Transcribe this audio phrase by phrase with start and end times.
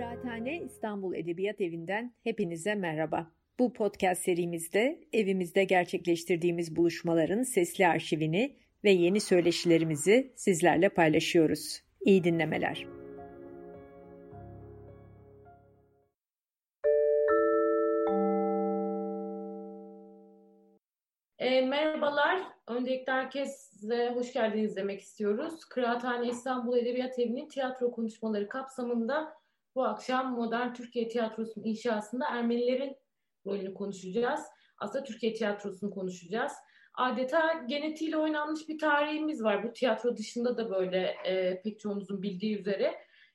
[0.00, 3.30] Kıraathane İstanbul Edebiyat Evi'nden hepinize merhaba.
[3.58, 11.82] Bu podcast serimizde evimizde gerçekleştirdiğimiz buluşmaların sesli arşivini ve yeni söyleşilerimizi sizlerle paylaşıyoruz.
[12.00, 12.86] İyi dinlemeler.
[21.38, 22.42] E, merhabalar.
[22.68, 25.64] Öncelikle herkese hoş geldiniz demek istiyoruz.
[25.64, 29.39] Kıraathane İstanbul Edebiyat Evi'nin tiyatro konuşmaları kapsamında
[29.74, 32.96] bu akşam modern Türkiye tiyatrosunun inşasında Ermenilerin
[33.46, 34.40] rolünü konuşacağız.
[34.78, 36.52] Aslında Türkiye tiyatrosunu konuşacağız.
[36.94, 39.64] Adeta genetiğiyle oynanmış bir tarihimiz var.
[39.64, 42.94] Bu tiyatro dışında da böyle e, pek çoğunuzun bildiği üzere.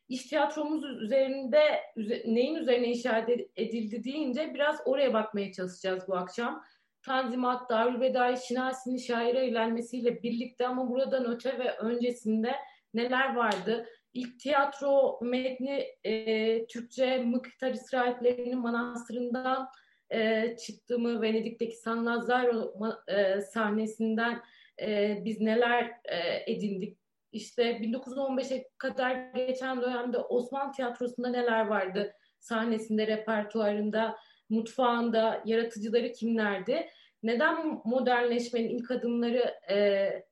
[0.09, 1.62] İş tiyatromuz üzerinde
[1.95, 6.63] üze, neyin üzerine inşa edildi deyince biraz oraya bakmaya çalışacağız bu akşam.
[7.02, 12.55] Tanzimat, Darülbedai, Şinasi'nin şaire evlenmesiyle birlikte ama buradan öte ve öncesinde
[12.93, 13.85] neler vardı?
[14.15, 19.70] İlk tiyatro metni e, Türkçe Mıktar İsraillerinin manastırından
[20.09, 22.73] e, çıktığımı Venedik'teki San Lazzaro
[23.07, 24.41] e, sahnesinden
[24.81, 26.98] e, biz neler e, edindik?
[27.31, 32.13] İşte 1915'e kadar geçen dönemde Osmanlı tiyatrosunda neler vardı?
[32.40, 34.18] Sahnesinde, repertuarında,
[34.49, 36.87] mutfağında, yaratıcıları kimlerdi?
[37.23, 40.23] Neden modernleşmenin ilk adımlarını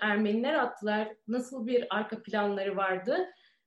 [0.00, 1.08] Ermeniler attılar?
[1.28, 3.26] Nasıl bir arka planları vardı?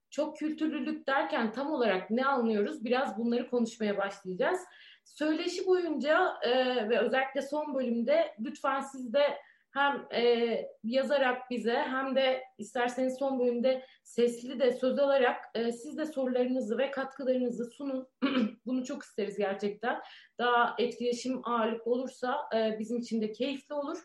[0.10, 2.86] Çok kültürlülük derken tam olarak ne anlıyoruz?
[2.86, 4.60] Biraz bunları konuşmaya başlayacağız.
[5.06, 6.50] Söyleşi boyunca e,
[6.90, 9.38] ve özellikle son bölümde lütfen siz de
[9.72, 15.98] hem e, yazarak bize hem de isterseniz son bölümde sesli de söz alarak e, siz
[15.98, 18.08] de sorularınızı ve katkılarınızı sunun.
[18.66, 20.02] Bunu çok isteriz gerçekten.
[20.40, 23.98] Daha etkileşim ağırlıklı olursa e, bizim için de keyifli olur.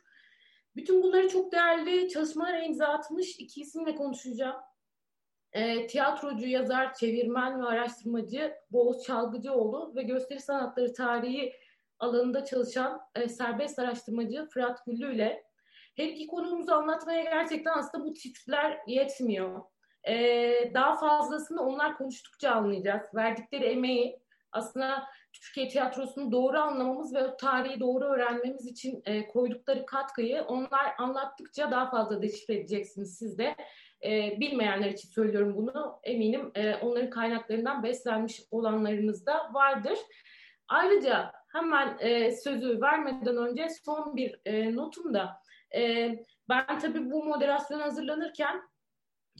[0.76, 4.56] Bütün bunları çok değerli çalışmalara imza atmış iki isimle konuşacağım.
[5.52, 11.52] E, tiyatrocu, yazar, çevirmen ve araştırmacı Boğuz Çalgıcıoğlu ve gösteri sanatları tarihi
[11.98, 15.46] alanında çalışan e, serbest araştırmacı Fırat Güllü ile
[15.96, 19.62] her iki konumuzu anlatmaya gerçekten aslında bu titler yetmiyor.
[20.08, 23.14] Ee, daha fazlasını onlar konuştukça anlayacağız.
[23.14, 24.20] Verdikleri emeği
[24.52, 25.06] aslında
[25.40, 31.90] Türkiye tiyatrosunu doğru anlamamız ve tarihi doğru öğrenmemiz için e, koydukları katkıyı onlar anlattıkça daha
[31.90, 33.54] fazla deşifre edeceksiniz siz de.
[34.04, 36.00] E, bilmeyenler için söylüyorum bunu.
[36.04, 39.98] Eminim e, onların kaynaklarından beslenmiş olanlarınız da vardır.
[40.68, 45.40] Ayrıca hemen e, sözü vermeden önce son bir e, notum da
[45.76, 46.12] e,
[46.48, 48.62] ben tabii bu moderasyon hazırlanırken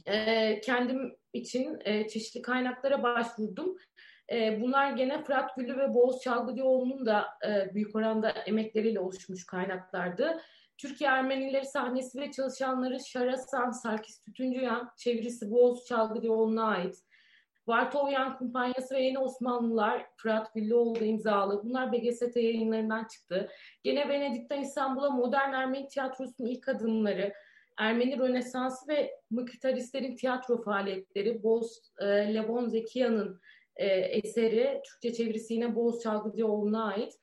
[0.05, 3.77] e, kendim için e, çeşitli kaynaklara başvurdum.
[4.31, 10.41] E, bunlar gene Fırat Güllü ve Boğaz Çalgıcıoğlu'nun da e, büyük oranda emekleriyle oluşmuş kaynaklardı.
[10.77, 16.95] Türkiye Ermenileri sahnesi ve çalışanları Şarasan, Sarkis Tütüncüyan, çevirisi Boğaz Çalgıcıoğlu'na ait.
[17.67, 21.63] Vartovyan Kumpanyası ve Yeni Osmanlılar Fırat Güllüoğlu imzalı.
[21.63, 23.49] Bunlar BGST yayınlarından çıktı.
[23.83, 27.33] Gene Venedik'ten İstanbul'a modern Ermeni tiyatrosunun ilk adımları,
[27.77, 33.41] Ermeni Rönesansı ve Mıktaristlerin tiyatro faaliyetleri, Boz e, Levon Zekiya'nın
[33.77, 37.13] e, eseri, Türkçe çevirisi yine Boğaz Çalgıcıoğlu'na ait.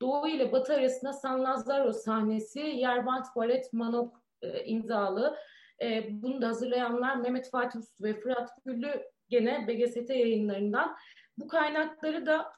[0.00, 5.36] Doğu ile Batı arasında San Lazzaro sahnesi, Yerbant Balet Manok e, imzalı.
[5.82, 10.96] E, bunu da hazırlayanlar Mehmet Fatih Ustu ve Fırat Güllü gene BGST yayınlarından.
[11.38, 12.52] Bu kaynakları da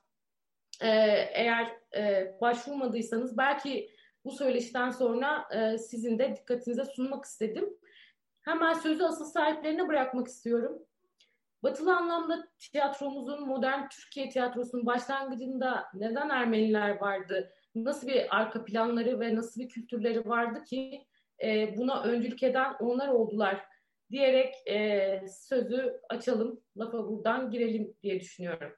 [0.82, 0.88] e,
[1.32, 3.90] eğer e, başvurmadıysanız belki
[4.24, 7.78] bu söyleşiden sonra e, sizin de dikkatinize sunmak istedim.
[8.42, 10.85] Hemen sözü asıl sahiplerine bırakmak istiyorum.
[11.66, 17.52] Batılı anlamda tiyatromuzun, modern Türkiye tiyatrosunun başlangıcında neden Ermeniler vardı?
[17.74, 21.06] Nasıl bir arka planları ve nasıl bir kültürleri vardı ki
[21.44, 23.64] e, buna öncülük eden onlar oldular
[24.10, 28.72] diyerek e, sözü açalım, lafa buradan girelim diye düşünüyorum.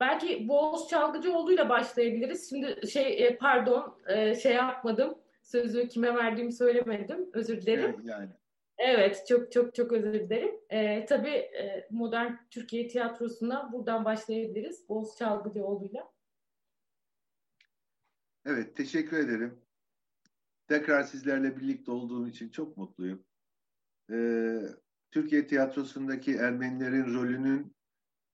[0.00, 2.50] Belki Boğaz Çalgıcıoğlu'yla başlayabiliriz.
[2.50, 5.18] Şimdi şey e, pardon e, şey yapmadım.
[5.42, 7.30] Sözü kime verdiğimi söylemedim.
[7.32, 8.00] Özür dilerim.
[8.04, 8.30] Yani.
[8.78, 10.60] Evet, çok çok çok özür dilerim.
[10.70, 14.88] E, tabii e, modern Türkiye tiyatrosuna buradan başlayabiliriz.
[14.88, 16.12] Boğaz Çalgıcıoğlu'yla.
[18.46, 19.58] Evet, teşekkür ederim.
[20.68, 23.24] Tekrar sizlerle birlikte olduğum için çok mutluyum.
[24.12, 24.60] Ee,
[25.10, 27.76] Türkiye tiyatrosundaki Ermenilerin rolünün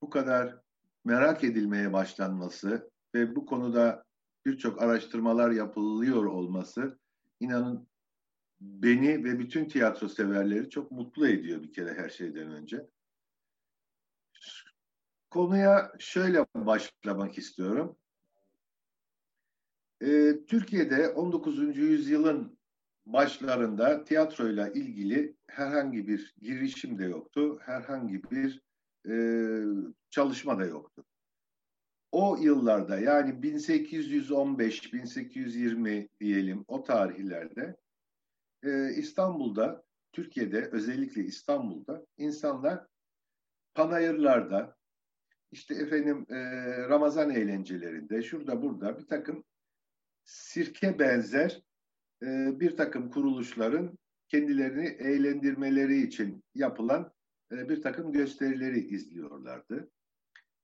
[0.02, 0.60] bu kadar
[1.04, 4.04] merak edilmeye başlanması ve bu konuda
[4.46, 6.98] birçok araştırmalar yapılıyor olması
[7.40, 7.88] inanın
[8.64, 12.86] beni ve bütün tiyatro severleri çok mutlu ediyor bir kere her şeyden önce.
[15.30, 17.96] Konuya şöyle başlamak istiyorum.
[20.02, 21.76] Ee, Türkiye'de 19.
[21.76, 22.58] yüzyılın
[23.06, 28.62] başlarında tiyatroyla ilgili herhangi bir girişim de yoktu, herhangi bir
[29.08, 29.14] e,
[30.10, 31.04] çalışma da yoktu.
[32.12, 37.76] O yıllarda yani 1815-1820 diyelim o tarihlerde
[38.64, 42.86] e, İstanbul'da, Türkiye'de özellikle İstanbul'da insanlar
[43.74, 44.76] panayırlarda,
[45.52, 46.36] işte efendim e,
[46.88, 49.44] Ramazan eğlencelerinde, şurada burada bir takım
[50.24, 51.62] sirke benzer
[52.22, 57.12] e, bir takım kuruluşların kendilerini eğlendirmeleri için yapılan
[57.52, 59.90] e, bir takım gösterileri izliyorlardı.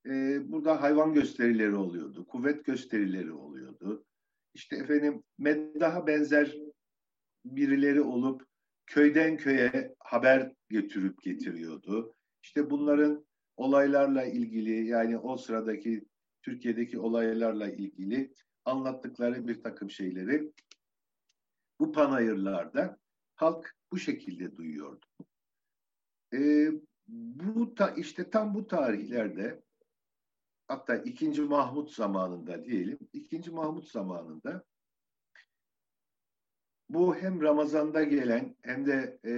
[0.07, 4.05] E, burada hayvan gösterileri oluyordu, kuvvet gösterileri oluyordu.
[4.55, 6.57] İşte efendim meddaha benzer
[7.45, 8.47] birileri olup
[8.87, 12.15] köyden köye haber götürüp getiriyordu.
[12.43, 13.27] İşte bunların
[13.57, 16.05] olaylarla ilgili yani o sıradaki
[16.43, 18.33] Türkiye'deki olaylarla ilgili
[18.65, 20.53] anlattıkları bir takım şeyleri
[21.81, 22.99] bu panayırlarda
[23.35, 25.07] halk bu şekilde duyuyordu.
[26.35, 26.71] E,
[27.09, 29.63] bu ta, işte tam bu tarihlerde
[30.69, 34.65] hatta ikinci Mahmut zamanında diyelim, ikinci Mahmut zamanında
[36.91, 39.33] bu hem Ramazan'da gelen hem de e,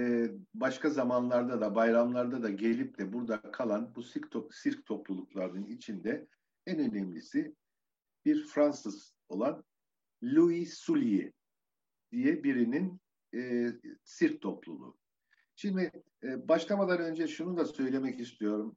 [0.53, 6.27] başka zamanlarda da bayramlarda da gelip de burada kalan bu sirk, to sirk topluluklarının içinde
[6.65, 7.55] en önemlisi
[8.25, 9.63] bir Fransız olan
[10.23, 11.31] Louis Soulier
[12.11, 13.01] diye birinin
[13.35, 13.69] e,
[14.03, 14.97] sirk topluluğu.
[15.55, 15.91] Şimdi
[16.23, 18.75] e, başlamadan önce şunu da söylemek istiyorum.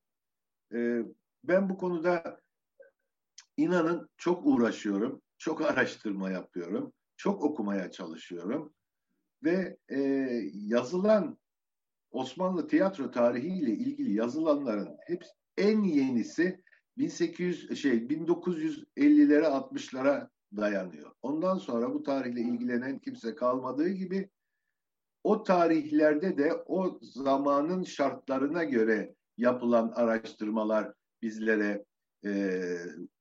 [0.74, 1.02] E,
[1.44, 2.40] ben bu konuda
[3.56, 8.74] inanın çok uğraşıyorum, çok araştırma yapıyorum, çok okumaya çalışıyorum
[9.44, 9.98] ve e,
[10.52, 11.38] yazılan
[12.10, 15.24] Osmanlı tiyatro tarihiyle ilgili yazılanların hep
[15.56, 16.62] en yenisi
[16.98, 21.12] 1800 şey 1950'lere 60'lara dayanıyor.
[21.22, 24.30] Ondan sonra bu tarihle ilgilenen kimse kalmadığı gibi
[25.24, 30.92] o tarihlerde de o zamanın şartlarına göre yapılan araştırmalar
[31.22, 31.84] bizlere
[32.24, 32.62] e,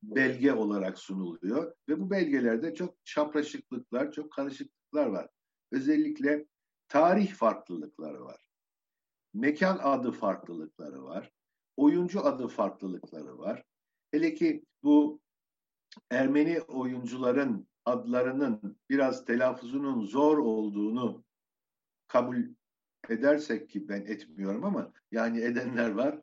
[0.03, 5.29] belge olarak sunuluyor ve bu belgelerde çok çapraşıklıklar, çok karışıklıklar var.
[5.71, 6.45] Özellikle
[6.87, 8.49] tarih farklılıkları var.
[9.33, 11.31] Mekan adı farklılıkları var.
[11.77, 13.63] Oyuncu adı farklılıkları var.
[14.11, 15.21] Hele ki bu
[16.11, 21.23] Ermeni oyuncuların adlarının biraz telaffuzunun zor olduğunu
[22.07, 22.37] kabul
[23.09, 26.21] edersek ki ben etmiyorum ama yani edenler var.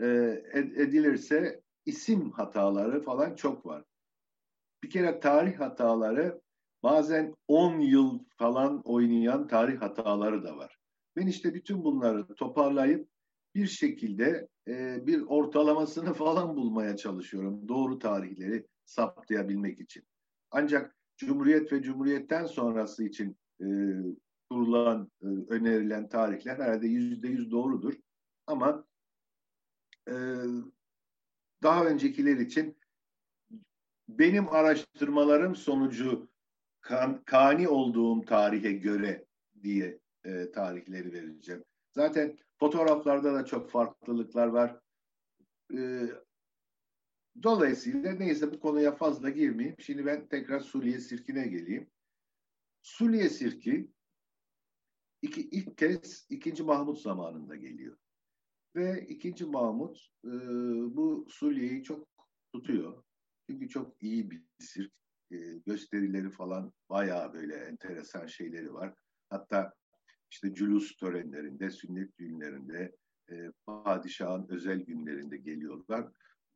[0.00, 0.06] E,
[0.54, 3.84] edilirse isim hataları falan çok var.
[4.82, 6.40] Bir kere tarih hataları
[6.82, 10.78] bazen 10 yıl falan oynayan tarih hataları da var.
[11.16, 13.08] Ben işte bütün bunları toparlayıp
[13.54, 17.68] bir şekilde e, bir ortalamasını falan bulmaya çalışıyorum.
[17.68, 20.04] Doğru tarihleri saptayabilmek için.
[20.50, 23.66] Ancak Cumhuriyet ve Cumhuriyet'ten sonrası için e,
[24.50, 27.94] kurulan, e, önerilen tarihler herhalde yüzde yüz doğrudur.
[28.46, 28.84] Ama
[30.08, 30.14] e,
[31.64, 32.76] daha öncekiler için
[34.08, 36.28] benim araştırmalarım sonucu
[36.80, 39.24] kan, kani olduğum tarihe göre
[39.62, 41.64] diye e, tarihleri vereceğim.
[41.92, 44.80] Zaten fotoğraflarda da çok farklılıklar var.
[45.74, 46.08] E,
[47.42, 49.76] dolayısıyla neyse bu konuya fazla girmeyeyim.
[49.78, 51.90] Şimdi ben tekrar Suriye Sirki'ne geleyim.
[52.82, 53.90] Suriye Sirki
[55.22, 57.96] iki, ilk kez ikinci Mahmut zamanında geliyor.
[58.76, 60.30] Ve ikinci Mahmut e,
[60.96, 62.08] bu Suriye'yi çok
[62.52, 63.02] tutuyor.
[63.50, 64.92] Çünkü çok iyi bir sirk.
[65.30, 68.94] E, gösterileri falan bayağı böyle enteresan şeyleri var.
[69.30, 69.72] Hatta
[70.30, 72.92] işte cülus törenlerinde, sünnet düğünlerinde,
[73.30, 73.34] e,
[73.66, 76.08] padişahın özel günlerinde geliyorlar.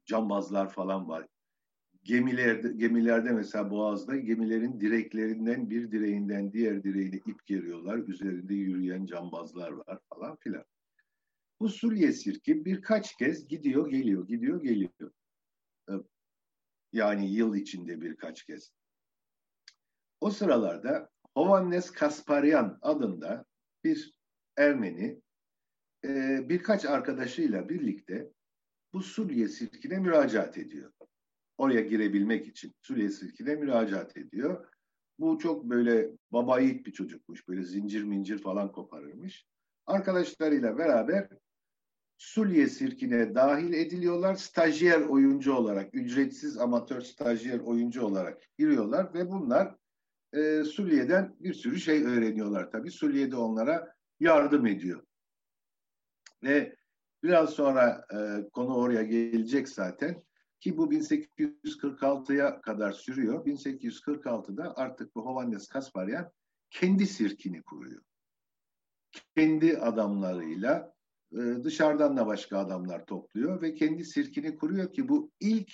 [0.07, 1.27] Cambazlar falan var.
[2.03, 7.99] Gemilerde, gemilerde mesela Boğaz'da gemilerin direklerinden bir direğinden diğer direğine ip geriyorlar.
[7.99, 10.65] Üzerinde yürüyen cambazlar var falan filan.
[11.61, 15.12] Bu Suriye sirki birkaç kez gidiyor geliyor, gidiyor geliyor.
[15.91, 15.93] Ee,
[16.93, 18.73] yani yıl içinde birkaç kez.
[20.21, 23.45] O sıralarda Hovannes Kasparyan adında
[23.85, 24.15] bir
[24.57, 25.21] Ermeni
[26.05, 28.33] e, birkaç arkadaşıyla birlikte
[28.93, 30.93] bu Suriye sirkine müracaat ediyor.
[31.59, 34.69] Oraya girebilmek için Suriye sirkine müracaat ediyor.
[35.19, 37.49] Bu çok böyle baba yiğit bir çocukmuş.
[37.49, 39.47] Böyle zincir mincir falan koparırmış.
[39.87, 41.29] Arkadaşlarıyla beraber
[42.19, 44.35] Sulye sirkine dahil ediliyorlar.
[44.35, 49.75] Stajyer oyuncu olarak, ücretsiz amatör stajyer oyuncu olarak giriyorlar ve bunlar
[50.33, 52.91] e, Sulye'den bir sürü şey öğreniyorlar tabii.
[52.91, 55.03] Sulye de onlara yardım ediyor.
[56.43, 56.77] Ve
[57.23, 60.23] biraz sonra e, konu oraya gelecek zaten
[60.61, 63.47] ki bu 1846'ya kadar sürüyor.
[63.47, 66.33] 1846'da artık bu Hovannes Kasparyan
[66.71, 68.03] kendi sirkini kuruyor.
[69.37, 70.98] Kendi adamlarıyla
[71.32, 75.73] e, dışarıdan da başka adamlar topluyor ve kendi sirkini kuruyor ki bu ilk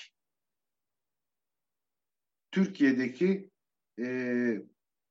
[2.50, 3.50] Türkiye'deki
[3.98, 4.06] e,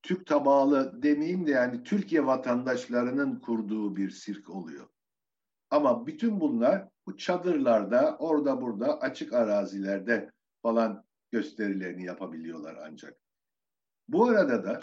[0.02, 4.88] Türk tabağlı demeyeyim de yani Türkiye vatandaşlarının kurduğu bir sirk oluyor.
[5.70, 10.32] Ama bütün bunlar bu çadırlarda, orada burada, açık arazilerde
[10.62, 13.18] falan gösterilerini yapabiliyorlar ancak.
[14.08, 14.82] Bu arada da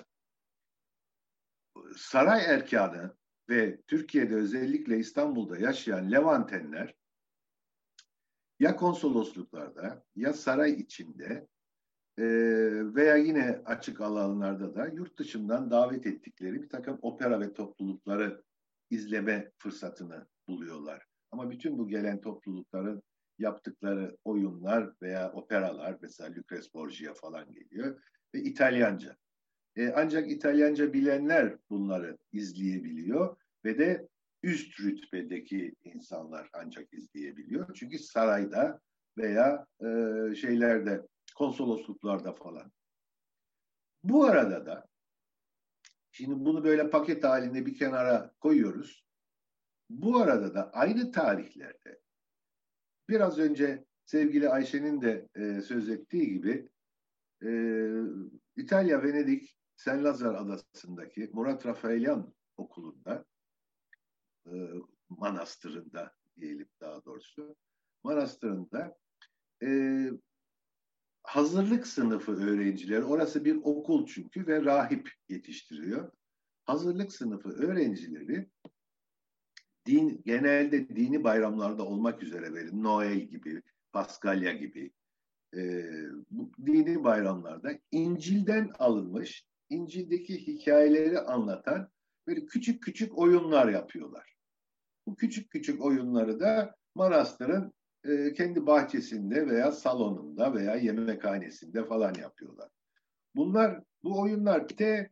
[1.96, 3.16] saray erkanı
[3.50, 6.94] ve Türkiye'de özellikle İstanbul'da yaşayan Levantenler
[8.60, 11.48] ya konsolosluklarda ya saray içinde
[12.18, 12.24] e,
[12.94, 18.42] veya yine açık alanlarda da yurt dışından davet ettikleri bir takım opera ve toplulukları
[18.90, 21.06] izleme fırsatını buluyorlar.
[21.30, 23.02] Ama bütün bu gelen toplulukların
[23.38, 28.02] yaptıkları oyunlar veya operalar mesela Lucrez Borgia falan geliyor
[28.34, 29.16] ve İtalyanca.
[29.76, 34.08] E, ancak İtalyanca bilenler bunları izleyebiliyor ve de
[34.42, 37.74] üst rütbedeki insanlar ancak izleyebiliyor.
[37.74, 38.80] Çünkü sarayda
[39.18, 39.86] veya e,
[40.34, 42.72] şeylerde konsolosluklarda falan.
[44.04, 44.86] Bu arada da
[46.10, 49.04] şimdi bunu böyle paket halinde bir kenara koyuyoruz.
[49.90, 52.00] Bu arada da aynı tarihlerde
[53.08, 56.68] biraz önce sevgili Ayşe'nin de e, söz ettiği gibi
[57.42, 57.50] e,
[58.56, 63.24] İtalya Venedik Sen Lazar adasındaki Murat Rafaelian okulunda
[64.46, 64.52] e,
[65.08, 67.56] manastırında diyelim daha doğrusu
[68.04, 68.96] manastırında
[69.62, 69.68] e,
[71.22, 76.12] hazırlık sınıfı öğrencileri orası bir okul çünkü ve rahip yetiştiriyor.
[76.64, 78.50] Hazırlık sınıfı öğrencileri
[79.86, 84.92] din genelde dini bayramlarda olmak üzere verin Noel gibi, Paskalya gibi
[85.56, 85.60] e,
[86.30, 91.90] bu dini bayramlarda İncil'den alınmış, İncil'deki hikayeleri anlatan
[92.30, 94.34] böyle küçük küçük oyunlar yapıyorlar.
[95.06, 97.72] Bu küçük küçük oyunları da Manastır'ın
[98.04, 102.68] e, kendi bahçesinde veya salonunda veya yemekhanesinde falan yapıyorlar.
[103.36, 105.10] Bunlar, bu oyunlar te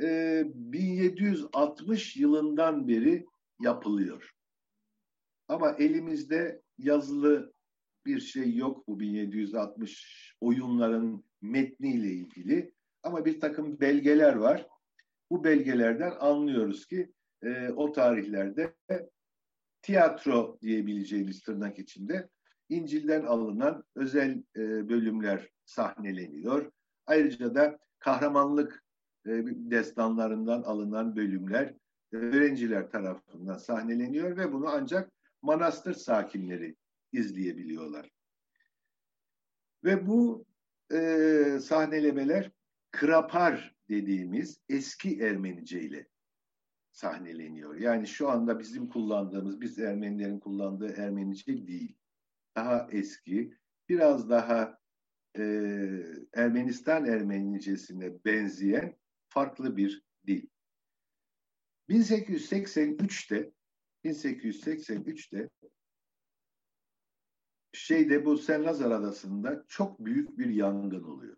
[0.00, 3.26] e, 1760 yılından beri
[3.60, 4.34] yapılıyor.
[5.48, 7.52] Ama elimizde yazılı
[8.06, 12.72] bir şey yok bu 1760 oyunların metniyle ilgili.
[13.02, 14.66] Ama bir takım belgeler var.
[15.30, 18.74] Bu belgelerden anlıyoruz ki e, o tarihlerde
[19.82, 22.28] tiyatro diyebileceğimiz tırnak içinde
[22.68, 26.72] İncil'den alınan özel e, bölümler sahneleniyor.
[27.06, 28.84] Ayrıca da kahramanlık
[29.26, 31.74] e, destanlarından alınan bölümler
[32.12, 36.76] öğrenciler tarafından sahneleniyor ve bunu ancak manastır sakinleri
[37.12, 38.10] izleyebiliyorlar.
[39.84, 40.46] Ve bu
[40.92, 42.50] e, sahnelemeler
[42.90, 46.08] krapar dediğimiz eski Ermenice ile
[46.92, 47.74] sahneleniyor.
[47.74, 51.96] Yani şu anda bizim kullandığımız, biz Ermenilerin kullandığı Ermenice değil.
[52.56, 53.54] Daha eski,
[53.88, 54.78] biraz daha
[55.38, 55.42] e,
[56.34, 58.96] Ermenistan Ermenicesine benzeyen
[59.28, 60.46] farklı bir dil.
[61.88, 63.52] 1883'te
[64.04, 65.48] 1883'te
[67.72, 71.36] şeyde bu Sen Lazar Adası'nda çok büyük bir yangın oluyor.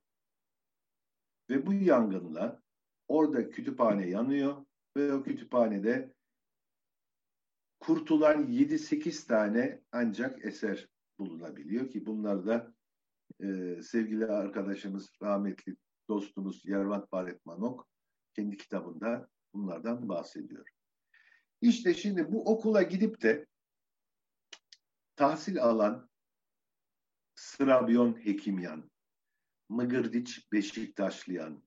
[1.51, 2.63] Ve bu yangınla
[3.09, 4.67] orada kütüphane yanıyor
[4.97, 6.15] ve o kütüphanede
[7.81, 10.89] kurtulan 7-8 tane ancak eser
[11.19, 12.75] bulunabiliyor ki bunlar da
[13.41, 15.77] e, sevgili arkadaşımız rahmetli
[16.09, 17.89] dostumuz Yervant Baret Manok
[18.35, 20.69] kendi kitabında bunlardan bahsediyor.
[21.61, 23.47] İşte şimdi bu okula gidip de
[25.17, 26.11] tahsil alan
[27.35, 28.90] Sırabyon Hekimyan,
[29.71, 31.63] Mıgırdiç Beşiktaşlıyan,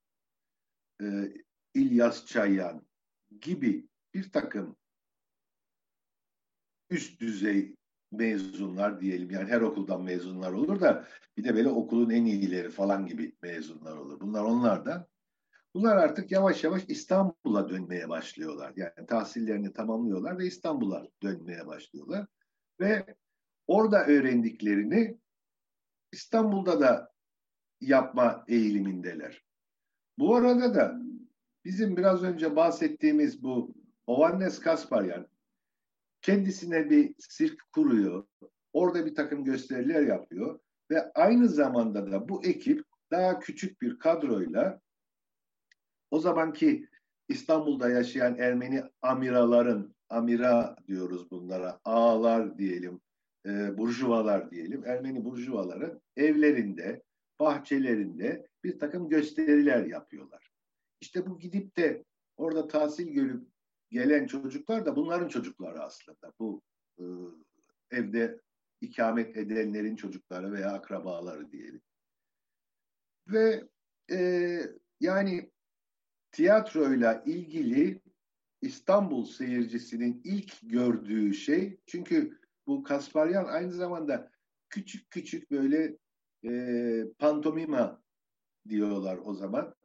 [1.01, 1.05] e,
[1.73, 2.87] İlyas Çayyan
[3.41, 4.75] gibi bir takım
[6.89, 7.75] üst düzey
[8.11, 9.31] mezunlar diyelim.
[9.31, 11.07] Yani her okuldan mezunlar olur da
[11.37, 14.19] bir de böyle okulun en iyileri falan gibi mezunlar olur.
[14.19, 15.07] Bunlar onlar da
[15.75, 18.73] Bunlar artık yavaş yavaş İstanbul'a dönmeye başlıyorlar.
[18.75, 22.27] Yani tahsillerini tamamlıyorlar ve İstanbul'a dönmeye başlıyorlar.
[22.79, 23.15] Ve
[23.67, 25.17] orada öğrendiklerini
[26.11, 27.12] İstanbul'da da
[27.81, 29.43] yapma eğilimindeler.
[30.17, 31.01] Bu arada da
[31.65, 33.75] bizim biraz önce bahsettiğimiz bu
[34.07, 35.27] Ovannes Kasparyan
[36.21, 38.25] kendisine bir sirk kuruyor.
[38.73, 40.59] Orada bir takım gösteriler yapıyor
[40.91, 44.81] ve aynı zamanda da bu ekip daha küçük bir kadroyla
[46.11, 46.87] o zamanki
[47.27, 53.01] İstanbul'da yaşayan Ermeni amiraların, amira diyoruz bunlara, ağalar diyelim,
[53.45, 57.03] e, burjuvalar diyelim, Ermeni burjuvaların evlerinde,
[57.39, 60.51] bahçelerinde bir takım gösteriler yapıyorlar.
[61.01, 62.03] İşte bu gidip de
[62.37, 63.47] orada tahsil görüp
[63.89, 66.33] gelen çocuklar da bunların çocukları aslında.
[66.39, 66.61] Bu
[66.99, 67.03] e,
[67.91, 68.41] evde
[68.81, 71.81] ikamet edenlerin çocukları veya akrabaları diyelim.
[73.27, 73.63] Ve
[74.11, 74.59] e,
[74.99, 75.51] yani
[76.31, 78.01] tiyatroyla ilgili
[78.61, 84.31] İstanbul seyircisinin ilk gördüğü şey çünkü bu Kasparyan aynı zamanda
[84.69, 85.97] küçük küçük böyle
[86.45, 88.03] e, pantomima
[88.69, 89.75] diyorlar o zaman.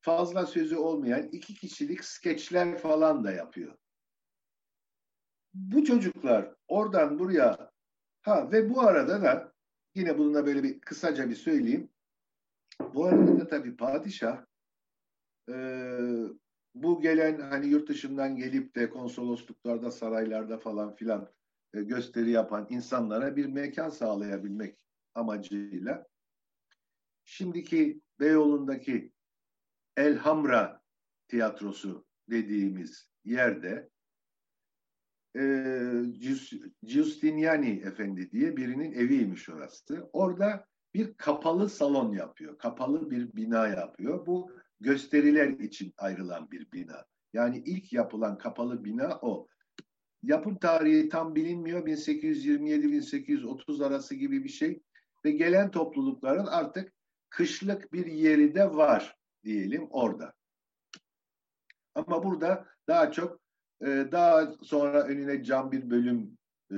[0.00, 3.76] Fazla sözü olmayan iki kişilik skeçler falan da yapıyor.
[5.54, 7.70] Bu çocuklar oradan buraya
[8.22, 9.52] ha ve bu arada da
[9.94, 11.88] yine bununla böyle bir kısaca bir söyleyeyim.
[12.94, 14.44] Bu arada da tabii padişah
[15.48, 15.54] e,
[16.74, 21.28] bu gelen hani yurt dışından gelip de konsolosluklarda, saraylarda falan filan
[21.74, 26.06] e, gösteri yapan insanlara bir mekan sağlayabilmek amacıyla
[27.24, 29.12] şimdiki Beyoğlu'ndaki
[29.96, 30.82] Elhamra
[31.28, 33.90] tiyatrosu dediğimiz yerde
[35.36, 35.42] e,
[36.82, 40.10] Giustiniani Efendi diye birinin eviymiş orası.
[40.12, 42.58] Orada bir kapalı salon yapıyor.
[42.58, 44.26] Kapalı bir bina yapıyor.
[44.26, 47.04] Bu gösteriler için ayrılan bir bina.
[47.32, 49.46] Yani ilk yapılan kapalı bina o.
[50.22, 51.86] Yapım tarihi tam bilinmiyor.
[51.86, 54.82] 1827-1830 arası gibi bir şey.
[55.24, 56.92] Ve gelen toplulukların artık
[57.30, 60.32] kışlık bir yeri de var diyelim orada.
[61.94, 63.40] Ama burada daha çok
[63.82, 66.38] e, daha sonra önüne cam bir bölüm
[66.72, 66.76] e,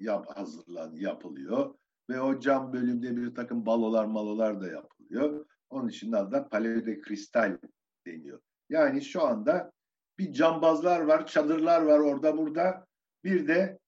[0.00, 1.74] yap, hazırlan yapılıyor
[2.10, 5.46] ve o cam bölümde bir takım balolar malolar da yapılıyor.
[5.70, 7.58] Onun için adı Paleo de Kristal
[8.06, 8.40] deniyor.
[8.68, 9.72] Yani şu anda
[10.18, 12.86] bir cambazlar var, çadırlar var orada burada.
[13.24, 13.78] Bir de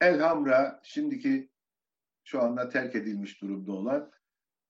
[0.00, 1.51] Elhamra şimdiki
[2.24, 4.12] şu anda terk edilmiş durumda olan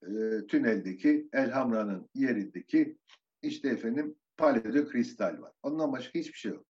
[0.02, 0.10] e,
[0.46, 2.98] tüneldeki Elhamra'nın yerindeki
[3.42, 5.52] işte efendim Paleo Kristal var.
[5.62, 6.66] Ondan başka hiçbir şey yok.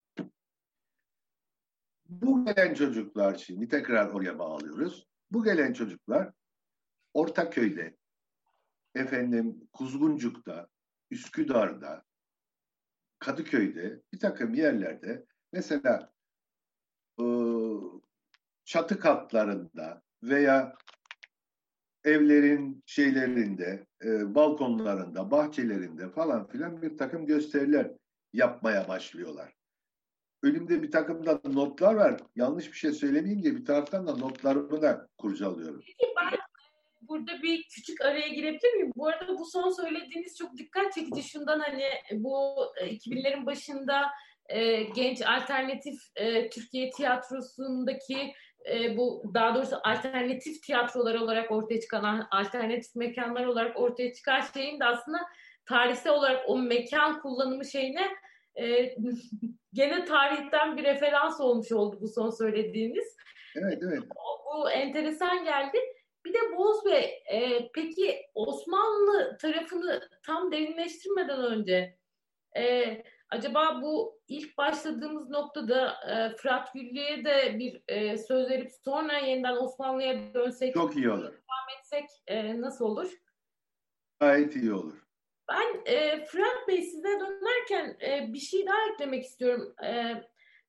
[2.09, 5.07] Bu gelen çocuklar şimdi tekrar oraya bağlıyoruz.
[5.31, 6.33] Bu gelen çocuklar
[7.13, 7.97] Ortaköy'de,
[8.95, 10.67] efendim Kuzguncuk'ta,
[11.11, 12.03] Üsküdar'da,
[13.19, 16.13] Kadıköy'de bir takım yerlerde mesela
[17.19, 17.25] e,
[18.65, 20.73] çatı katlarında veya
[22.03, 27.91] evlerin şeylerinde, e, balkonlarında, bahçelerinde falan filan bir takım gösteriler
[28.33, 29.53] yapmaya başlıyorlar.
[30.43, 32.21] Önümde bir takım da notlar var.
[32.35, 35.81] Yanlış bir şey söylemeyeyim diye bir taraftan da notlarımı da kurcalıyorum.
[35.85, 36.39] Peki ben
[37.01, 38.91] burada bir küçük araya girebilir miyim?
[38.95, 41.23] Bu arada bu son söylediğiniz çok dikkat çekici.
[41.23, 44.07] Şundan hani bu 2000'lerin e, başında
[44.49, 48.33] e, genç alternatif e, Türkiye tiyatrosundaki
[48.71, 54.79] e, bu daha doğrusu alternatif tiyatrolar olarak ortaya çıkan alternatif mekanlar olarak ortaya çıkan şeyin
[54.79, 55.17] de aslında
[55.65, 58.07] tarihsel olarak o mekan kullanımı şeyine
[58.55, 58.95] e,
[59.73, 63.17] gene tarihten bir referans olmuş oldu bu son söylediğiniz.
[63.55, 64.03] Evet, evet.
[64.15, 65.77] O, bu enteresan geldi.
[66.25, 71.97] Bir de Boğaz Bey, e, peki Osmanlı tarafını tam derinleştirmeden önce
[72.57, 72.97] e,
[73.29, 79.55] acaba bu ilk başladığımız noktada e, Fırat Güllü'ye de bir e, söz verip sonra yeniden
[79.55, 81.23] Osmanlı'ya dönsek, çok iyi olur.
[81.23, 83.11] Devam etsek e, nasıl olur?
[84.19, 85.07] Gayet iyi olur.
[85.49, 89.75] Ben e, Fırat Bey size dönerken e, bir şey daha eklemek istiyorum.
[89.83, 90.23] E,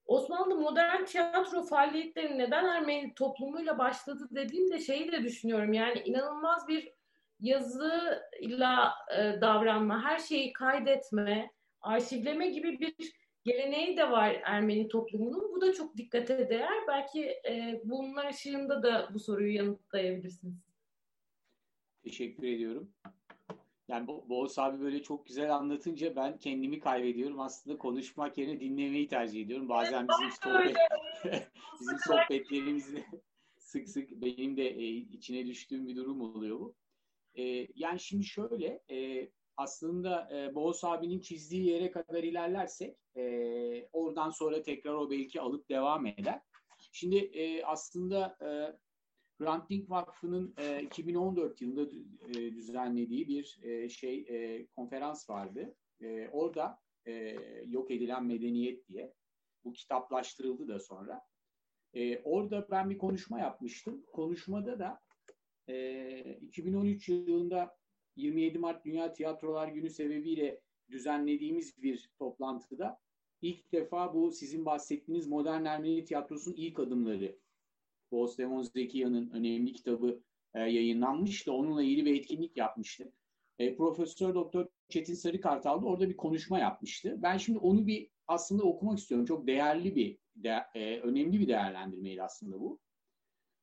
[0.07, 5.73] Osmanlı modern tiyatro faaliyetleri neden Ermeni toplumuyla başladı dediğimde şeyi de düşünüyorum.
[5.73, 6.93] Yani inanılmaz bir
[7.41, 13.13] yazıyla e, davranma, her şeyi kaydetme, arşivleme gibi bir
[13.45, 15.53] geleneği de var Ermeni toplumunun.
[15.57, 16.87] Bu da çok dikkate değer.
[16.89, 20.55] Belki e, bunlar ışığında da bu soruyu yanıtlayabilirsiniz.
[22.03, 22.91] Teşekkür ediyorum.
[23.89, 27.41] Yani Bo Boğaz abi böyle çok güzel anlatınca ben kendimi kaybediyorum.
[27.41, 29.69] Aslında konuşmak yerine dinlemeyi tercih ediyorum.
[29.69, 30.77] Bazen bizim sohbet
[31.81, 33.05] bizim sohbetlerimizde
[33.59, 36.75] sık sık benim de e, içine düştüğüm bir durum oluyor bu.
[37.35, 44.31] E, yani şimdi şöyle e, aslında e, Boğaz abinin çizdiği yere kadar ilerlersek e, oradan
[44.31, 46.41] sonra tekrar o belki alıp devam eder.
[46.93, 48.49] Şimdi e, aslında e,
[49.45, 51.91] Hrant Dink Vakfı'nın e, 2014 yılında
[52.29, 55.75] e, düzenlediği bir e, şey e, konferans vardı.
[56.01, 59.15] E, orada e, yok edilen medeniyet diye
[59.65, 61.23] bu kitaplaştırıldı da sonra.
[61.95, 64.05] E, orada ben bir konuşma yapmıştım.
[64.13, 65.01] Konuşmada da
[65.69, 67.79] e, 2013 yılında
[68.19, 73.01] 27 Mart Dünya Tiyatrolar Günü sebebiyle düzenlediğimiz bir toplantıda
[73.43, 77.39] ilk defa bu sizin bahsettiğiniz modern Ermeni tiyatrosunun ilk adımları
[78.11, 78.37] Boğaz
[78.75, 80.23] Zekiya'nın önemli kitabı
[80.55, 81.53] e, yayınlanmıştı.
[81.53, 83.13] Onunla ilgili bir etkinlik yapmıştık.
[83.59, 87.17] e, Profesör Doktor Çetin Sarıkartal da orada bir konuşma yapmıştı.
[87.19, 89.27] Ben şimdi onu bir aslında okumak istiyorum.
[89.27, 92.79] Çok değerli bir, de, e, önemli bir değerlendirmeydi aslında bu.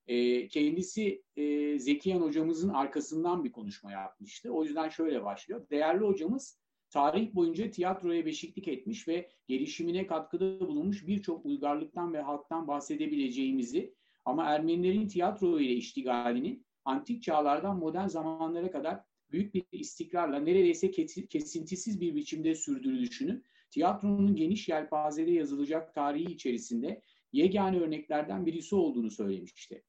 [0.08, 4.52] E, kendisi e, Zekiyan hocamızın arkasından bir konuşma yapmıştı.
[4.52, 5.70] O yüzden şöyle başlıyor.
[5.70, 12.68] Değerli hocamız tarih boyunca tiyatroya beşiklik etmiş ve gelişimine katkıda bulunmuş birçok uygarlıktan ve halktan
[12.68, 13.94] bahsedebileceğimizi
[14.26, 19.00] ama Ermenilerin tiyatro ile iştigalinin antik çağlardan modern zamanlara kadar
[19.32, 20.92] büyük bir istikrarla neredeyse
[21.30, 29.84] kesintisiz bir biçimde sürdürülüşünü tiyatronun geniş yelpazede yazılacak tarihi içerisinde yegane örneklerden birisi olduğunu söylemişti.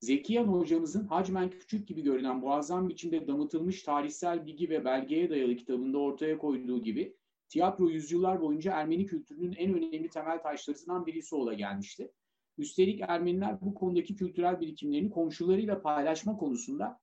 [0.00, 5.98] Zekiyan hocamızın hacmen küçük gibi görünen muazzam biçimde damıtılmış tarihsel bilgi ve belgeye dayalı kitabında
[5.98, 7.16] ortaya koyduğu gibi
[7.48, 12.12] tiyatro yüzyıllar boyunca Ermeni kültürünün en önemli temel taşlarından birisi ola gelmişti.
[12.58, 17.00] Üstelik Ermeniler bu konudaki kültürel birikimlerini komşularıyla paylaşma konusunda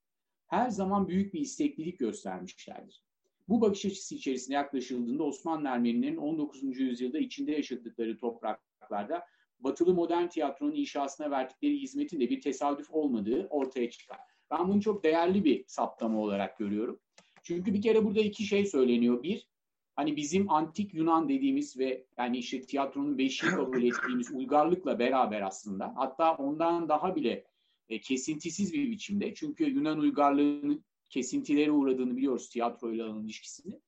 [0.48, 3.04] her zaman büyük bir isteklilik göstermişlerdir.
[3.48, 6.64] Bu bakış açısı içerisinde yaklaşıldığında Osmanlı Ermenilerin 19.
[6.64, 9.24] yüzyılda içinde yaşadıkları topraklarda
[9.64, 14.18] batılı modern tiyatronun inşasına verdikleri hizmetin de bir tesadüf olmadığı ortaya çıkar.
[14.52, 17.00] Ben bunu çok değerli bir saptama olarak görüyorum.
[17.44, 19.24] Çünkü bir kere burada iki şey söyleniyor.
[19.24, 19.48] Bir,
[19.96, 25.94] hani bizim antik Yunan dediğimiz ve yani işte tiyatronun beşiği kabul ettiğimiz uygarlıkla beraber aslında
[25.96, 27.46] hatta ondan daha bile
[27.90, 33.82] e, kesintisiz bir biçimde çünkü Yunan uygarlığının kesintilere uğradığını biliyoruz tiyatroyla olan ilişkisini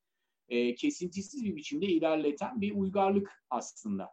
[0.50, 4.10] e, kesintisiz bir biçimde ilerleten bir uygarlık aslında.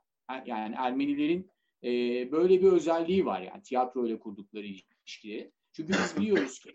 [0.47, 1.51] Yani Ermenilerin
[1.85, 1.89] e,
[2.33, 5.53] böyle bir özelliği var yani tiyatro ile kurdukları ilişkileri.
[5.73, 6.75] Çünkü biz biliyoruz ki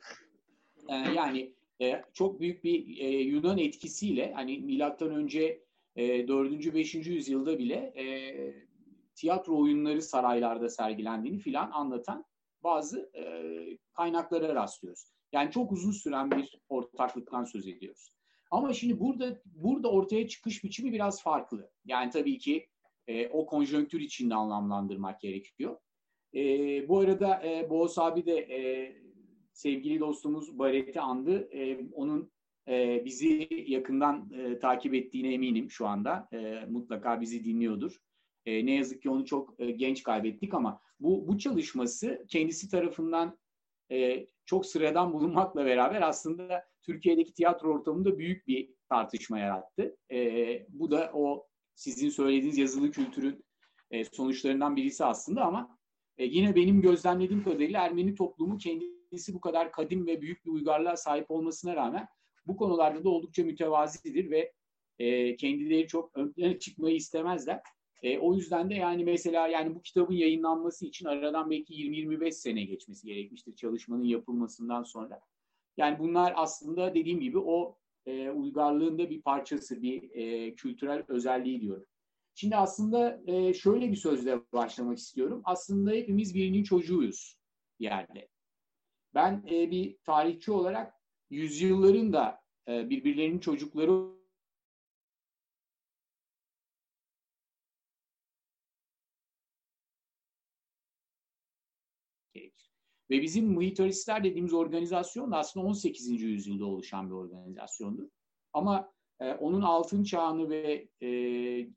[0.90, 5.64] e, yani e, çok büyük bir e, Yunan etkisiyle hani milattan önce
[5.96, 6.74] e, 4.
[6.74, 6.96] 5.
[6.96, 8.06] yüzyılda bile e,
[9.16, 12.26] tiyatro oyunları saraylarda sergilendiğini filan anlatan
[12.64, 13.24] bazı e,
[13.94, 15.12] kaynaklara rastlıyoruz.
[15.32, 18.12] Yani çok uzun süren bir ortaklıktan söz ediyoruz.
[18.52, 21.72] Ama şimdi burada burada ortaya çıkış biçimi biraz farklı.
[21.86, 22.68] Yani tabii ki
[23.08, 25.78] e, o konjonktür içinde anlamlandırmak gerekiyor.
[26.36, 26.42] E,
[26.88, 28.96] bu arada e, Boğaz abi de e,
[29.54, 31.50] sevgili dostumuz Baret'i andı.
[31.54, 32.32] E, onun
[32.68, 36.28] e, bizi yakından e, takip ettiğine eminim şu anda.
[36.34, 37.98] E, mutlaka bizi dinliyordur.
[38.46, 43.38] E, ne yazık ki onu çok e, genç kaybettik ama bu, bu çalışması kendisi tarafından
[43.92, 49.98] e, çok sıradan bulunmakla beraber aslında Türkiye'deki tiyatro ortamında büyük bir tartışma yarattı.
[50.12, 51.47] E, bu da o
[51.78, 53.46] sizin söylediğiniz yazılı kültürün
[53.92, 55.78] e, sonuçlarından birisi aslında ama
[56.18, 60.98] e, yine benim gözlemlediğim kadarıyla Ermeni toplumu kendisi bu kadar kadim ve büyük bir uygarlığa
[60.98, 62.08] sahip olmasına rağmen
[62.48, 64.54] bu konularda da oldukça mütevazidir ve
[65.00, 67.62] e, kendileri çok ön plana çıkmayı istemezler.
[68.04, 72.64] E, o yüzden de yani mesela yani bu kitabın yayınlanması için aradan belki 20-25 sene
[72.64, 75.22] geçmesi gerekmiştir çalışmanın yapılmasından sonra.
[75.78, 81.86] Yani bunlar aslında dediğim gibi o e, uygarlığın bir parçası, bir e, kültürel özelliği diyorum.
[82.36, 85.42] Şimdi aslında e, şöyle bir sözle başlamak istiyorum.
[85.44, 87.38] Aslında hepimiz birinin çocuğuyuz
[87.80, 88.28] yerde.
[89.14, 90.94] Ben e, bir tarihçi olarak
[91.30, 94.17] yüzyılların da e, birbirlerinin çocukları
[103.10, 106.22] Ve bizim muhitaristler dediğimiz organizasyon da aslında 18.
[106.22, 108.12] yüzyılda oluşan bir organizasyondu.
[108.54, 111.10] Ama e, onun altın çağını ve e,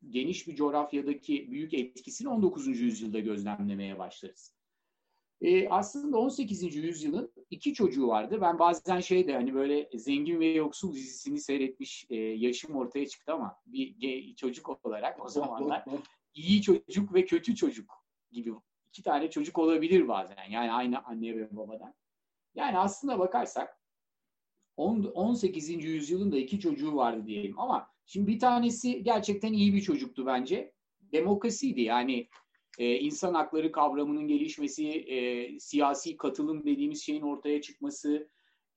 [0.08, 2.66] geniş bir coğrafyadaki büyük etkisini 19.
[2.66, 4.54] yüzyılda gözlemlemeye başlarız.
[5.40, 6.74] E, aslında 18.
[6.76, 8.38] yüzyılın iki çocuğu vardı.
[8.40, 13.56] Ben bazen şeyde hani böyle zengin ve yoksul dizisini seyretmiş e, yaşım ortaya çıktı ama
[13.66, 15.84] bir çocuk olarak o zamanlar
[16.34, 17.90] iyi çocuk ve kötü çocuk
[18.30, 18.52] gibi
[18.90, 20.36] iki tane çocuk olabilir bazen.
[20.50, 21.94] Yani aynı anne ve babadan.
[22.54, 23.80] Yani aslında bakarsak
[24.76, 25.68] 18.
[25.68, 30.72] yüzyılın da iki çocuğu vardı diyelim ama şimdi bir tanesi gerçekten iyi bir çocuktu bence.
[31.00, 32.28] Demokrasiydi yani
[32.78, 38.28] e, insan hakları kavramının gelişmesi, e, siyasi katılım dediğimiz şeyin ortaya çıkması,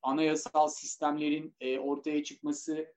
[0.02, 2.94] anayasal sistemlerin e, ortaya çıkması,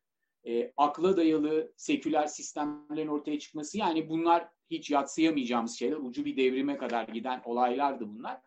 [0.47, 5.97] e, akla dayalı seküler sistemlerin ortaya çıkması yani bunlar hiç yatsıyamayacağımız şeyler.
[5.97, 8.41] Ucu bir devrime kadar giden olaylardı bunlar.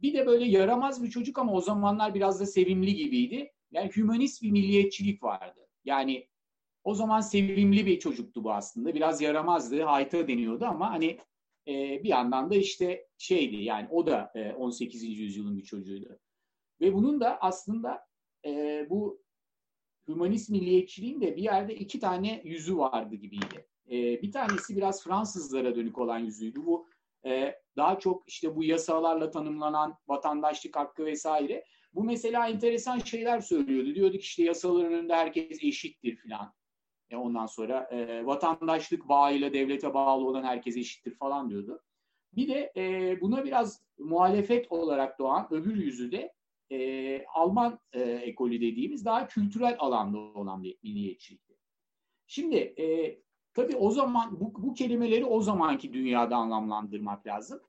[0.00, 3.52] Bir de böyle yaramaz bir çocuk ama o zamanlar biraz da sevimli gibiydi.
[3.70, 5.68] Yani hümanist bir milliyetçilik vardı.
[5.84, 6.28] Yani
[6.84, 8.94] o zaman sevimli bir çocuktu bu aslında.
[8.94, 11.18] Biraz yaramazdı, hayta deniyordu ama hani
[11.68, 15.02] e, bir yandan da işte şeydi yani o da e, 18.
[15.02, 16.18] yüzyılın bir çocuğuydu.
[16.80, 18.06] Ve bunun da aslında
[18.46, 19.22] e, bu
[20.14, 23.66] hümanist milliyetçiliğin de bir yerde iki tane yüzü vardı gibiydi.
[23.90, 26.66] E, bir tanesi biraz Fransızlara dönük olan yüzüydü.
[26.66, 26.88] Bu
[27.26, 31.64] e, daha çok işte bu yasalarla tanımlanan vatandaşlık hakkı vesaire.
[31.94, 33.94] Bu mesela enteresan şeyler söylüyordu.
[33.94, 36.54] Diyorduk işte yasaların önünde herkes eşittir filan.
[37.10, 41.82] E ondan sonra e, vatandaşlık bağıyla devlete bağlı olan herkes eşittir falan diyordu.
[42.32, 42.72] Bir de
[43.20, 46.32] buna biraz muhalefet olarak doğan öbür yüzü de
[46.72, 51.56] e, Alman e, ekolü dediğimiz daha kültürel alanda olan bir milliyetçilikti.
[52.26, 53.18] Şimdi e,
[53.54, 57.60] tabii o zaman bu, bu kelimeleri o zamanki dünyada anlamlandırmak lazım.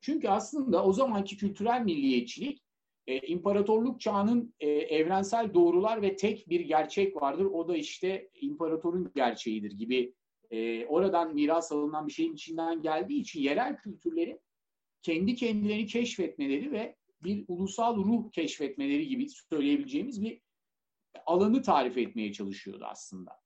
[0.00, 2.62] Çünkü aslında o zamanki kültürel milliyetçilik
[3.06, 7.44] e, imparatorluk çağının e, evrensel doğrular ve tek bir gerçek vardır.
[7.44, 10.14] O da işte imparatorun gerçeğidir gibi
[10.50, 14.40] e, oradan miras alınan bir şeyin içinden geldiği için yerel kültürlerin
[15.02, 20.40] kendi kendilerini keşfetmeleri ve bir ulusal ruh keşfetmeleri gibi söyleyebileceğimiz bir
[21.26, 23.40] alanı tarif etmeye çalışıyordu aslında.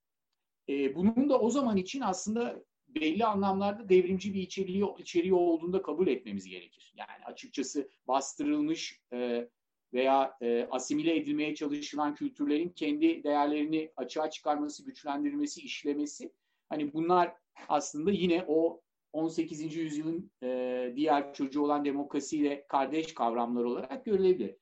[0.68, 6.06] E, bunun da o zaman için aslında belli anlamlarda devrimci bir içeriği, içeriği olduğunda kabul
[6.06, 6.92] etmemiz gerekir.
[6.96, 9.48] Yani açıkçası bastırılmış e,
[9.92, 16.32] veya e, asimile edilmeye çalışılan kültürlerin kendi değerlerini açığa çıkarması, güçlendirmesi, işlemesi
[16.68, 17.32] hani bunlar
[17.68, 18.83] aslında yine o
[19.14, 19.76] 18.
[19.76, 24.56] yüzyılın e, diğer çocuğu olan demokrasiyle kardeş kavramlar olarak görülebilir.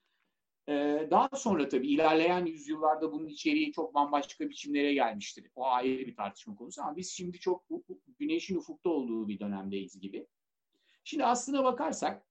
[0.68, 0.72] E,
[1.10, 5.50] daha sonra tabii ilerleyen yüzyıllarda bunun içeriği çok bambaşka biçimlere gelmiştir.
[5.54, 7.64] O ayrı bir tartışma konusu ama biz şimdi çok
[8.18, 10.26] güneşin ufukta olduğu bir dönemdeyiz gibi.
[11.04, 12.26] Şimdi aslına bakarsak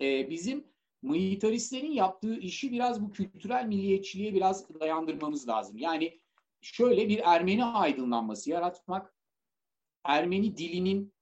[0.00, 0.66] e, bizim
[1.02, 5.78] militaristlerin yaptığı işi biraz bu kültürel milliyetçiliğe biraz dayandırmamız lazım.
[5.78, 6.18] Yani
[6.60, 9.17] şöyle bir Ermeni aydınlanması yaratmak,
[10.08, 11.12] Ermeni dilinin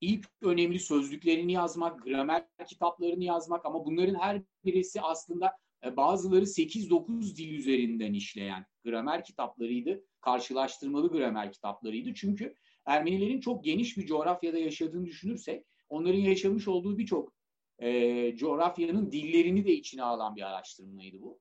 [0.00, 5.52] ilk önemli sözlüklerini yazmak, gramer kitaplarını yazmak ama bunların her birisi aslında
[5.84, 10.04] e, bazıları 8-9 dil üzerinden işleyen gramer kitaplarıydı.
[10.20, 12.14] Karşılaştırmalı gramer kitaplarıydı.
[12.14, 12.54] Çünkü
[12.86, 17.32] Ermenilerin çok geniş bir coğrafyada yaşadığını düşünürsek onların yaşamış olduğu birçok
[17.78, 21.40] e, coğrafyanın dillerini de içine alan bir araştırmaydı bu.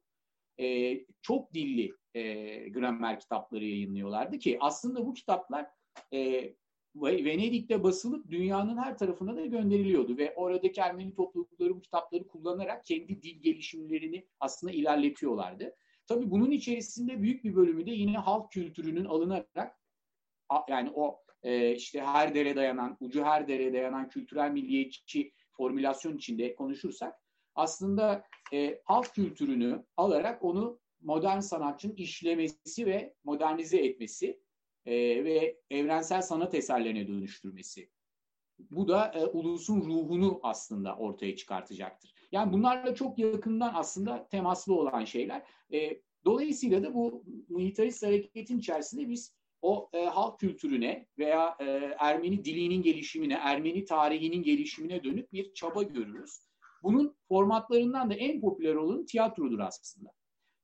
[0.59, 5.67] E, çok dilli e, gramer kitapları yayınlıyorlardı ki aslında bu kitaplar
[6.13, 6.53] e,
[6.95, 13.23] Venedik'te basılıp dünyanın her tarafına da gönderiliyordu ve oradaki Ermeni toplulukları bu kitapları kullanarak kendi
[13.23, 15.75] dil gelişimlerini aslında ilerletiyorlardı.
[16.07, 19.79] Tabii bunun içerisinde büyük bir bölümü de yine halk kültürünün alınarak
[20.69, 26.55] yani o e, işte her dere dayanan, ucu her dere dayanan kültürel milliyetçi formülasyon içinde
[26.55, 27.15] konuşursak
[27.55, 34.39] aslında e, halk kültürünü alarak onu modern sanatçının işlemesi ve modernize etmesi
[34.85, 37.89] e, ve evrensel sanat eserlerine dönüştürmesi.
[38.59, 42.13] Bu da e, ulusun ruhunu aslında ortaya çıkartacaktır.
[42.31, 45.43] Yani bunlarla çok yakından aslında temaslı olan şeyler.
[45.73, 52.45] E, dolayısıyla da bu militarist hareketin içerisinde biz o e, halk kültürüne veya e, Ermeni
[52.45, 56.45] dilinin gelişimine, Ermeni tarihinin gelişimine dönük bir çaba görürüz.
[56.83, 60.09] Bunun formatlarından da en popüler olanı tiyatrodur aslında.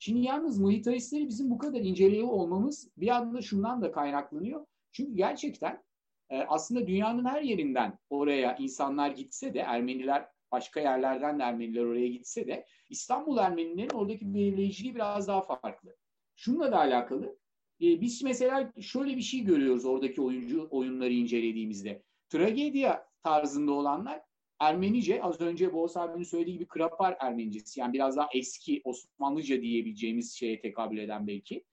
[0.04, 4.66] Şimdi yalnız militaristleri bizim bu kadar inceliyor olmamız bir anda şundan da kaynaklanıyor.
[4.92, 5.84] Çünkü gerçekten
[6.30, 12.08] e, aslında dünyanın her yerinden oraya insanlar gitse de Ermeniler başka yerlerden de Ermeniler oraya
[12.08, 15.96] gitse de İstanbul Ermenilerin oradaki belirleyiciliği biraz daha farklı.
[16.36, 17.38] Şununla da alakalı.
[17.82, 22.04] E, biz mesela şöyle bir şey görüyoruz oradaki oyuncu oyunları incelediğimizde.
[22.30, 24.22] Tragedya tarzında olanlar
[24.62, 30.34] Ermenice az önce Boğaz abinin söylediği gibi Krapar Ermenicesi yani biraz daha eski Osmanlıca diyebileceğimiz
[30.34, 31.64] şeye tekabül eden belki.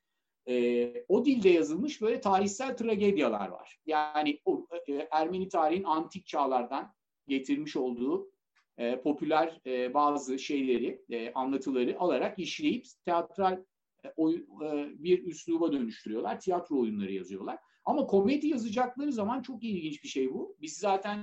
[0.48, 3.79] E, o dilde yazılmış böyle tarihsel tragedyalar var.
[3.87, 6.92] Yani o, e, Ermeni tarihin antik çağlardan
[7.27, 8.31] getirmiş olduğu
[8.79, 13.64] e, popüler e, bazı şeyleri, e, anlatıları alarak işleyip teatral
[14.05, 16.40] e, oy, e, bir üsluba dönüştürüyorlar.
[16.40, 17.59] Tiyatro oyunları yazıyorlar.
[17.85, 20.57] Ama komedi yazacakları zaman çok ilginç bir şey bu.
[20.61, 21.18] Biz zaten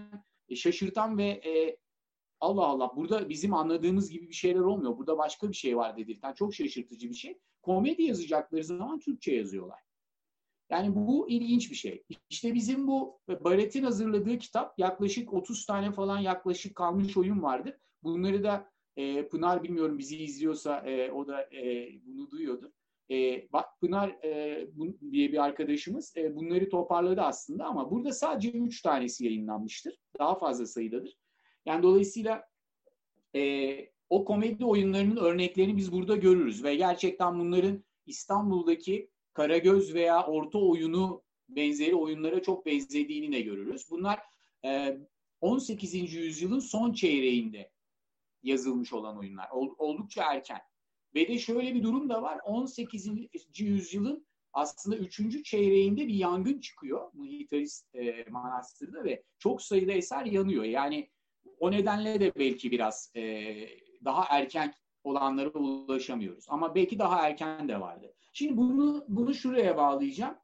[0.49, 1.77] e, şaşırtan ve e,
[2.39, 4.97] Allah Allah burada bizim anladığımız gibi bir şeyler olmuyor.
[4.97, 7.37] Burada başka bir şey var dedirten çok şaşırtıcı bir şey.
[7.61, 9.79] Komedi yazacakları zaman Türkçe yazıyorlar.
[10.69, 12.03] Yani bu ilginç bir şey.
[12.29, 17.77] İşte bizim bu Baret'in hazırladığı kitap yaklaşık 30 tane falan yaklaşık kalmış oyun vardır.
[18.03, 22.71] Bunları da e, Pınar bilmiyorum bizi izliyorsa e, o da e, bunu duyuyordur.
[23.11, 23.47] E,
[23.81, 29.25] Pınar e, bu, diye bir arkadaşımız e, bunları toparladı aslında ama burada sadece üç tanesi
[29.25, 29.95] yayınlanmıştır.
[30.19, 31.17] Daha fazla sayıdadır.
[31.65, 32.43] Yani dolayısıyla
[33.35, 33.75] e,
[34.09, 41.23] o komedi oyunlarının örneklerini biz burada görürüz ve gerçekten bunların İstanbul'daki Karagöz veya Orta Oyunu
[41.49, 43.89] benzeri oyunlara çok benzediğini de görürüz.
[43.89, 44.19] Bunlar
[44.65, 44.97] e,
[45.41, 46.13] 18.
[46.13, 47.71] yüzyılın son çeyreğinde
[48.43, 49.49] yazılmış olan oyunlar.
[49.77, 50.61] Oldukça erken.
[51.15, 52.39] Ve de şöyle bir durum da var.
[52.45, 53.09] 18.
[53.57, 55.43] yüzyılın aslında 3.
[55.43, 60.63] çeyreğinde bir yangın çıkıyor Mıhitarist e, Manastır'da ve çok sayıda eser yanıyor.
[60.63, 61.09] Yani
[61.59, 63.55] o nedenle de belki biraz e,
[64.05, 64.73] daha erken
[65.03, 66.45] olanlara ulaşamıyoruz.
[66.49, 68.13] Ama belki daha erken de vardı.
[68.33, 70.35] Şimdi bunu bunu şuraya bağlayacağım.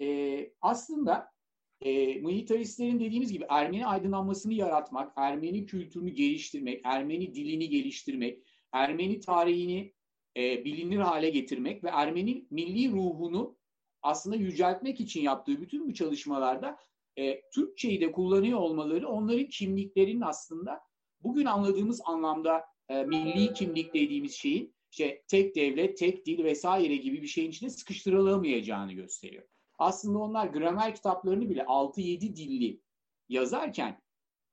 [0.00, 1.32] Ee, aslında
[1.80, 9.92] e, militaristlerin dediğimiz gibi Ermeni aydınlanmasını yaratmak, Ermeni kültürünü geliştirmek, Ermeni dilini geliştirmek, Ermeni tarihini
[10.38, 13.56] e, bilinir hale getirmek ve Ermeni milli ruhunu
[14.02, 16.78] aslında yüceltmek için yaptığı bütün bu çalışmalarda
[17.16, 20.80] e, Türkçeyi de kullanıyor olmaları onların kimliklerinin aslında
[21.22, 27.22] bugün anladığımız anlamda e, milli kimlik dediğimiz şeyin işte tek devlet, tek dil vesaire gibi
[27.22, 29.44] bir şeyin içine sıkıştırılamayacağını gösteriyor.
[29.78, 32.80] Aslında onlar gramer kitaplarını bile 6-7 dilli
[33.28, 34.00] yazarken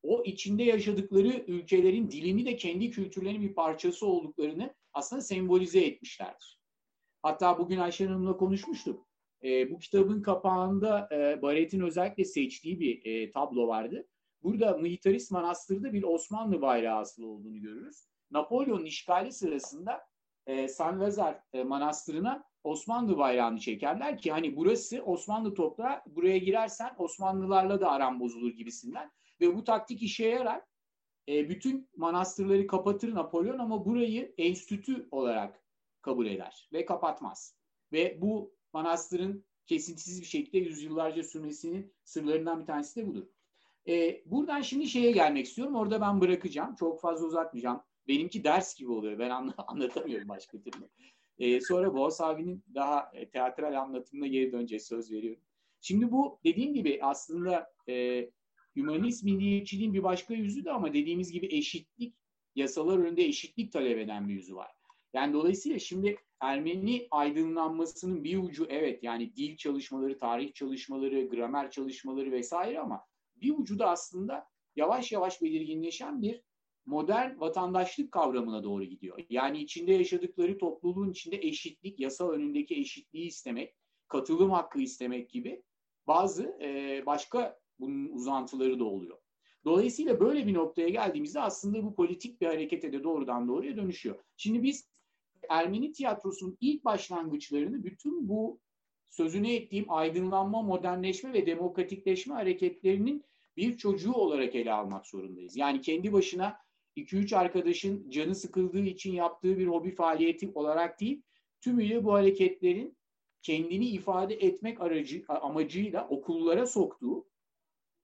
[0.03, 6.59] o içinde yaşadıkları ülkelerin dilini de kendi kültürlerinin bir parçası olduklarını aslında sembolize etmişlerdir.
[7.21, 9.07] Hatta bugün Ayşe Hanım'la konuşmuştuk.
[9.43, 14.07] E, bu kitabın kapağında e, Baret'in özellikle seçtiği bir e, tablo vardı.
[14.43, 18.07] Burada Militarist Manastır'da bir Osmanlı bayrağı asılı olduğunu görürüz.
[18.31, 20.01] Napolyon'un işgali sırasında
[20.47, 26.95] e, San Lazar e, Manastırı'na Osmanlı bayrağını çekerler ki hani burası Osmanlı toprağı buraya girersen
[26.97, 29.11] Osmanlılarla da aran bozulur gibisinden.
[29.41, 30.61] Ve bu taktik işe yarar.
[31.29, 35.63] E, bütün manastırları kapatır Napolyon ama burayı enstitü olarak
[36.01, 37.55] kabul eder ve kapatmaz.
[37.91, 43.25] Ve bu manastırın kesintisiz bir şekilde yüzyıllarca sürmesinin sırlarından bir tanesi de budur.
[43.87, 45.75] E, buradan şimdi şeye gelmek istiyorum.
[45.75, 46.75] Orada ben bırakacağım.
[46.75, 47.81] Çok fazla uzatmayacağım.
[48.07, 49.19] Benimki ders gibi oluyor.
[49.19, 50.89] Ben anla, anlatamıyorum başka türlü.
[51.39, 55.41] E, sonra Boğaz abinin daha e, teatral anlatımına geri döneceğiz söz veriyorum.
[55.81, 58.25] Şimdi bu dediğim gibi aslında e,
[58.75, 62.15] Hümanist milliyetçiliğin bir başka yüzü de ama dediğimiz gibi eşitlik,
[62.55, 64.71] yasalar önünde eşitlik talep eden bir yüzü var.
[65.13, 72.31] Yani dolayısıyla şimdi Ermeni aydınlanmasının bir ucu evet yani dil çalışmaları, tarih çalışmaları, gramer çalışmaları
[72.31, 73.01] vesaire ama
[73.35, 76.41] bir ucu da aslında yavaş yavaş belirginleşen bir
[76.85, 79.19] modern vatandaşlık kavramına doğru gidiyor.
[79.29, 83.75] Yani içinde yaşadıkları topluluğun içinde eşitlik, yasa önündeki eşitliği istemek,
[84.07, 85.63] katılım hakkı istemek gibi
[86.07, 89.17] bazı e, başka bunun uzantıları da oluyor.
[89.65, 94.15] Dolayısıyla böyle bir noktaya geldiğimizde aslında bu politik bir harekete de doğrudan doğruya dönüşüyor.
[94.37, 94.89] Şimdi biz
[95.49, 98.59] Ermeni tiyatrosunun ilk başlangıçlarını bütün bu
[99.05, 103.23] sözünü ettiğim aydınlanma, modernleşme ve demokratikleşme hareketlerinin
[103.57, 105.57] bir çocuğu olarak ele almak zorundayız.
[105.57, 106.57] Yani kendi başına
[106.97, 111.21] 2-3 arkadaşın canı sıkıldığı için yaptığı bir hobi faaliyeti olarak değil,
[111.61, 112.97] tümüyle bu hareketlerin
[113.41, 117.25] kendini ifade etmek aracı, amacıyla okullara soktuğu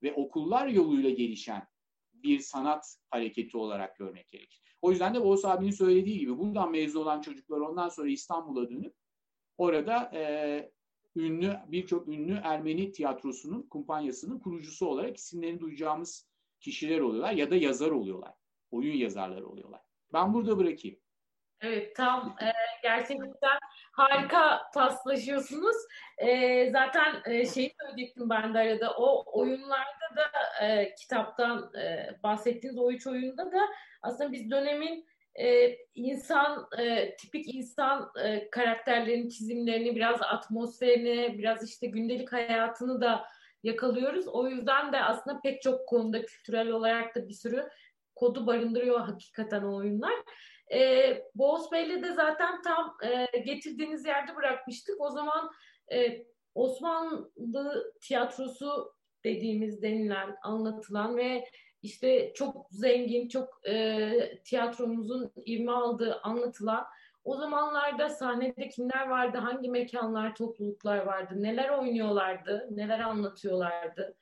[0.03, 1.67] ve okullar yoluyla gelişen
[2.13, 4.61] bir sanat hareketi olarak görmek gerekir.
[4.81, 8.95] O yüzden de Boğaz abinin söylediği gibi buradan mezun olan çocuklar ondan sonra İstanbul'a dönüp
[9.57, 10.71] orada e,
[11.15, 16.27] ünlü birçok ünlü Ermeni tiyatrosunun kumpanyasının kurucusu olarak isimlerini duyacağımız
[16.59, 18.33] kişiler oluyorlar ya da yazar oluyorlar.
[18.71, 19.81] Oyun yazarları oluyorlar.
[20.13, 20.99] Ben burada bırakayım.
[21.61, 22.51] Evet tam e,
[22.83, 23.33] gerçekten
[23.91, 25.75] harika paslaşıyorsunuz.
[26.17, 28.93] E, zaten e, şeyi söyleyecektim ben de arada.
[28.97, 33.59] O oyunlarda da e, kitaptan e, bahsettiğiniz o üç oyunda da
[34.01, 35.05] aslında biz dönemin
[35.39, 43.25] e, insan e, tipik insan e, karakterlerin çizimlerini biraz atmosferini biraz işte gündelik hayatını da
[43.63, 44.27] yakalıyoruz.
[44.27, 47.69] O yüzden de aslında pek çok konuda kültürel olarak da bir sürü
[48.15, 50.13] kodu barındırıyor hakikaten o oyunlar.
[50.73, 55.01] E, Boğaz Bey'le de zaten tam e, getirdiğiniz yerde bırakmıştık.
[55.01, 55.51] O zaman
[55.91, 61.45] e, Osmanlı tiyatrosu dediğimiz denilen, anlatılan ve
[61.81, 64.11] işte çok zengin, çok e,
[64.43, 66.85] tiyatromuzun ivme aldığı anlatılan
[67.23, 74.15] o zamanlarda sahnede kimler vardı, hangi mekanlar, topluluklar vardı, neler oynuyorlardı, neler anlatıyorlardı,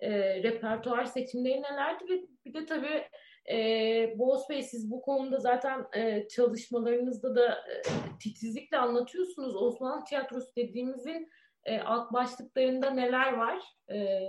[0.00, 3.08] e, repertuar seçimleri nelerdi ve bir de tabii
[3.50, 7.82] e, Boğaz Bey siz bu konuda zaten e, çalışmalarınızda da e,
[8.20, 9.56] titizlikle anlatıyorsunuz.
[9.56, 11.30] Osmanlı tiyatrosu dediğimizin
[11.64, 13.62] e, alt başlıklarında neler var?
[13.90, 14.28] E,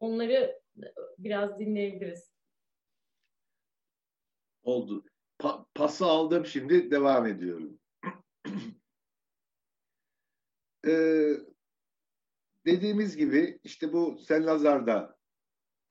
[0.00, 0.60] onları
[1.18, 2.34] biraz dinleyebiliriz.
[4.62, 5.04] Oldu.
[5.38, 7.78] Pa pası aldım şimdi devam ediyorum.
[10.86, 11.32] ee,
[12.66, 15.16] dediğimiz gibi işte bu Senlazar'da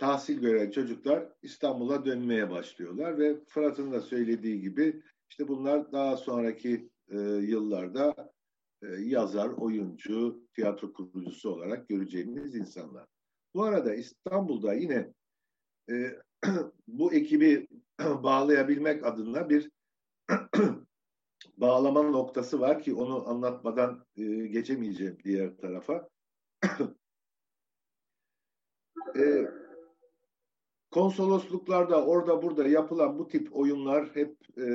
[0.03, 6.89] tahsil gören çocuklar İstanbul'a dönmeye başlıyorlar ve Fırat'ın da söylediği gibi işte bunlar daha sonraki
[7.07, 8.31] e, yıllarda
[8.81, 13.05] e, yazar, oyuncu, tiyatro kurucusu olarak göreceğimiz insanlar.
[13.53, 15.13] Bu arada İstanbul'da yine
[15.89, 16.19] e,
[16.87, 17.67] bu ekibi
[17.99, 19.71] bağlayabilmek adına bir
[21.57, 26.09] bağlama noktası var ki onu anlatmadan e, geçemeyeceğim diğer tarafa.
[29.15, 29.62] e,
[30.93, 34.65] konsolosluklarda orada burada yapılan bu tip oyunlar hep e,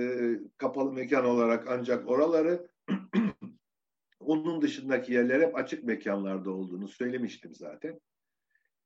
[0.56, 2.68] kapalı mekan olarak ancak oraları
[4.20, 8.00] onun dışındaki yerler hep açık mekanlarda olduğunu söylemiştim zaten.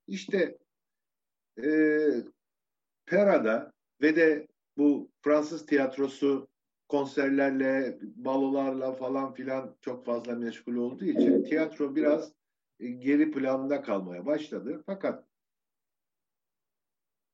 [0.06, 0.58] İşte
[1.62, 1.68] e,
[3.06, 3.72] Pera'da
[4.02, 6.48] ve de bu Fransız tiyatrosu
[6.88, 12.32] konserlerle, balolarla falan filan çok fazla meşgul olduğu için tiyatro biraz
[12.80, 14.82] e, geri planda kalmaya başladı.
[14.86, 15.31] Fakat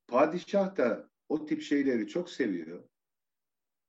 [0.09, 2.83] padişah da o tip şeyleri çok seviyor.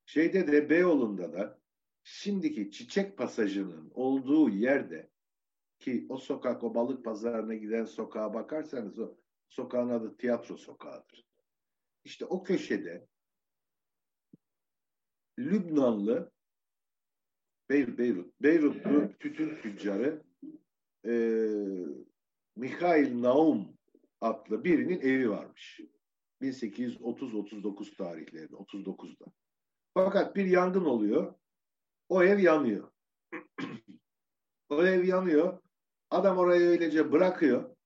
[0.06, 1.60] Şeyde de Beyoğlu'nda da
[2.02, 5.10] şimdiki çiçek pasajının olduğu yerde
[5.78, 9.16] ki o sokak o balık pazarına giden sokağa bakarsanız o
[9.48, 11.26] sokağın adı tiyatro sokağıdır.
[12.04, 13.06] İşte o köşede
[15.38, 16.32] Lübnanlı
[17.70, 20.22] Beyrut, Beyrut, Beyrutlu tütün tüccarı
[21.06, 21.12] e,
[22.56, 23.78] Mikhail Naum
[24.20, 25.80] adlı birinin evi varmış.
[26.40, 29.24] 1830-39 tarihlerinde, 39'da.
[29.94, 31.34] Fakat bir yangın oluyor.
[32.08, 32.90] O ev yanıyor.
[34.68, 35.62] o ev yanıyor.
[36.10, 37.76] Adam orayı öylece bırakıyor.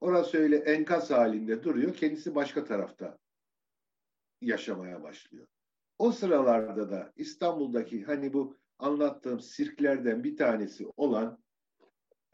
[0.00, 1.94] Orası öyle enkaz halinde duruyor.
[1.94, 3.18] Kendisi başka tarafta
[4.40, 5.46] yaşamaya başlıyor.
[5.98, 11.44] O sıralarda da İstanbul'daki hani bu anlattığım sirklerden bir tanesi olan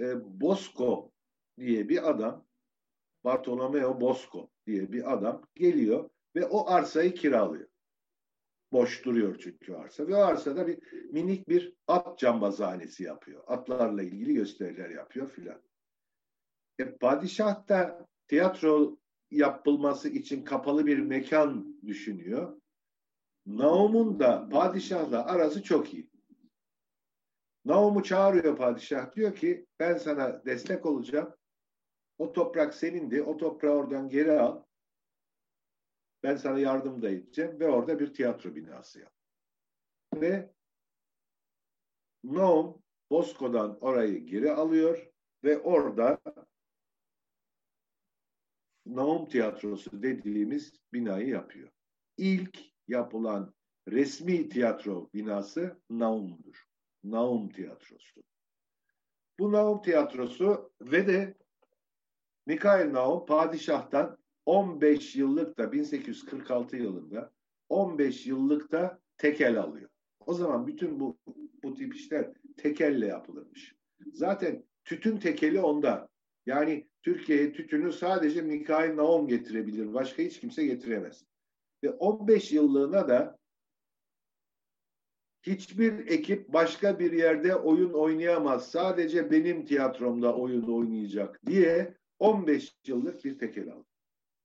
[0.00, 1.12] e, Bosco
[1.58, 2.46] diye bir adam
[3.24, 7.68] Bartolomeo Bosco diye bir adam geliyor ve o arsayı kiralıyor.
[8.72, 10.06] Boş duruyor çünkü arsa.
[10.08, 10.78] Ve o arsada bir
[11.10, 13.44] minik bir at cambazhanesi yapıyor.
[13.46, 15.62] Atlarla ilgili gösteriler yapıyor filan.
[16.78, 18.98] E, padişah da tiyatro
[19.30, 22.60] yapılması için kapalı bir mekan düşünüyor.
[23.46, 26.10] Naum'un da padişahla arası çok iyi.
[27.64, 29.16] Naum'u çağırıyor padişah.
[29.16, 31.34] Diyor ki ben sana destek olacağım.
[32.20, 33.22] O toprak senindi.
[33.22, 34.62] O toprağı oradan geri al.
[36.22, 39.12] Ben sana yardım da edeceğim ve orada bir tiyatro binası yap.
[40.14, 40.52] Ve
[42.24, 45.10] Naum Bosco'dan orayı geri alıyor
[45.44, 46.20] ve orada
[48.86, 51.70] Naum Tiyatrosu dediğimiz binayı yapıyor.
[52.16, 52.58] İlk
[52.88, 53.54] yapılan
[53.88, 56.64] resmi tiyatro binası Naum'dur.
[57.04, 58.22] Naum Tiyatrosu.
[59.38, 61.39] Bu Naum Tiyatrosu ve de
[62.46, 67.32] Mikail Naum padişahtan 15 yıllık da 1846 yılında
[67.68, 69.90] 15 yıllık da tekel alıyor.
[70.26, 71.18] O zaman bütün bu
[71.62, 73.74] bu tip işler tekelle yapılırmış.
[74.12, 76.08] Zaten tütün tekeli onda.
[76.46, 79.94] Yani Türkiye'ye tütünü sadece Mikail Naum getirebilir.
[79.94, 81.24] Başka hiç kimse getiremez.
[81.84, 83.38] Ve 15 yıllığına da
[85.42, 88.70] hiçbir ekip başka bir yerde oyun oynayamaz.
[88.70, 93.86] Sadece benim tiyatromda oyun oynayacak diye 15 yıllık bir tekel aldı.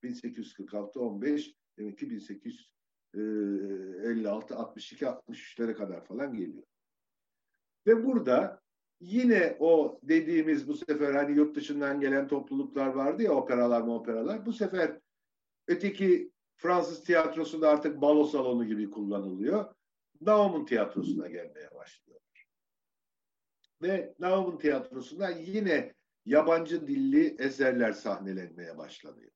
[0.03, 6.63] 1846 15 demek ki 1856 62 63'lere kadar falan geliyor.
[7.87, 8.61] Ve burada
[8.99, 14.45] yine o dediğimiz bu sefer hani yurt dışından gelen topluluklar vardı ya operalar mı operalar.
[14.45, 14.99] Bu sefer
[15.67, 19.75] öteki Fransız tiyatrosu da artık balo salonu gibi kullanılıyor.
[20.21, 22.47] Naum'un tiyatrosuna gelmeye başlıyorlar.
[23.81, 25.94] Ve Naum'un tiyatrosunda yine
[26.25, 29.31] yabancı dilli eserler sahnelenmeye başlanıyor.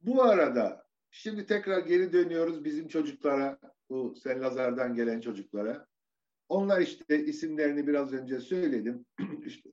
[0.00, 5.86] Bu arada şimdi tekrar geri dönüyoruz bizim çocuklara, bu Sen Lazar'dan gelen çocuklara.
[6.48, 9.06] Onlar işte isimlerini biraz önce söyledim.
[9.46, 9.70] işte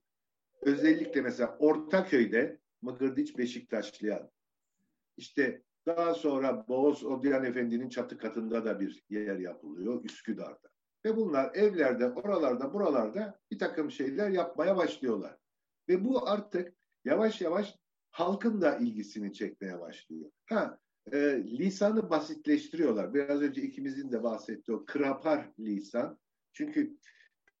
[0.62, 4.30] özellikle mesela Ortaköy'de Mıgırdiç Beşiktaşlıyan,
[5.16, 10.70] işte daha sonra Boğaz Odyan Efendi'nin çatı katında da bir yer yapılıyor Üsküdar'da.
[11.04, 15.39] Ve bunlar evlerde, oralarda, buralarda bir takım şeyler yapmaya başlıyorlar.
[15.90, 16.74] Ve bu artık
[17.04, 17.78] yavaş yavaş
[18.10, 20.30] halkın da ilgisini çekmeye başlıyor.
[20.46, 20.78] Ha,
[21.12, 23.14] e, lisanı basitleştiriyorlar.
[23.14, 26.18] Biraz önce ikimizin de bahsettiği o krapar lisan.
[26.52, 26.96] Çünkü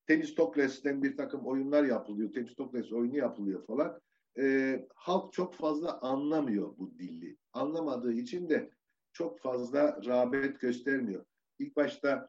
[0.06, 2.32] Temistokles'ten bir takım oyunlar yapılıyor.
[2.32, 4.00] Temistokles oyunu yapılıyor falan
[4.38, 7.36] e, halk çok fazla anlamıyor bu dili.
[7.52, 8.70] Anlamadığı için de
[9.12, 11.24] çok fazla rağbet göstermiyor.
[11.58, 12.28] İlk başta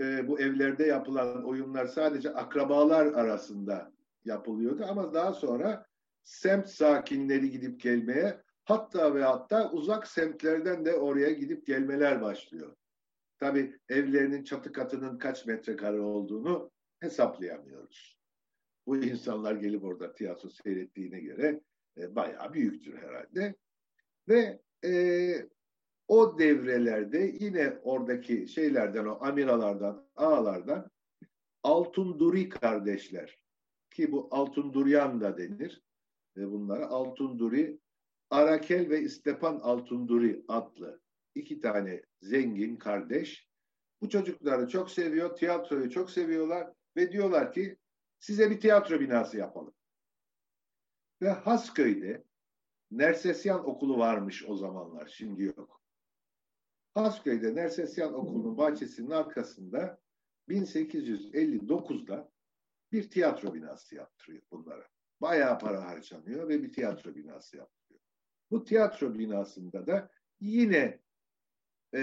[0.00, 5.86] e, bu evlerde yapılan oyunlar sadece akrabalar arasında yapılıyordu ama daha sonra
[6.24, 12.76] semt sakinleri gidip gelmeye hatta ve hatta uzak semtlerden de oraya gidip gelmeler başlıyor.
[13.38, 18.18] Tabi evlerinin çatı katının kaç metrekare olduğunu hesaplayamıyoruz
[18.88, 21.60] bu insanlar gelip orada tiyatro seyrettiğine göre
[21.98, 23.54] e, bayağı büyüktür herhalde.
[24.28, 24.92] Ve e,
[26.08, 30.90] o devrelerde yine oradaki şeylerden, o amiralardan, ağalardan
[31.62, 33.38] Altunduri kardeşler
[33.98, 35.82] ki bu Altunduryan da denir
[36.36, 37.80] ve bunlara Altunduri
[38.30, 41.00] Arakel ve Stepan Altunduri adlı
[41.34, 43.48] iki tane zengin kardeş
[44.00, 47.76] bu çocukları çok seviyor, tiyatroyu çok seviyorlar ve diyorlar ki
[48.18, 49.74] size bir tiyatro binası yapalım.
[51.22, 52.24] Ve Hasköy'de
[52.90, 55.82] Nersesyan Okulu varmış o zamanlar, şimdi yok.
[56.94, 60.00] Hasköy'de Nersesyan Okulu'nun bahçesinin arkasında
[60.48, 62.30] 1859'da
[62.92, 64.86] bir tiyatro binası yaptırıyor bunlara.
[65.20, 68.00] Bayağı para harcanıyor ve bir tiyatro binası yaptırıyor.
[68.50, 70.10] Bu tiyatro binasında da
[70.40, 71.00] yine
[71.92, 72.00] e,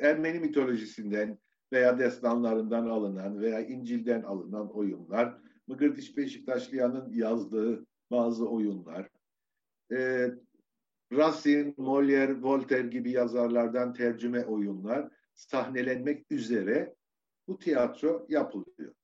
[0.00, 1.38] Ermeni mitolojisinden
[1.72, 9.08] veya destanlarından alınan veya İncil'den alınan oyunlar, Mıgırdiş Beşiktaşlıyan'ın yazdığı bazı oyunlar,
[9.92, 10.30] e,
[11.12, 16.94] Racine, Molière, Voltaire gibi yazarlardan tercüme oyunlar sahnelenmek üzere
[17.48, 18.94] bu tiyatro yapılıyor.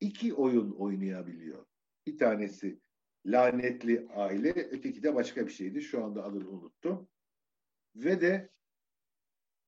[0.00, 1.66] İki oyun oynayabiliyor.
[2.06, 2.80] Bir tanesi
[3.26, 5.82] Lanetli Aile, öteki de başka bir şeydi.
[5.82, 7.08] Şu anda adını unuttum.
[7.96, 8.50] Ve de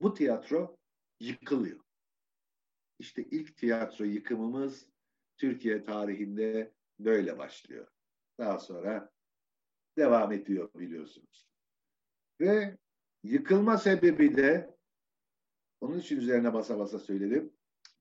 [0.00, 0.78] bu tiyatro
[1.20, 1.80] yıkılıyor.
[2.98, 4.88] İşte ilk tiyatro yıkımımız
[5.36, 7.86] Türkiye tarihinde böyle başlıyor.
[8.38, 9.10] Daha sonra
[9.98, 11.48] devam ediyor biliyorsunuz.
[12.40, 12.78] Ve
[13.24, 14.76] yıkılma sebebi de
[15.80, 17.52] onun için üzerine basa basa söyledim.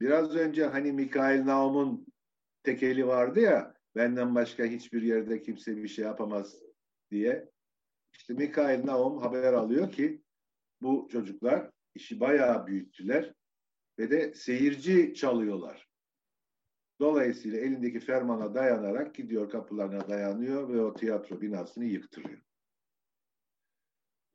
[0.01, 2.07] Biraz önce hani Mikail Naum'un
[2.67, 6.55] tekeli vardı ya benden başka hiçbir yerde kimse bir şey yapamaz
[7.11, 7.49] diye.
[8.13, 10.21] İşte Mikail Naum haber alıyor ki
[10.81, 13.33] bu çocuklar işi bayağı büyüttüler
[13.99, 15.87] ve de seyirci çalıyorlar.
[16.99, 22.41] Dolayısıyla elindeki fermana dayanarak gidiyor kapılarına dayanıyor ve o tiyatro binasını yıktırıyor.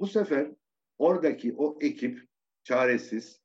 [0.01, 0.53] Bu sefer
[0.99, 2.29] oradaki o ekip
[2.65, 3.43] çaresiz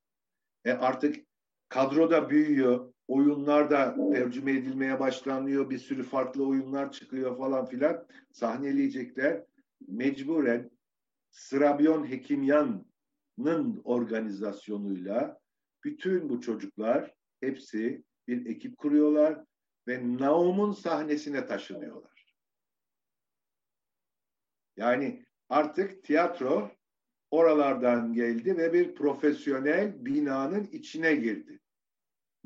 [0.65, 1.25] e artık
[1.69, 9.43] kadroda büyüyor, oyunlar da tercüme edilmeye başlanıyor, bir sürü farklı oyunlar çıkıyor falan filan sahneleyecekler.
[9.87, 10.71] Mecburen
[11.31, 15.39] Srabyon Hekimyan'ın organizasyonuyla
[15.83, 19.43] bütün bu çocuklar hepsi bir ekip kuruyorlar
[19.87, 22.35] ve Naum'un sahnesine taşınıyorlar.
[24.77, 26.71] Yani artık tiyatro
[27.31, 31.59] oralardan geldi ve bir profesyonel binanın içine girdi.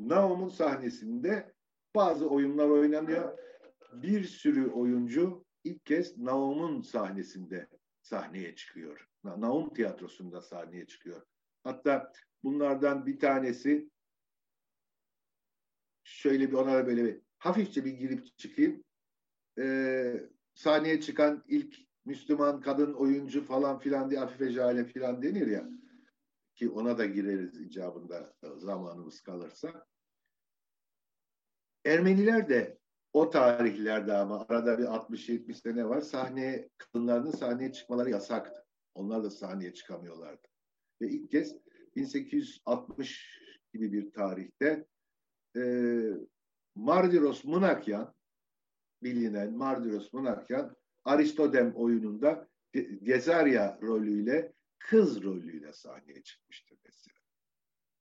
[0.09, 1.53] Naum'un sahnesinde
[1.95, 3.37] bazı oyunlar oynanıyor.
[3.93, 7.67] Bir sürü oyuncu ilk kez Naum'un sahnesinde
[8.01, 9.07] sahneye çıkıyor.
[9.23, 11.21] Naum tiyatrosunda sahneye çıkıyor.
[11.63, 12.11] Hatta
[12.43, 13.89] bunlardan bir tanesi
[16.03, 18.83] şöyle bir ona böyle bir hafifçe bir girip çıkayım.
[19.59, 25.69] Ee, sahneye çıkan ilk Müslüman kadın oyuncu falan filan diye Afife Jale filan denir ya
[26.55, 29.85] ki ona da gireriz icabında zamanımız kalırsa.
[31.85, 32.77] Ermeniler de
[33.13, 38.65] o tarihlerde ama arada bir 60-70 sene var sahneye kadınların sahneye çıkmaları yasaktı.
[38.93, 40.47] Onlar da sahneye çıkamıyorlardı.
[41.01, 41.55] Ve ilk kez
[41.95, 43.39] 1860
[43.73, 44.85] gibi bir tarihte
[45.57, 45.61] e,
[46.75, 48.13] Mardiros Mınakyan
[49.03, 52.47] bilinen Mardiros Mınakyan Aristodem oyununda
[53.03, 57.19] Gezarya rolüyle kız rolüyle sahneye çıkmıştır mesela.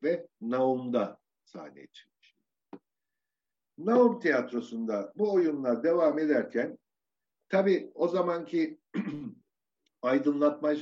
[0.02, 2.09] Ve Naum'da sahneye çıkmış.
[3.86, 6.78] Naum tiyatrosunda bu oyunlar devam ederken
[7.48, 8.80] tabi o zamanki
[10.02, 10.72] aydınlatma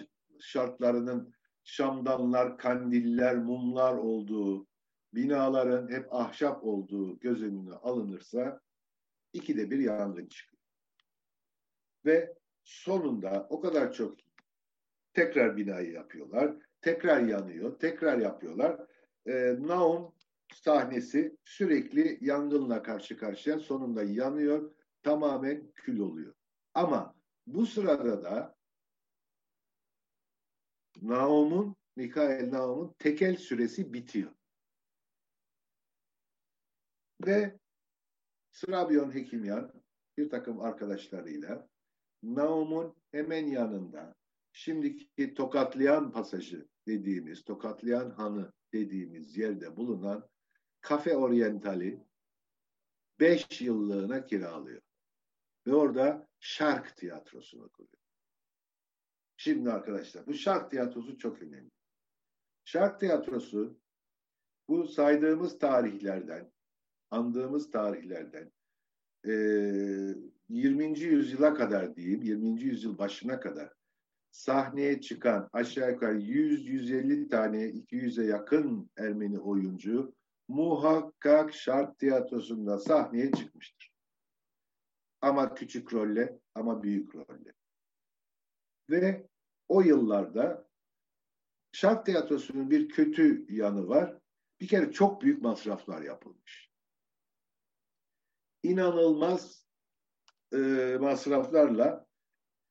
[0.40, 1.34] şartlarının
[1.64, 4.66] şamdanlar, kandiller, mumlar olduğu,
[5.14, 8.60] binaların hep ahşap olduğu göz önüne alınırsa
[9.32, 10.62] ikide bir yangın çıkıyor.
[12.04, 12.34] Ve
[12.64, 14.16] sonunda o kadar çok
[15.14, 18.80] tekrar binayı yapıyorlar, tekrar yanıyor, tekrar yapıyorlar.
[19.26, 20.14] Ee, Naum
[20.54, 26.34] sahnesi sürekli yangınla karşı karşıya sonunda yanıyor, tamamen kül oluyor.
[26.74, 27.14] Ama
[27.46, 28.56] bu sırada da
[31.02, 34.32] Naum'un, Mikael Naum'un tekel süresi bitiyor.
[37.26, 37.58] Ve
[38.52, 39.72] Srabyon Hekimyan
[40.16, 41.68] bir takım arkadaşlarıyla
[42.22, 44.14] Naum'un hemen yanında
[44.52, 50.28] şimdiki Tokatlayan pasajı dediğimiz, Tokatlayan Hanı dediğimiz yerde bulunan
[50.80, 52.04] Kafe Orientali
[53.20, 54.82] 5 yıllığına kiralıyor.
[55.66, 57.98] Ve orada Şark Tiyatrosu'nu kuruyor.
[59.40, 61.70] Şimdi arkadaşlar bu şark tiyatrosu çok önemli.
[62.64, 63.78] Şark tiyatrosu
[64.68, 66.52] bu saydığımız tarihlerden,
[67.10, 68.52] andığımız tarihlerden
[69.26, 69.32] e,
[70.48, 70.98] 20.
[71.00, 72.60] yüzyıla kadar diyeyim, 20.
[72.60, 73.72] yüzyıl başına kadar
[74.30, 80.14] sahneye çıkan aşağı yukarı 100-150 tane 200'e yakın Ermeni oyuncu
[80.48, 83.92] muhakkak şark tiyatrosunda sahneye çıkmıştır.
[85.20, 87.52] Ama küçük rolle ama büyük rolle.
[88.90, 89.26] Ve
[89.68, 90.68] o yıllarda
[91.72, 94.18] şark tiyatrosunun bir kötü yanı var.
[94.60, 96.70] Bir kere çok büyük masraflar yapılmış.
[98.62, 99.66] İnanılmaz
[100.52, 100.58] e,
[101.00, 102.06] masraflarla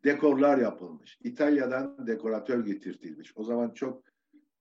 [0.03, 1.17] dekorlar yapılmış.
[1.23, 3.37] İtalya'dan dekoratör getirtilmiş.
[3.37, 4.03] O zaman çok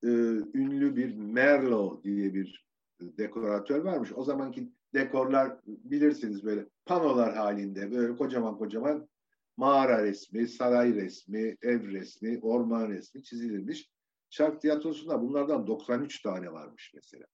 [0.02, 0.08] e,
[0.54, 2.65] ünlü bir Merlo diye bir
[3.00, 4.12] dekoratör varmış.
[4.14, 9.08] O zamanki dekorlar bilirsiniz böyle panolar halinde böyle kocaman kocaman
[9.56, 13.90] mağara resmi, saray resmi, ev resmi, orman resmi çizilmiş.
[14.30, 17.26] Şark tiyatrosunda bunlardan 93 tane varmış mesela.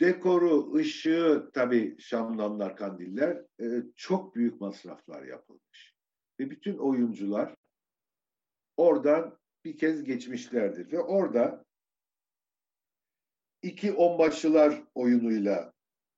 [0.00, 5.94] Dekoru, ışığı tabii şamdanlar, kandiller e, çok büyük masraflar yapılmış.
[6.40, 7.54] Ve bütün oyuncular
[8.76, 10.92] oradan bir kez geçmişlerdir.
[10.92, 11.64] Ve orada
[13.64, 15.72] iki onbaşılar oyunuyla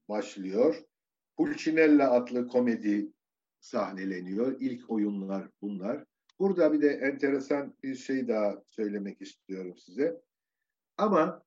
[0.09, 0.82] başlıyor.
[1.36, 3.12] Pulcinella adlı komedi
[3.61, 4.61] sahneleniyor.
[4.61, 6.05] İlk oyunlar bunlar.
[6.38, 10.22] Burada bir de enteresan bir şey daha söylemek istiyorum size.
[10.97, 11.42] Ama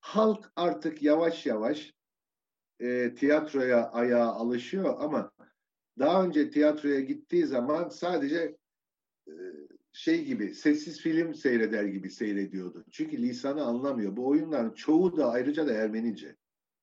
[0.00, 1.94] halk artık yavaş yavaş
[2.80, 5.32] e, tiyatroya ayağa alışıyor ama
[5.98, 8.56] daha önce tiyatroya gittiği zaman sadece
[9.28, 9.32] e,
[9.92, 12.84] şey gibi sessiz film seyreder gibi seyrediyordu.
[12.90, 14.16] Çünkü lisanı anlamıyor.
[14.16, 16.36] Bu oyunların çoğu da ayrıca da Ermenice.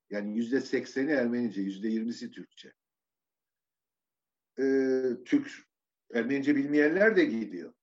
[0.10, 2.74] Yani yüzde sekseni Ermenice, yüzde yirmisi Türkçe.
[4.60, 5.52] Ee, Türk
[6.14, 7.74] Ermenice bilmeyenler de gidiyor.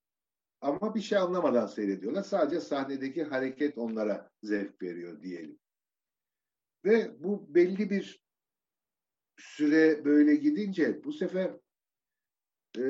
[0.61, 2.23] Ama bir şey anlamadan seyrediyorlar.
[2.23, 5.59] Sadece sahnedeki hareket onlara zevk veriyor diyelim.
[6.85, 8.23] Ve bu belli bir
[9.37, 11.51] süre böyle gidince bu sefer
[12.79, 12.85] e,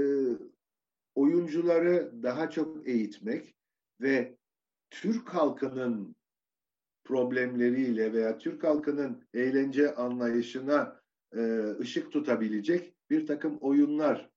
[1.14, 3.54] oyuncuları daha çok eğitmek
[4.00, 4.36] ve
[4.90, 6.16] Türk halkının
[7.04, 11.00] problemleriyle veya Türk halkının eğlence anlayışına
[11.36, 14.30] e, ışık tutabilecek bir takım oyunlar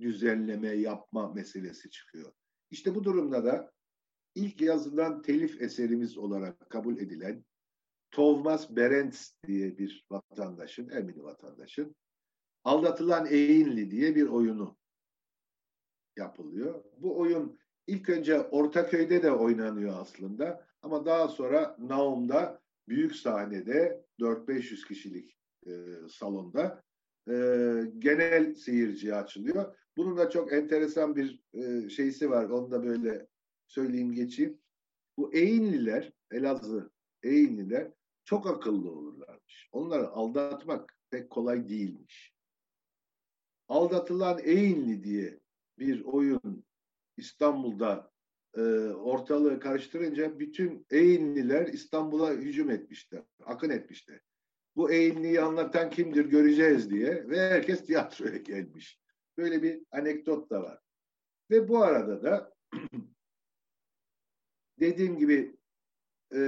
[0.00, 2.32] düzenleme yapma meselesi çıkıyor.
[2.70, 3.72] İşte bu durumda da
[4.34, 7.44] ilk yazılan telif eserimiz olarak kabul edilen
[8.10, 11.96] Tovmas Berends diye bir vatandaşın, Ermeni vatandaşın
[12.64, 14.76] Aldatılan Eğinli diye bir oyunu
[16.16, 16.84] yapılıyor.
[16.98, 24.88] Bu oyun ilk önce Ortaköy'de de oynanıyor aslında ama daha sonra Naum'da büyük sahnede 4-500
[24.88, 25.70] kişilik e,
[26.08, 26.82] salonda
[27.28, 27.34] e,
[27.98, 29.76] genel seyirciye açılıyor.
[29.96, 32.44] Bunun da çok enteresan bir e, şeysi var.
[32.44, 33.26] Onu da böyle
[33.66, 34.58] söyleyeyim geçeyim.
[35.16, 36.90] Bu Eğinliler, Elazığ
[37.22, 37.92] Eğinliler
[38.24, 39.68] çok akıllı olurlarmış.
[39.72, 42.34] Onları aldatmak pek kolay değilmiş.
[43.68, 45.41] Aldatılan Eğinli diye
[45.78, 46.64] bir oyun
[47.16, 48.12] İstanbul'da
[48.56, 48.60] e,
[48.90, 54.20] ortalığı karıştırınca bütün Eğinliler İstanbul'a hücum etmişler, akın etmişler.
[54.76, 59.00] Bu Eğinli'yi anlatan kimdir göreceğiz diye ve herkes tiyatroya gelmiş.
[59.36, 60.78] Böyle bir anekdot da var.
[61.50, 62.54] Ve bu arada da
[64.80, 65.56] dediğim gibi
[66.34, 66.40] e,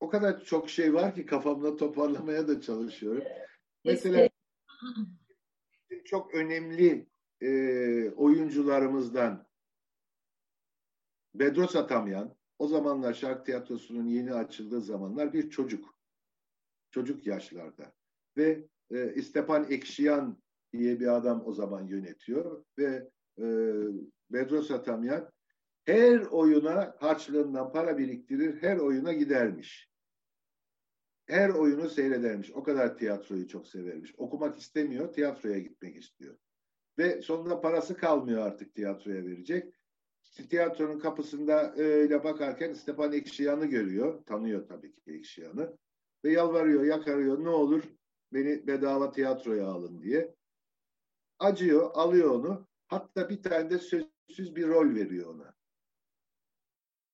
[0.00, 3.24] o kadar çok şey var ki kafamda toparlamaya da çalışıyorum.
[3.84, 4.28] Mesela
[6.04, 7.06] çok önemli
[7.40, 9.48] e, oyuncularımızdan
[11.34, 15.98] Bedros Atamyan o zamanlar şark tiyatrosunun yeni açıldığı zamanlar bir çocuk.
[16.90, 17.92] Çocuk yaşlarda.
[18.36, 23.46] Ve e, İstepan Ekşiyan diye bir adam o zaman yönetiyor ve e,
[24.30, 25.30] Bedros Atamyan
[25.84, 29.88] her oyuna harçlığından para biriktirir, her oyuna gidermiş.
[31.26, 32.50] Her oyunu seyredermiş.
[32.50, 34.14] O kadar tiyatroyu çok severmiş.
[34.18, 36.36] Okumak istemiyor, tiyatroya gitmek istiyor.
[36.98, 39.74] Ve sonunda parası kalmıyor artık tiyatroya verecek.
[40.50, 44.24] Tiyatronun kapısında öyle bakarken Stepan Ekşiyan'ı görüyor.
[44.24, 45.78] Tanıyor tabii ki Ekşiyan'ı.
[46.24, 47.44] Ve yalvarıyor, yakarıyor.
[47.44, 47.82] Ne olur
[48.32, 50.34] beni bedava tiyatroya alın diye.
[51.38, 52.68] Acıyor, alıyor onu.
[52.88, 55.54] Hatta bir tane de sözsüz bir rol veriyor ona.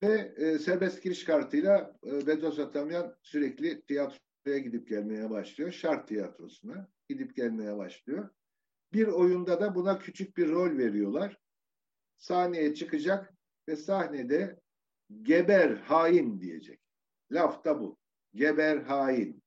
[0.03, 5.72] Ve e, serbest giriş kartıyla e, Bedros Atamyan sürekli tiyatroya gidip gelmeye başlıyor.
[5.72, 8.30] Şart tiyatrosuna gidip gelmeye başlıyor.
[8.95, 11.38] Bir oyunda da buna küçük bir rol veriyorlar.
[12.16, 13.34] Sahneye çıkacak
[13.68, 14.61] ve sahnede
[15.22, 16.80] geber hain diyecek.
[17.32, 17.99] Laf da bu.
[18.34, 19.42] Geber hain.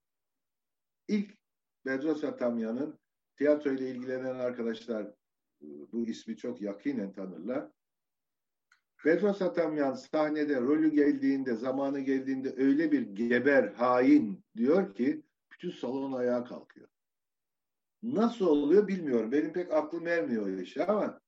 [1.08, 1.38] İlk
[1.86, 3.00] Bedros Atamyan'ın
[3.38, 5.14] tiyatro ile ilgilenen arkadaşlar
[5.62, 7.70] bu ismi çok yakinen tanırlar.
[9.06, 16.12] Bedros Atamyan sahnede rolü geldiğinde, zamanı geldiğinde öyle bir geber, hain diyor ki bütün salon
[16.12, 16.88] ayağa kalkıyor.
[18.04, 19.32] Nasıl oluyor bilmiyorum.
[19.32, 21.20] Benim pek aklım ermiyor o işe ama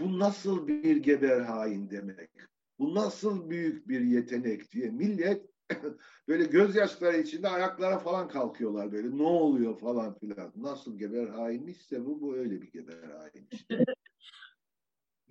[0.00, 2.30] bu nasıl bir geber hain demek?
[2.78, 5.46] Bu nasıl büyük bir yetenek diye millet
[6.28, 10.52] böyle gözyaşları içinde ayaklara falan kalkıyorlar böyle ne oluyor falan filan.
[10.56, 13.84] Nasıl geber hainmişse bu, bu öyle bir geber hain işte.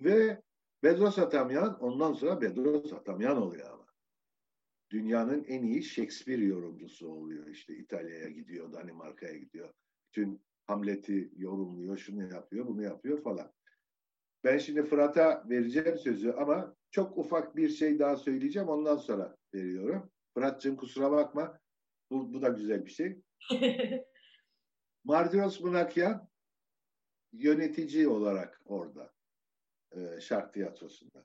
[0.00, 0.42] Ve
[0.82, 3.86] Bedros Atamyan ondan sonra Bedros Atamyan oluyor ama.
[4.90, 9.74] Dünyanın en iyi Shakespeare yorumcusu oluyor işte İtalya'ya gidiyor, Danimarka'ya gidiyor.
[10.06, 13.52] Bütün Hamlet'i yorumluyor, şunu yapıyor, bunu yapıyor falan.
[14.44, 20.10] Ben şimdi Fırat'a vereceğim sözü ama çok ufak bir şey daha söyleyeceğim ondan sonra veriyorum.
[20.34, 21.60] Fırat'cığım kusura bakma.
[22.10, 23.22] Bu, bu da güzel bir şey.
[25.04, 26.28] Mardiros Munakyan
[27.32, 29.12] yönetici olarak orada
[29.92, 31.24] e, şark tiyatrosunda.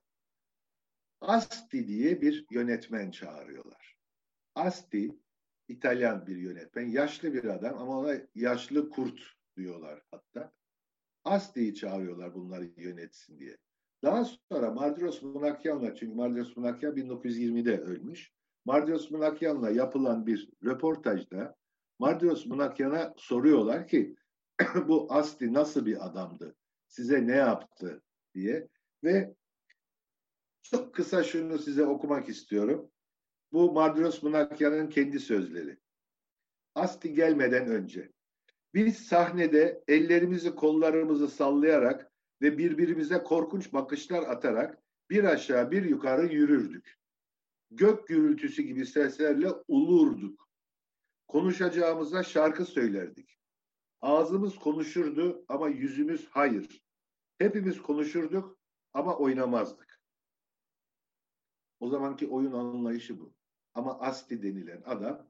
[1.22, 3.98] Asti diye bir yönetmen çağırıyorlar.
[4.56, 5.23] Asti
[5.68, 6.90] İtalyan bir yönetmen.
[6.90, 9.20] Yaşlı bir adam ama ona yaşlı kurt
[9.58, 10.52] diyorlar hatta.
[11.24, 13.58] Asti'yi çağırıyorlar bunları yönetsin diye.
[14.04, 18.32] Daha sonra Mardiros Munakyan'la çünkü Mardiros Munakyan 1920'de ölmüş.
[18.66, 21.56] Mardiros Munakyan'la yapılan bir röportajda
[22.00, 24.16] Mardiros Munakyan'a soruyorlar ki
[24.88, 26.56] bu Asti nasıl bir adamdı?
[26.88, 28.02] Size ne yaptı
[28.34, 28.68] diye
[29.04, 29.36] ve
[30.62, 32.92] çok kısa şunu size okumak istiyorum.
[33.54, 35.78] Bu Mardiros Munakyan'ın kendi sözleri.
[36.76, 38.12] Asti gelmeden önce
[38.74, 46.98] biz sahnede ellerimizi kollarımızı sallayarak ve birbirimize korkunç bakışlar atarak bir aşağı bir yukarı yürürdük.
[47.72, 50.50] Gök gürültüsü gibi seslerle ulurduk.
[51.28, 53.40] Konuşacağımıza şarkı söylerdik.
[54.02, 56.82] Ağzımız konuşurdu ama yüzümüz hayır.
[57.38, 58.60] Hepimiz konuşurduk
[58.94, 60.02] ama oynamazdık.
[61.80, 63.34] O zamanki oyun anlayışı bu.
[63.74, 65.28] Ama Asti denilen adam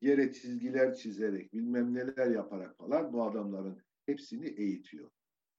[0.00, 5.10] yere çizgiler çizerek bilmem neler yaparak falan bu adamların hepsini eğitiyor.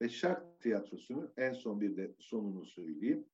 [0.02, 3.26] Ve şark tiyatrosunun en son bir de sonunu söyleyeyim.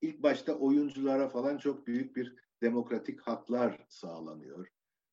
[0.00, 4.68] İlk başta oyunculara falan çok büyük bir demokratik haklar sağlanıyor.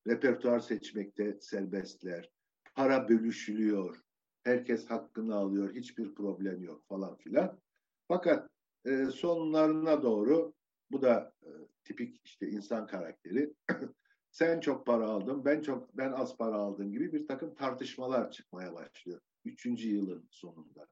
[0.08, 2.32] Repertuar seçmekte serbestler.
[2.76, 4.02] Para bölüşülüyor.
[4.44, 5.76] Herkes hakkını alıyor.
[5.76, 7.60] Hiçbir problem yok falan filan.
[8.08, 8.50] Fakat
[8.86, 10.54] e, sonlarına doğru
[10.92, 11.50] bu da e,
[11.86, 13.54] tipik işte insan karakteri.
[14.32, 18.74] Sen çok para aldın, ben çok ben az para aldım gibi bir takım tartışmalar çıkmaya
[18.74, 19.20] başlıyor.
[19.46, 20.88] Üçüncü yılın sonunda.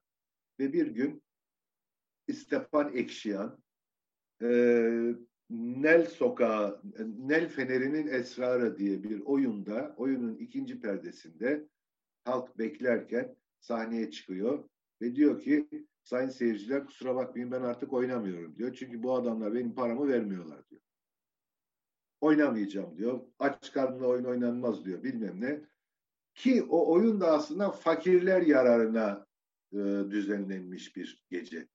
[0.60, 1.22] Ve bir gün
[2.32, 3.62] Stepan Ekşiyan
[4.42, 4.48] e,
[5.50, 6.82] Nel Sokağı,
[7.18, 11.68] Nel Feneri'nin Esrarı diye bir oyunda, oyunun ikinci perdesinde
[12.24, 14.68] halk beklerken sahneye çıkıyor
[15.02, 15.68] ve diyor ki
[16.02, 18.74] sayın seyirciler kusura bakmayın ben artık oynamıyorum diyor.
[18.74, 20.82] Çünkü bu adamlar benim paramı vermiyorlar diyor.
[22.24, 23.20] Oynamayacağım diyor.
[23.38, 25.60] Aç karnına oyun oynanmaz diyor bilmem ne.
[26.34, 29.26] Ki o oyun da aslında fakirler yararına
[29.72, 29.76] e,
[30.10, 31.68] düzenlenmiş bir gece.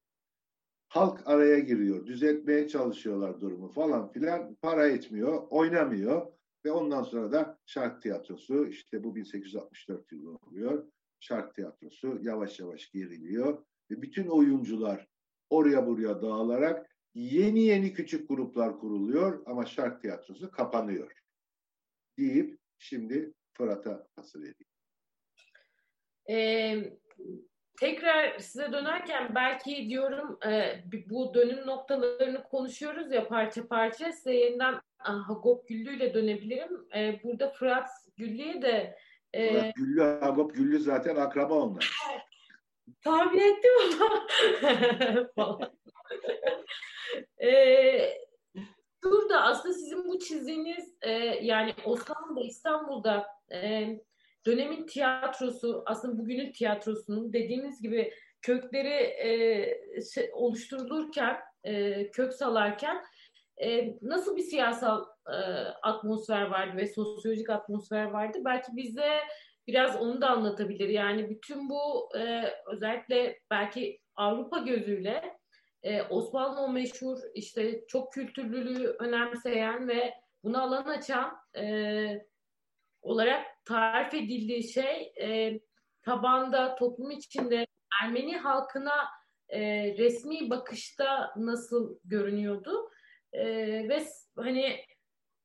[0.88, 4.56] Halk araya giriyor, düzeltmeye çalışıyorlar durumu falan filan.
[4.62, 6.32] Para etmiyor, oynamıyor
[6.66, 10.92] ve ondan sonra da şark tiyatrosu işte bu 1864 yılı oluyor.
[11.20, 15.08] Şark tiyatrosu yavaş yavaş geriliyor ve bütün oyuncular
[15.50, 16.89] oraya buraya dağılarak
[17.20, 21.12] yeni yeni küçük gruplar kuruluyor ama şark tiyatrosu kapanıyor
[22.18, 24.70] deyip şimdi Fırat'a hasıl edeyim.
[26.30, 26.94] Ee,
[27.80, 34.82] tekrar size dönerken belki diyorum e, bu dönüm noktalarını konuşuyoruz ya parça parça size yeniden
[34.98, 36.88] Hagop Güllü ile dönebilirim.
[36.96, 38.98] E, burada Fırat Güllü'ye de
[39.34, 41.92] e, Fırat Güllü, Hagop Güllü zaten akraba onlar.
[43.02, 43.72] Tahmin ettim
[45.38, 45.72] ama
[47.44, 47.52] e,
[49.04, 53.88] burada aslında sizin bu çizdiğiniz e, yani Osmanlı'da İstanbul'da e,
[54.46, 63.04] dönemin tiyatrosu aslında bugünün tiyatrosunun dediğiniz gibi kökleri e, şey, oluşturulurken e, kök salarken
[63.62, 65.36] e, nasıl bir siyasal e,
[65.84, 68.38] atmosfer vardı ve sosyolojik atmosfer vardı?
[68.46, 69.20] Belki bize
[69.68, 70.90] biraz onu da anlatabilir.
[70.90, 72.44] Yani bütün bu e,
[72.74, 75.39] özellikle belki Avrupa gözüyle
[75.84, 80.14] e, Osmanlı o meşhur işte çok kültürlülüğü önemseyen ve
[80.44, 81.66] buna alan açan e,
[83.02, 85.60] olarak tarif edildiği şey e,
[86.02, 87.66] tabanda toplum içinde
[88.04, 88.94] Ermeni halkına
[89.50, 89.62] e,
[89.98, 92.90] resmi bakışta nasıl görünüyordu
[93.34, 93.46] e,
[93.90, 94.04] ve
[94.36, 94.86] hani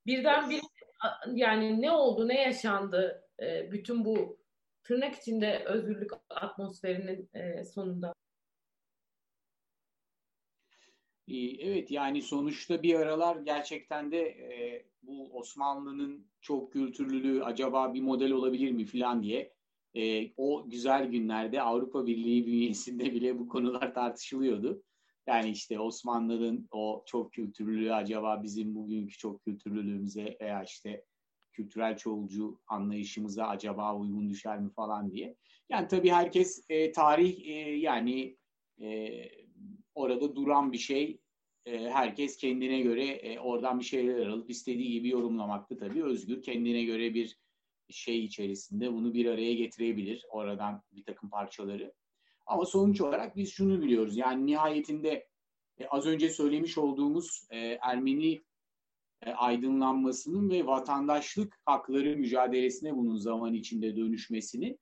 [0.05, 0.61] birden bir
[1.33, 4.39] yani ne oldu ne yaşandı e, bütün bu
[4.83, 8.14] tırnak içinde özgürlük atmosferinin e, sonunda.
[11.59, 18.31] Evet yani sonuçta bir aralar gerçekten de e, bu Osmanlı'nın çok kültürlülüğü acaba bir model
[18.31, 19.53] olabilir mi falan diye
[19.93, 24.83] e, o güzel günlerde Avrupa Birliği bünyesinde bile bu konular tartışılıyordu.
[25.27, 31.05] Yani işte Osmanlı'nın o çok kültürlülüğü acaba bizim bugünkü çok kültürlülüğümüze veya işte
[31.51, 35.35] kültürel çoğulcu anlayışımıza acaba uygun düşer mi falan diye.
[35.69, 38.37] Yani tabii herkes e, tarih e, yani
[38.81, 39.11] e,
[39.95, 41.19] orada duran bir şey.
[41.65, 46.41] E, herkes kendine göre e, oradan bir şeyler alıp istediği gibi yorumlamakta tabii özgür.
[46.41, 47.39] Kendine göre bir
[47.89, 50.25] şey içerisinde bunu bir araya getirebilir.
[50.29, 51.93] Oradan bir takım parçaları.
[52.45, 54.17] Ama sonuç olarak biz şunu biliyoruz.
[54.17, 55.27] Yani nihayetinde
[55.77, 57.47] e, az önce söylemiş olduğumuz
[57.81, 58.43] Ermeni
[59.35, 64.77] aydınlanmasının ve vatandaşlık hakları mücadelesine bunun zaman içinde dönüşmesini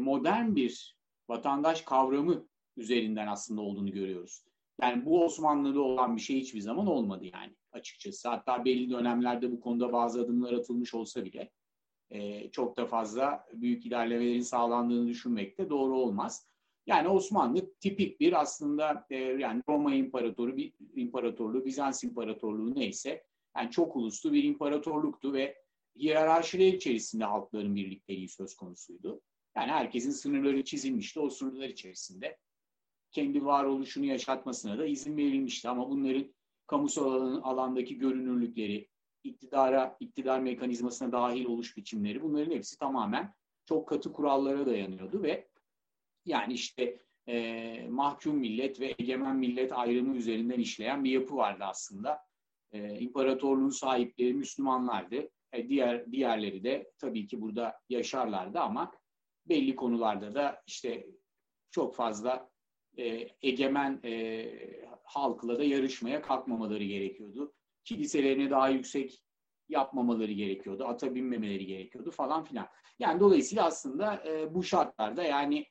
[0.00, 0.96] modern bir
[1.28, 2.48] vatandaş kavramı
[2.78, 4.42] üzerinden aslında olduğunu görüyoruz.
[4.82, 8.28] Yani bu Osmanlı'da olan bir şey hiçbir zaman olmadı yani açıkçası.
[8.28, 11.50] Hatta belli dönemlerde bu konuda bazı adımlar atılmış olsa bile
[12.10, 16.48] e, çok da fazla büyük ilerlemelerin sağlandığını düşünmek de doğru olmaz.
[16.86, 23.24] Yani Osmanlı tipik bir aslında e, yani Roma İmparatoru, bir imparatorluğu, Bizans İmparatorluğu neyse
[23.56, 25.56] yani çok uluslu bir imparatorluktu ve
[25.96, 29.20] hiyerarşiler içerisinde halkların birlikteliği söz konusuydu.
[29.56, 31.20] Yani herkesin sınırları çizilmişti.
[31.20, 32.38] O sınırlar içerisinde
[33.10, 35.68] kendi varoluşunu yaşatmasına da izin verilmişti.
[35.68, 36.34] Ama bunların
[36.66, 38.88] kamusal alan, alandaki görünürlükleri,
[39.24, 43.34] iktidara, iktidar mekanizmasına dahil oluş biçimleri bunların hepsi tamamen
[43.66, 45.48] çok katı kurallara dayanıyordu ve
[46.24, 46.98] yani işte
[47.28, 52.20] e, mahkum millet ve egemen millet ayrımı üzerinden işleyen bir yapı vardı aslında.
[52.72, 55.28] E, imparatorluğun sahipleri Müslümanlardı.
[55.52, 58.92] E, diğer diğerleri de tabii ki burada yaşarlardı ama
[59.46, 61.06] belli konularda da işte
[61.70, 62.50] çok fazla
[62.98, 64.46] e, egemen e,
[65.04, 67.52] halkla da yarışmaya kalkmamaları gerekiyordu.
[67.84, 69.22] Kiliselerine daha yüksek
[69.68, 70.84] yapmamaları gerekiyordu.
[70.84, 72.68] Ata binmemeleri gerekiyordu falan filan.
[72.98, 75.66] Yani dolayısıyla aslında e, bu şartlarda yani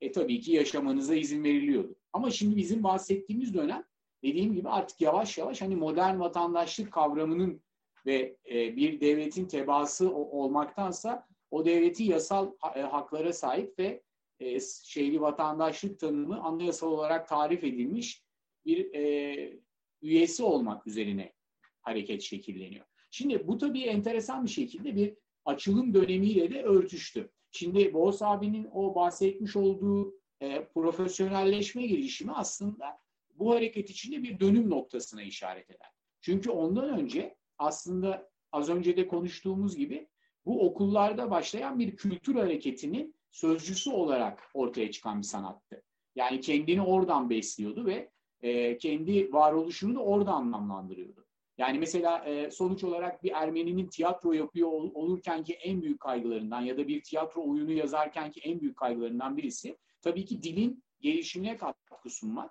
[0.00, 1.96] e, tabii ki yaşamanıza izin veriliyordu.
[2.12, 3.84] Ama şimdi bizim bahsettiğimiz dönem
[4.24, 7.62] dediğim gibi artık yavaş yavaş hani modern vatandaşlık kavramının
[8.06, 14.02] ve e, bir devletin tebaası olmaktansa o devleti yasal e, haklara sahip ve
[14.42, 18.24] e, şeyli vatandaşlık tanımı anayasal olarak tarif edilmiş
[18.66, 19.60] bir e,
[20.02, 21.32] üyesi olmak üzerine
[21.80, 22.86] hareket şekilleniyor.
[23.10, 25.14] Şimdi bu tabii enteresan bir şekilde bir
[25.44, 27.30] açılım dönemiyle de örtüştü.
[27.50, 32.98] Şimdi Boğaz abinin o bahsetmiş olduğu e, profesyonelleşme girişimi aslında
[33.34, 35.88] bu hareket içinde bir dönüm noktasına işaret eder.
[36.20, 40.08] Çünkü ondan önce aslında az önce de konuştuğumuz gibi
[40.46, 45.82] bu okullarda başlayan bir kültür hareketinin sözcüsü olarak ortaya çıkan bir sanattı.
[46.14, 48.10] Yani kendini oradan besliyordu ve
[48.40, 51.26] e, kendi varoluşunu da orada anlamlandırıyordu.
[51.58, 56.60] Yani mesela e, sonuç olarak bir Ermeninin tiyatro yapıyor ol, olurken ki en büyük kaygılarından
[56.60, 61.56] ya da bir tiyatro oyunu yazarken ki en büyük kaygılarından birisi tabii ki dilin gelişimine
[61.56, 62.50] katkı sunmak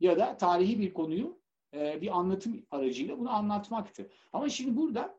[0.00, 1.40] ya da tarihi bir konuyu
[1.74, 4.10] e, bir anlatım aracıyla bunu anlatmaktı.
[4.32, 5.18] Ama şimdi burada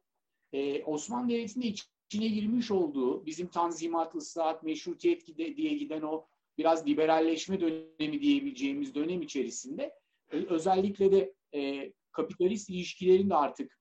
[0.54, 1.68] e, Osmanlı Devleti'nde
[2.10, 6.26] içine girmiş olduğu bizim tanzimat, ıslahat, meşrutiyet diye giden o
[6.58, 9.94] biraz liberalleşme dönemi diyebileceğimiz dönem içerisinde
[10.32, 13.80] özellikle de e, kapitalist ilişkilerin de artık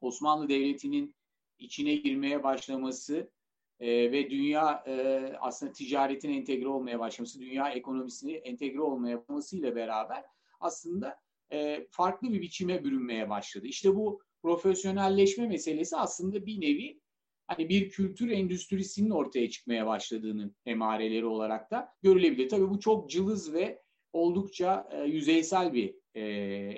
[0.00, 1.14] Osmanlı Devleti'nin
[1.58, 3.30] içine girmeye başlaması
[3.80, 4.92] e, ve dünya e,
[5.40, 10.24] aslında ticaretin entegre olmaya başlaması, dünya ekonomisini entegre olmaya başlamasıyla beraber
[10.60, 11.16] aslında
[11.52, 13.66] e, farklı bir biçime bürünmeye başladı.
[13.66, 17.01] İşte bu profesyonelleşme meselesi aslında bir nevi
[17.56, 22.48] hani bir kültür endüstrisinin ortaya çıkmaya başladığının emareleri olarak da görülebilir.
[22.48, 23.82] Tabii bu çok cılız ve
[24.12, 26.22] oldukça e, yüzeysel bir e,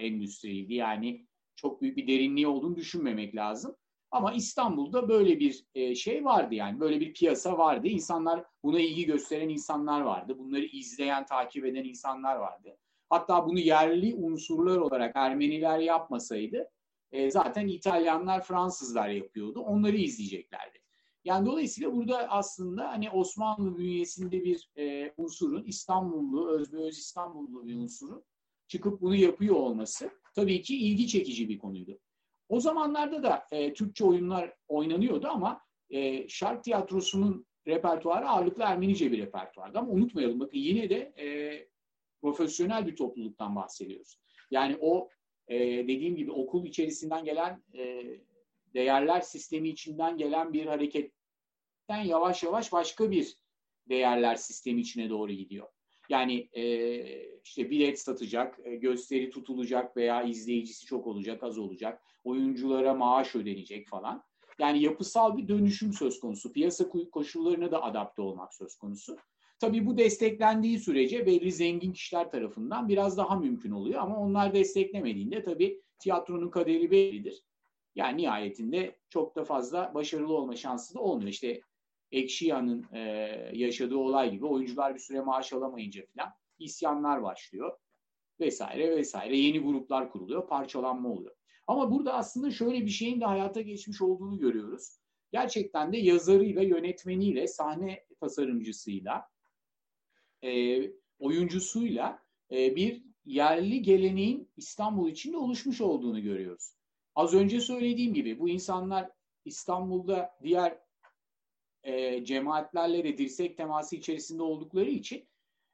[0.07, 0.75] endüstriydi.
[0.75, 3.77] Yani çok büyük bir derinliği olduğunu düşünmemek lazım.
[4.11, 7.89] Ama İstanbul'da böyle bir e, şey vardı yani böyle bir piyasa vardı.
[7.89, 10.39] İnsanlar buna ilgi gösteren insanlar vardı.
[10.39, 12.77] Bunları izleyen, takip eden insanlar vardı.
[13.11, 16.71] Hatta bunu yerli unsurlar olarak Ermeniler yapmasaydı
[17.15, 19.61] e, zaten İtalyanlar, Fransızlar yapıyordu.
[19.61, 20.79] Onları izleyeceklerdi.
[21.25, 28.25] Yani dolayısıyla burada aslında hani Osmanlı bünyesinde bir e, unsurun, İstanbullu, özbeöz İstanbullu bir unsurun
[28.69, 31.99] çıkıp bunu yapıyor olması tabii ki ilgi çekici bir konuydu.
[32.49, 35.61] O zamanlarda da e, Türkçe oyunlar oynanıyordu ama
[35.91, 39.79] e, şark tiyatrosunun repertuarı ağırlıklı Ermenice bir repertuardı.
[39.79, 41.27] Ama unutmayalım bakın yine de e,
[42.21, 44.21] profesyonel bir topluluktan bahsediyoruz.
[44.51, 45.09] Yani o
[45.49, 48.05] e, dediğim gibi okul içerisinden gelen e,
[48.75, 53.37] değerler sistemi içinden gelen bir hareketten yavaş yavaş başka bir
[53.89, 55.69] değerler sistemi içine doğru gidiyor.
[56.09, 56.63] Yani e,
[57.45, 62.03] işte bilet satacak, e, gösteri tutulacak veya izleyicisi çok olacak, az olacak.
[62.25, 64.23] Oyunculara maaş ödenecek falan.
[64.59, 66.53] Yani yapısal bir dönüşüm söz konusu.
[66.53, 69.17] Piyasa koşullarına da adapte olmak söz konusu.
[69.59, 75.43] Tabii bu desteklendiği sürece belli zengin kişiler tarafından biraz daha mümkün oluyor ama onlar desteklemediğinde
[75.43, 77.45] tabii tiyatronun kaderi bellidir.
[77.95, 81.29] Yani nihayetinde çok da fazla başarılı olma şansı da olmuyor.
[81.29, 81.61] İşte
[82.13, 83.01] Ekşiya'nın e,
[83.53, 87.79] yaşadığı olay gibi oyuncular bir süre maaş alamayınca falan isyanlar başlıyor
[88.41, 89.37] vesaire vesaire.
[89.37, 91.35] Yeni gruplar kuruluyor, parçalanma oluyor.
[91.67, 94.99] Ama burada aslında şöyle bir şeyin de hayata geçmiş olduğunu görüyoruz.
[95.33, 99.29] Gerçekten de yazarıyla, yönetmeniyle, sahne tasarımcısıyla,
[100.45, 100.83] e,
[101.19, 106.75] oyuncusuyla e, bir yerli geleneğin İstanbul içinde oluşmuş olduğunu görüyoruz.
[107.15, 109.11] Az önce söylediğim gibi bu insanlar
[109.45, 110.79] İstanbul'da diğer
[111.83, 115.29] e, cemaatlerle de dirsek teması içerisinde oldukları için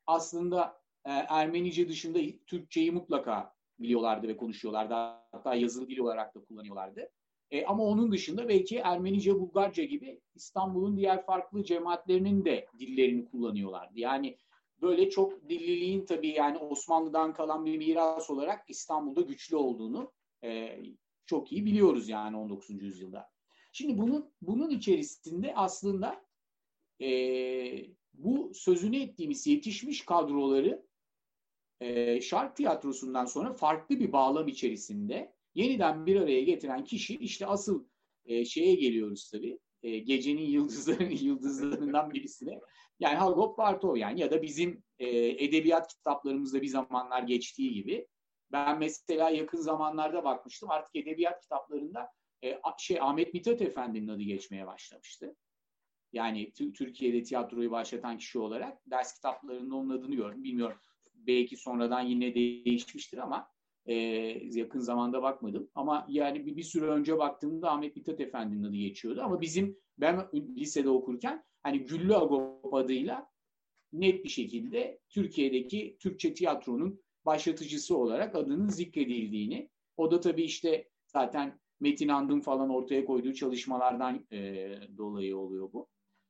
[0.06, 4.94] aslında e, Ermenice dışında Türkçeyi mutlaka biliyorlardı ve konuşuyorlardı.
[5.32, 7.10] Hatta yazılı dil olarak da kullanıyorlardı.
[7.50, 13.98] E, ama onun dışında belki Ermenice, Bulgarca gibi İstanbul'un diğer farklı cemaatlerinin de dillerini kullanıyorlardı.
[13.98, 14.36] Yani
[14.82, 20.12] böyle çok dilliliğin tabii yani Osmanlı'dan kalan bir miras olarak İstanbul'da güçlü olduğunu
[20.44, 20.78] e,
[21.26, 22.82] çok iyi biliyoruz yani 19.
[22.82, 23.30] yüzyılda.
[23.72, 26.24] Şimdi bunun bunun içerisinde aslında
[27.00, 27.10] e,
[28.14, 30.86] bu sözünü ettiğimiz yetişmiş kadroları
[31.80, 37.84] e, şark tiyatrosundan sonra farklı bir bağlam içerisinde yeniden bir araya getiren kişi işte asıl
[38.24, 39.58] e, şeye geliyoruz tabii.
[39.82, 42.60] E, gecenin yıldızları, yıldızlarından birisine.
[43.00, 45.08] Yani Hagop Bartov yani ya da bizim e,
[45.44, 48.06] edebiyat kitaplarımızda bir zamanlar geçtiği gibi
[48.52, 52.08] ben mesela yakın zamanlarda bakmıştım artık edebiyat kitaplarında
[52.44, 55.36] e, şey Ahmet Mithat Efendi'nin adı geçmeye başlamıştı.
[56.12, 60.44] Yani Türkiye'de tiyatroyu başlatan kişi olarak ders kitaplarında onun adını gördüm.
[60.44, 60.78] Bilmiyorum
[61.14, 63.48] belki sonradan yine değişmiştir ama
[63.90, 63.94] e,
[64.58, 65.70] yakın zamanda bakmadım.
[65.74, 69.20] Ama yani bir, bir süre önce baktığımda Ahmet Mithat Efendi'nin adı geçiyordu.
[69.22, 73.30] Ama bizim ben lisede okurken hani Güllü Agop adıyla
[73.92, 81.60] net bir şekilde Türkiye'deki Türkçe tiyatronun başlatıcısı olarak adının zikredildiğini, o da tabii işte zaten
[81.80, 85.88] Metin Andın falan ortaya koyduğu çalışmalardan e, dolayı oluyor bu.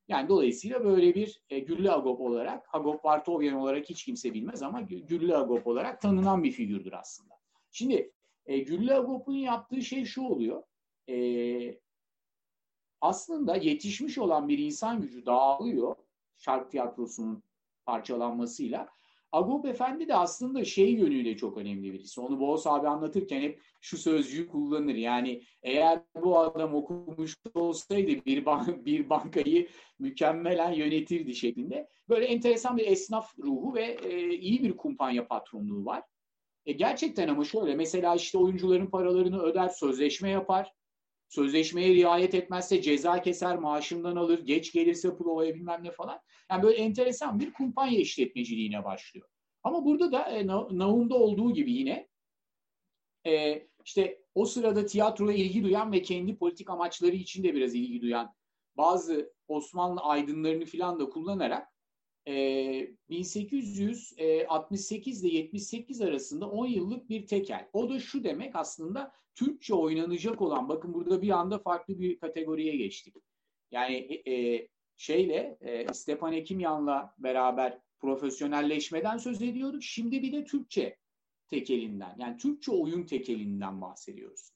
[0.08, 4.80] Yani dolayısıyla böyle bir e, Güllü Agop olarak, Agop Vartovyan olarak hiç kimse bilmez ama
[4.80, 7.39] Güllü Agop olarak tanınan bir figürdür aslında.
[7.70, 8.12] Şimdi
[8.46, 10.62] e, Güllü Agop'un yaptığı şey şu oluyor.
[11.08, 11.80] E,
[13.00, 15.96] aslında yetişmiş olan bir insan gücü dağılıyor
[16.36, 17.42] şark tiyatrosunun
[17.86, 18.88] parçalanmasıyla
[19.32, 22.20] Agop Efendi de aslında şey yönüyle çok önemli birisi.
[22.20, 24.94] Onu Boğaz abi anlatırken hep şu sözcüğü kullanır.
[24.94, 29.68] Yani eğer bu adam okumuş olsaydı bir, ban bir bankayı
[29.98, 31.88] mükemmelen yönetirdi şeklinde.
[32.08, 36.02] Böyle enteresan bir esnaf ruhu ve e, iyi bir kumpanya patronluğu var.
[36.66, 40.72] E, gerçekten ama şöyle mesela işte oyuncuların paralarını öder, sözleşme yapar.
[41.28, 46.20] Sözleşmeye riayet etmezse ceza keser, maaşından alır, geç gelirse provaya bilmem ne falan.
[46.50, 49.28] Yani böyle enteresan bir kumpanya işletmeciliğine başlıyor.
[49.62, 52.08] Ama burada da e, Naum'da olduğu gibi yine
[53.26, 58.02] e, işte o sırada tiyatroya ilgi duyan ve kendi politik amaçları için de biraz ilgi
[58.02, 58.34] duyan
[58.76, 61.69] bazı Osmanlı aydınlarını filan da kullanarak
[63.10, 67.68] 1868 ile 78 arasında 10 yıllık bir tekel.
[67.72, 72.76] O da şu demek aslında Türkçe oynanacak olan, bakın burada bir anda farklı bir kategoriye
[72.76, 73.14] geçtik.
[73.70, 79.82] Yani e, şeyle e, Stepan Ekimyan'la beraber profesyonelleşmeden söz ediyorduk.
[79.82, 80.96] Şimdi bir de Türkçe
[81.48, 84.50] tekelinden yani Türkçe oyun tekelinden bahsediyoruz.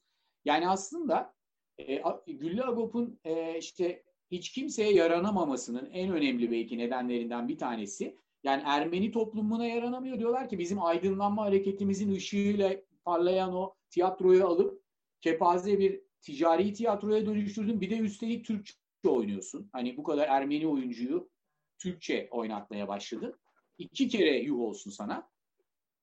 [0.44, 1.34] Yani aslında
[1.78, 8.62] e, Güllü Agop'un e, işte hiç kimseye yaranamamasının en önemli belki nedenlerinden bir tanesi yani
[8.66, 10.18] Ermeni toplumuna yaranamıyor.
[10.18, 14.82] Diyorlar ki bizim aydınlanma hareketimizin ışığıyla parlayan o tiyatroyu alıp
[15.20, 17.80] kepaze bir ticari tiyatroya dönüştürdün.
[17.80, 18.74] Bir de üstelik Türkçe
[19.08, 19.68] oynuyorsun.
[19.72, 21.30] Hani bu kadar Ermeni oyuncuyu
[21.78, 23.34] Türkçe oynatmaya başladın.
[23.78, 25.30] İki kere yuh olsun sana.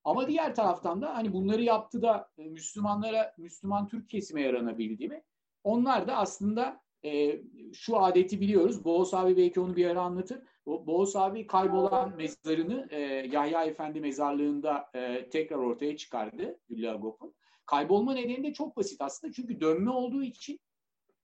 [0.04, 5.24] Ama diğer taraftan da hani bunları yaptı da Müslümanlara, Müslüman Türk kesime yaranabildi mi?
[5.64, 7.42] Onlar da aslında e,
[7.74, 8.86] şu adeti biliyoruz.
[8.86, 10.42] Boğaz abi belki onu bir ara anlatır.
[10.66, 13.00] Boğaz abi kaybolan mezarını e,
[13.32, 17.34] Yahya Efendi mezarlığında e, tekrar ortaya çıkardı Güllü Agop'un.
[17.66, 19.34] Kaybolma nedeni de çok basit aslında.
[19.34, 20.60] Çünkü dönme olduğu için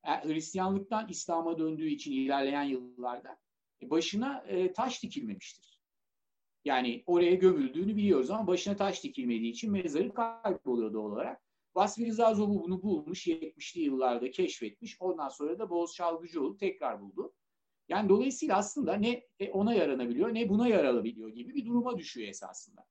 [0.07, 3.37] e, Hristiyanlıktan İslam'a döndüğü için ilerleyen yıllarda
[3.81, 5.77] e, başına e, taş dikilmemiştir.
[6.65, 11.46] Yani oraya gömüldüğünü biliyoruz ama başına taş dikilmediği için mezarı kayboluyor doğal olarak.
[11.77, 14.97] Vasfi Rıza Zobu bunu bulmuş, 70'li yıllarda keşfetmiş.
[14.99, 17.33] Ondan sonra da Boğaz Çalgıcıoğlu tekrar buldu.
[17.89, 22.85] Yani dolayısıyla aslında ne ona yaranabiliyor ne buna yaranabiliyor gibi bir duruma düşüyor esasında.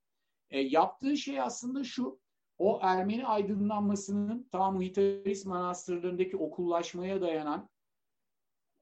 [0.50, 2.20] E, yaptığı şey aslında şu,
[2.58, 7.68] o Ermeni aydınlanmasının ta Muhitaris manastırlarındaki okullaşmaya dayanan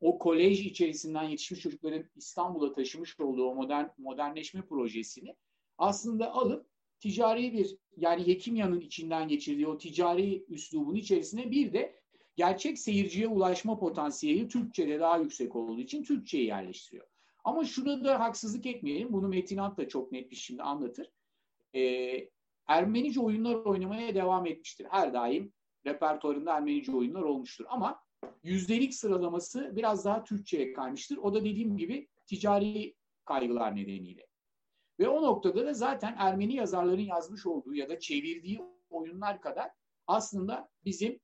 [0.00, 5.36] o kolej içerisinden yetişmiş çocukların İstanbul'a taşımış olduğu o modern modernleşme projesini
[5.78, 12.00] aslında alıp ticari bir yani Yekimya'nın içinden geçirdiği o ticari üslubun içerisine bir de
[12.36, 17.06] gerçek seyirciye ulaşma potansiyeli Türkçe'de daha yüksek olduğu için Türkçe'yi yerleştiriyor.
[17.44, 19.12] Ama şunu da haksızlık etmeyelim.
[19.12, 21.10] Bunu Metin Ant da çok net bir şimdi anlatır.
[21.74, 22.28] Ee,
[22.66, 24.86] Ermenice oyunlar oynamaya devam etmiştir.
[24.90, 25.52] Her daim
[25.86, 27.64] repertuarında Ermenice oyunlar olmuştur.
[27.68, 28.00] Ama
[28.42, 31.16] yüzdelik sıralaması biraz daha Türkçe'ye kaymıştır.
[31.16, 34.26] O da dediğim gibi ticari kaygılar nedeniyle.
[34.98, 39.70] Ve o noktada da zaten Ermeni yazarların yazmış olduğu ya da çevirdiği oyunlar kadar
[40.06, 41.20] aslında bizim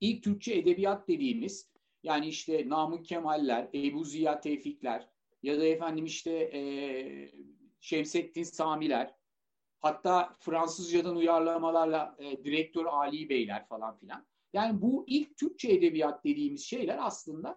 [0.00, 1.70] ilk Türkçe edebiyat dediğimiz
[2.02, 5.08] yani işte Namık Kemaller, Ebu Ziya Tevfikler
[5.42, 6.60] ya da efendim işte e,
[7.80, 9.14] Şemsettin Samiler
[9.80, 14.26] hatta Fransızcadan uyarlamalarla e, direktör Ali Beyler falan filan.
[14.52, 17.56] Yani bu ilk Türkçe edebiyat dediğimiz şeyler aslında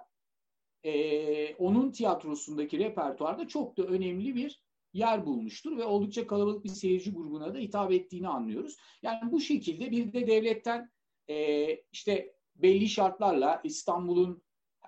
[0.84, 4.64] e, onun tiyatrosundaki repertuarda çok da önemli bir
[4.94, 8.78] yer bulmuştur ve oldukça kalabalık bir seyirci grubuna da hitap ettiğini anlıyoruz.
[9.02, 10.92] Yani bu şekilde bir de devletten
[11.30, 14.44] e, işte belli şartlarla İstanbul'un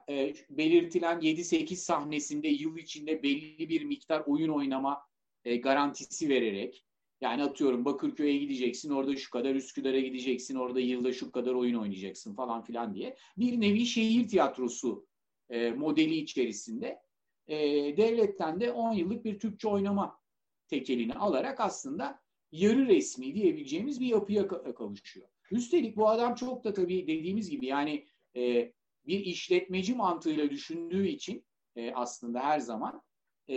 [0.10, 5.02] e, belirtilen 7-8 sahnesinde yıl içinde belli bir miktar oyun oynama
[5.44, 6.86] e, garantisi vererek
[7.22, 12.36] yani atıyorum Bakırköy'e gideceksin orada şu kadar Üsküdar'a gideceksin orada yılda şu kadar oyun oynayacaksın
[12.36, 15.08] falan filan diye bir nevi şehir tiyatrosu
[15.50, 17.05] e, modeli içerisinde
[17.48, 17.58] e,
[17.98, 20.20] devletten de 10 yıllık bir Türkçe oynama
[20.68, 22.20] tekelini alarak aslında
[22.52, 25.28] yarı resmi diyebileceğimiz bir yapıya kavuşuyor.
[25.52, 28.72] Üstelik bu adam çok da tabii dediğimiz gibi yani e,
[29.08, 33.02] bir işletmeci mantığıyla düşündüğü için e, aslında her zaman
[33.50, 33.56] e,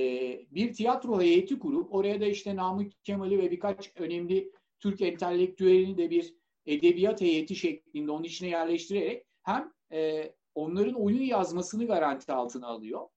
[0.51, 6.11] bir tiyatro heyeti kurup oraya da işte Namık Kemal'i ve birkaç önemli Türk entelektüelini de
[6.11, 6.34] bir
[6.66, 13.09] edebiyat heyeti şeklinde onun içine yerleştirerek hem e, onların oyun yazmasını garanti altına alıyor.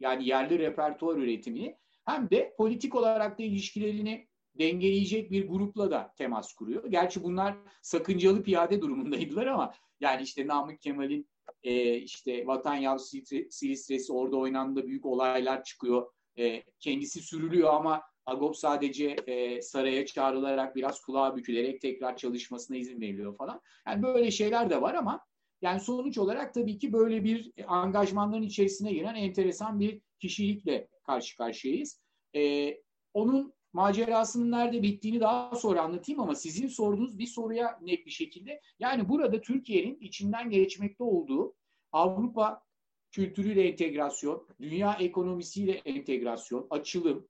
[0.00, 4.28] Yani yerli repertuar üretimini hem de politik olarak da ilişkilerini
[4.58, 6.86] dengeleyecek bir grupla da temas kuruyor.
[6.86, 11.28] Gerçi bunlar sakıncalı piyade durumundaydılar ama yani işte Namık Kemal'in
[11.62, 13.18] e, işte Vatan Yavrusu
[13.50, 16.12] Silistre'si orada oynandığı büyük olaylar çıkıyor.
[16.38, 23.00] E, kendisi sürülüyor ama Agop sadece e, saraya çağrılarak biraz kulağa bükülerek tekrar çalışmasına izin
[23.00, 23.60] veriliyor falan.
[23.86, 25.26] Yani böyle şeyler de var ama
[25.62, 32.00] yani sonuç olarak tabii ki böyle bir angajmanların içerisine giren enteresan bir kişilikle karşı karşıyayız.
[32.36, 32.74] E,
[33.14, 38.60] onun macerasının nerede bittiğini daha sonra anlatayım ama sizin sorduğunuz bir soruya net bir şekilde
[38.78, 41.54] yani burada Türkiye'nin içinden geçmekte olduğu
[41.92, 42.62] Avrupa
[43.10, 47.28] kültürüyle entegrasyon, dünya ekonomisiyle entegrasyon, açılım,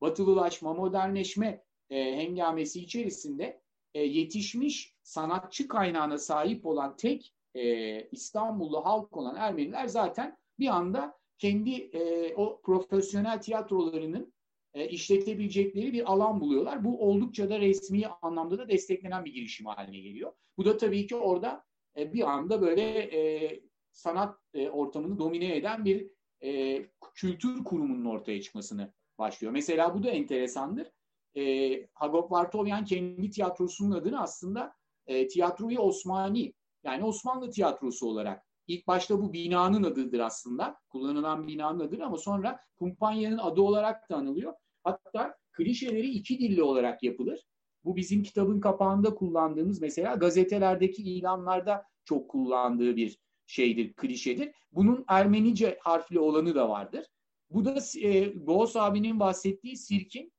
[0.00, 3.62] batılılaşma, modernleşme e, hengamesi içerisinde
[3.94, 11.18] e, yetişmiş sanatçı kaynağına sahip olan tek e, İstanbullu halk olan Ermeniler zaten bir anda
[11.38, 14.32] kendi e, o profesyonel tiyatrolarının
[14.74, 16.84] e, işletebilecekleri bir alan buluyorlar.
[16.84, 20.32] Bu oldukça da resmi anlamda da desteklenen bir girişim haline geliyor.
[20.58, 21.64] Bu da tabii ki orada
[21.96, 23.60] e, bir anda böyle e,
[23.92, 26.10] sanat e, ortamını domine eden bir
[26.42, 26.82] e,
[27.14, 29.52] kültür kurumunun ortaya çıkmasını başlıyor.
[29.52, 30.90] Mesela bu da enteresandır.
[31.36, 34.74] E, Hagop Vartovyan kendi tiyatrosunun adını aslında
[35.06, 36.52] e, Tiyatroyu Osmani
[36.86, 40.76] yani Osmanlı tiyatrosu olarak ilk başta bu binanın adıdır aslında.
[40.88, 44.54] Kullanılan binanın adıdır ama sonra kumpanyanın adı olarak da anılıyor.
[44.84, 47.40] Hatta klişeleri iki dilli olarak yapılır.
[47.84, 54.52] Bu bizim kitabın kapağında kullandığımız mesela gazetelerdeki ilanlarda çok kullandığı bir şeydir, klişedir.
[54.72, 57.06] Bunun Ermenice harfli olanı da vardır.
[57.50, 60.32] Bu da e, Boğaz abinin bahsettiği sirkin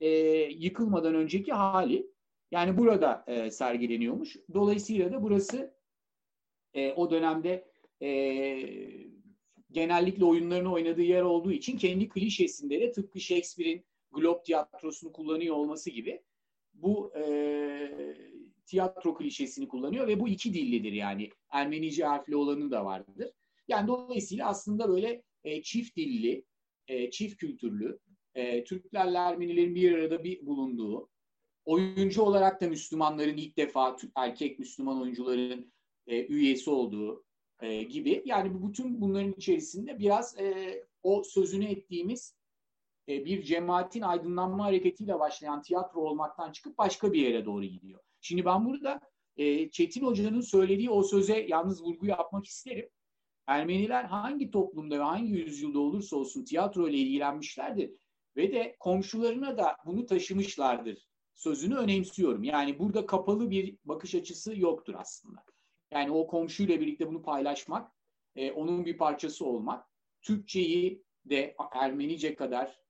[0.00, 0.08] e,
[0.50, 2.10] yıkılmadan önceki hali.
[2.50, 4.36] Yani burada e, sergileniyormuş.
[4.54, 5.74] Dolayısıyla da burası
[6.74, 7.64] e, o dönemde
[8.02, 8.10] e,
[9.70, 15.90] genellikle oyunlarını oynadığı yer olduğu için kendi klişesinde de tıpkı Shakespeare'in Globe tiyatrosunu kullanıyor olması
[15.90, 16.22] gibi
[16.74, 17.24] bu e,
[18.66, 21.30] tiyatro klişesini kullanıyor ve bu iki dillidir yani.
[21.50, 23.30] Ermenice harfli olanı da vardır.
[23.68, 26.44] Yani dolayısıyla aslında böyle e, çift dilli,
[26.88, 27.98] e, çift kültürlü,
[28.34, 31.08] e, Türklerle Ermenilerin bir arada bir bulunduğu,
[31.64, 35.72] oyuncu olarak da Müslümanların ilk defa erkek Müslüman oyuncuların
[36.06, 37.24] e, üyesi olduğu
[37.60, 38.22] e, gibi.
[38.24, 42.36] Yani bütün bunların içerisinde biraz e, o sözünü ettiğimiz
[43.08, 48.00] e, bir cemaatin aydınlanma hareketiyle başlayan tiyatro olmaktan çıkıp başka bir yere doğru gidiyor.
[48.20, 49.00] Şimdi ben burada
[49.36, 52.88] e, Çetin Hoca'nın söylediği o söze yalnız vurgu yapmak isterim.
[53.46, 57.90] Ermeniler hangi toplumda ve hangi yüzyılda olursa olsun tiyatro ile ilgilenmişlerdir
[58.36, 62.44] ve de komşularına da bunu taşımışlardır sözünü önemsiyorum.
[62.44, 65.44] Yani burada kapalı bir bakış açısı yoktur aslında.
[65.90, 67.92] Yani o komşuyla birlikte bunu paylaşmak
[68.36, 69.86] e, onun bir parçası olmak,
[70.22, 72.80] Türkçeyi de Ermenice kadar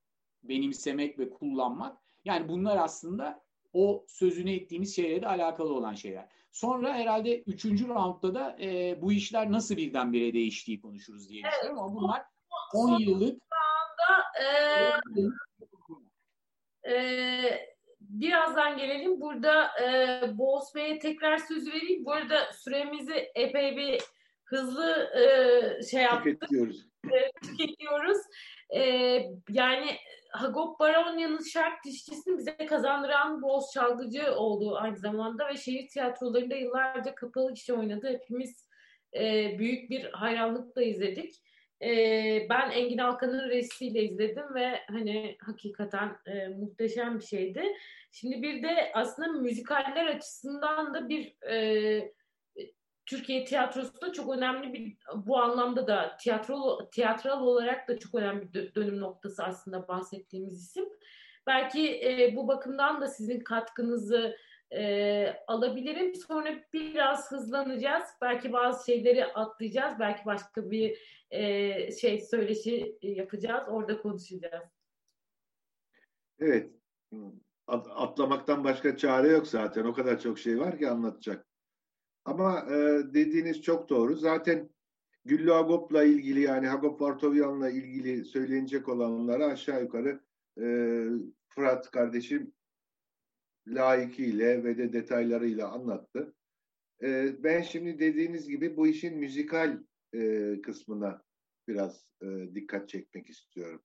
[0.43, 1.99] benimsemek ve kullanmak.
[2.25, 6.29] Yani bunlar aslında o sözünü ettiğimiz şeyle de alakalı olan şeyler.
[6.53, 11.95] Sonra herhalde üçüncü roundda da e, bu işler nasıl birdenbire değiştiği konuşuruz diye düşünüyorum ama
[11.95, 12.23] bunlar
[12.75, 14.23] 10 yıllık anda,
[16.85, 17.71] e, e,
[18.11, 19.21] birazdan gelelim.
[19.21, 22.05] Burada e, Boğaz Bey'e tekrar söz vereyim.
[22.05, 24.01] Bu arada süremizi epey bir
[24.45, 26.41] hızlı e, şey yaptık.
[26.41, 26.87] Tüketiyoruz.
[27.05, 28.19] E, tüketiyoruz.
[28.71, 28.83] E,
[29.49, 29.97] yani
[30.31, 37.15] Hagop Baronya'nın şark dişçisini bize kazandıran Boğaz çalgıcı oldu aynı zamanda ve şehir tiyatrolarında yıllarca
[37.15, 38.09] kapalı kişi oynadı.
[38.09, 38.69] Hepimiz
[39.15, 41.35] e, büyük bir hayranlıkla izledik.
[41.83, 47.63] E, ben Engin Alkan'ın restiyle izledim ve hani hakikaten e, muhteşem bir şeydi.
[48.11, 52.13] Şimdi bir de aslında müzikaller açısından da bir e,
[53.07, 58.55] Türkiye tiyatrosu da çok önemli bir bu anlamda da tiyatro tiyatral olarak da çok önemli
[58.55, 60.85] bir dönüm noktası aslında bahsettiğimiz isim.
[61.47, 64.37] Belki e, bu bakımdan da sizin katkınızı
[64.73, 66.15] e, alabilirim.
[66.15, 68.05] Sonra biraz hızlanacağız.
[68.23, 69.95] Belki bazı şeyleri atlayacağız.
[70.01, 70.99] Belki başka bir
[71.31, 73.65] e, şey söyleşi yapacağız.
[73.69, 74.65] Orada konuşacağız.
[76.39, 76.71] Evet.
[77.67, 79.85] Atlamaktan başka çare yok zaten.
[79.85, 81.47] O kadar çok şey var ki anlatacak.
[82.25, 82.75] Ama e,
[83.15, 84.15] dediğiniz çok doğru.
[84.15, 84.71] Zaten
[85.25, 90.21] Güllü Agop'la ilgili yani Hagop Vartovyan'la ilgili söylenecek olanları aşağı yukarı
[90.61, 90.67] e,
[91.49, 92.53] Fırat kardeşim
[93.67, 96.35] layıkıyla ve de detaylarıyla anlattı.
[97.03, 99.83] E, ben şimdi dediğiniz gibi bu işin müzikal
[100.15, 101.23] e, kısmına
[101.69, 103.83] biraz e, dikkat çekmek istiyorum.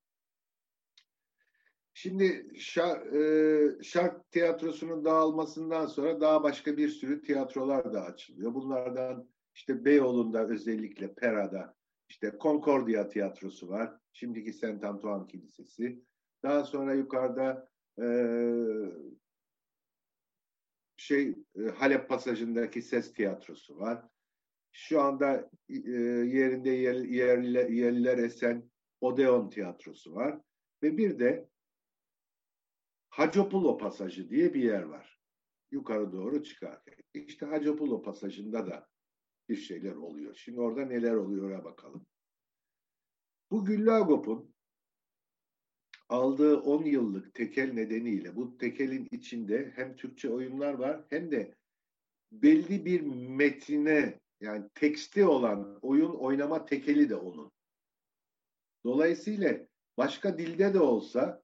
[1.93, 8.53] Şimdi şark, e, şark tiyatrosunun dağılmasından sonra daha başka bir sürü tiyatrolar da açılıyor.
[8.53, 11.75] Bunlardan işte Beyoğlu'nda özellikle Pera'da
[12.09, 13.97] işte Concordia tiyatrosu var.
[14.13, 16.03] Şimdiki Saint Antoine Kilisesi.
[16.43, 17.69] Daha sonra yukarıda
[18.01, 18.05] e,
[21.05, 24.05] şey e, Halep pasajındaki ses tiyatrosu var.
[24.71, 28.71] Şu anda e, yerinde yer, yerler, yerler esen
[29.01, 30.41] Odeon tiyatrosu var.
[30.83, 31.49] Ve bir de
[33.09, 35.19] Hacopulo pasajı diye bir yer var.
[35.71, 36.95] Yukarı doğru çıkarken.
[37.13, 38.87] İşte Hacopulo pasajında da
[39.49, 40.35] bir şeyler oluyor.
[40.35, 42.05] Şimdi orada neler oluyor'a bakalım.
[43.51, 44.54] Bu Güllagop'un
[46.09, 51.55] aldığı 10 yıllık tekel nedeniyle bu tekelin içinde hem Türkçe oyunlar var hem de
[52.31, 57.51] belli bir metine yani teksti olan oyun oynama tekeli de onun.
[58.83, 59.57] Dolayısıyla
[59.97, 61.43] başka dilde de olsa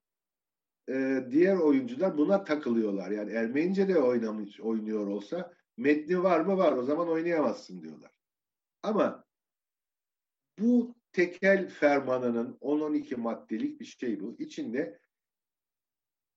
[0.89, 3.11] e, diğer oyuncular buna takılıyorlar.
[3.11, 8.11] Yani Ermenice de oynamış, oynuyor olsa metni var mı var o zaman oynayamazsın diyorlar.
[8.83, 9.25] Ama
[10.59, 14.35] bu tekel fermanının 10-12 maddelik bir şey bu.
[14.39, 14.99] İçinde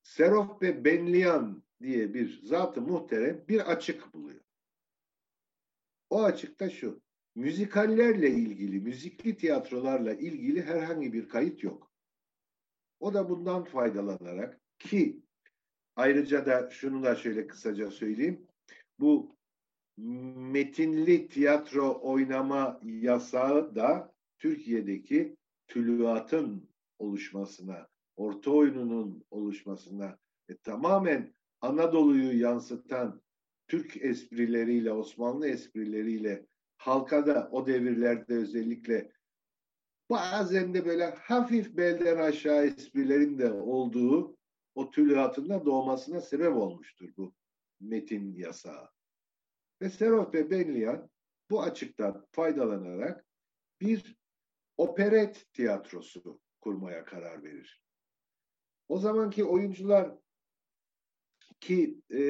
[0.03, 4.41] Serof ve Benliyan diye bir zatı muhterem bir açık buluyor.
[6.09, 7.01] O açıkta şu.
[7.35, 11.91] Müzikallerle ilgili, müzikli tiyatrolarla ilgili herhangi bir kayıt yok.
[12.99, 15.23] O da bundan faydalanarak ki
[15.95, 18.47] ayrıca da şunu da şöyle kısaca söyleyeyim.
[18.99, 19.35] Bu
[19.97, 24.14] metinli tiyatro oynama yasağı da
[24.45, 26.69] Türkiye'deki tülüatın
[26.99, 30.17] oluşmasına, orta oyununun oluşmasına
[30.49, 33.21] ve tamamen Anadolu'yu yansıtan
[33.67, 36.45] Türk esprileriyle, Osmanlı esprileriyle
[36.77, 39.11] halka da o devirlerde özellikle
[40.09, 44.37] bazen de böyle hafif belden aşağı esprilerin de olduğu
[44.75, 47.33] o tülüatın da doğmasına sebep olmuştur bu
[47.79, 48.89] metin yasağı.
[49.81, 51.09] Ve Serov ve Benlian
[51.49, 53.25] bu açıktan faydalanarak
[53.81, 54.24] bir
[54.77, 57.83] operet tiyatrosu kurmaya karar verir.
[58.87, 60.11] O zamanki oyuncular
[61.59, 62.21] ki e,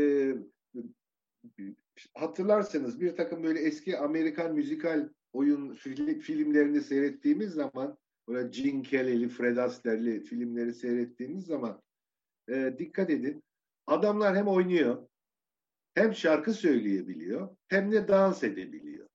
[2.14, 7.98] hatırlarsanız bir takım böyle eski Amerikan müzikal oyun film, filmlerini seyrettiğimiz zaman
[8.28, 11.82] böyle Gene Kelly'li, Fred Astaire'li filmleri seyrettiğimiz zaman
[12.50, 13.44] e, dikkat edin.
[13.88, 15.08] Adamlar hem oynuyor,
[15.94, 19.10] hem şarkı söyleyebiliyor, hem de dans edebiliyor.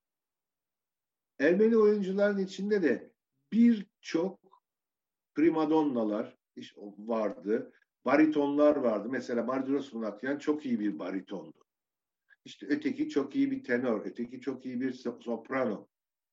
[1.38, 3.09] Ermeni oyuncuların içinde de
[3.52, 4.40] birçok
[5.34, 6.38] primadonnalar
[6.98, 7.72] vardı,
[8.04, 9.08] baritonlar vardı.
[9.10, 11.64] Mesela Mardiros Munatyan çok iyi bir baritondu.
[12.44, 15.88] İşte öteki çok iyi bir tenor, öteki çok iyi bir soprano.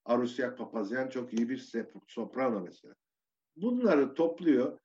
[0.06, 1.74] Arusyak Papazyan çok iyi bir
[2.08, 2.96] soprano mesela.
[3.56, 4.80] Bunları topluyor.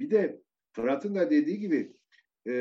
[0.00, 0.42] Bir de
[0.72, 1.96] Fırat'ın da dediği gibi
[2.46, 2.52] e,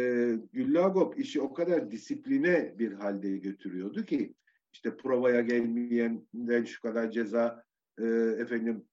[0.54, 4.36] Güllagop işi o kadar disipline bir halde götürüyordu ki
[4.74, 7.64] işte provaya gelmeyenden şu kadar ceza
[8.00, 8.06] e,
[8.40, 8.86] efendim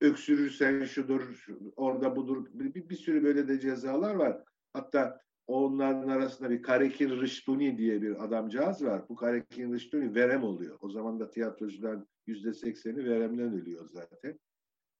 [0.00, 1.46] öksürürsen şudur,
[1.76, 2.46] orada budur.
[2.52, 4.42] Bir, bir sürü böyle de cezalar var.
[4.72, 9.08] Hatta onların arasında bir Karekin Rıştuni diye bir adamcağız var.
[9.08, 10.78] Bu Karekin Rıştuni verem oluyor.
[10.80, 14.38] O zaman da tiyatrocuların yüzde sekseni veremden ölüyor zaten.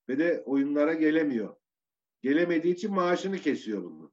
[0.09, 1.57] Ve de oyunlara gelemiyor.
[2.23, 4.13] Gelemediği için maaşını kesiyor bunu.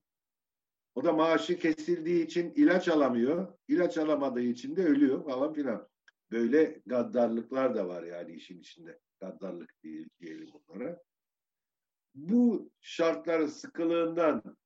[0.96, 3.54] O da maaşı kesildiği için ilaç alamıyor.
[3.68, 5.88] İlaç alamadığı için de ölüyor falan filan.
[6.32, 9.00] Böyle gaddarlıklar da var yani işin içinde.
[9.24, 11.04] Gaddarlık değil diyelim onlara.
[12.16, 14.58] Bu şartların sıkılığından,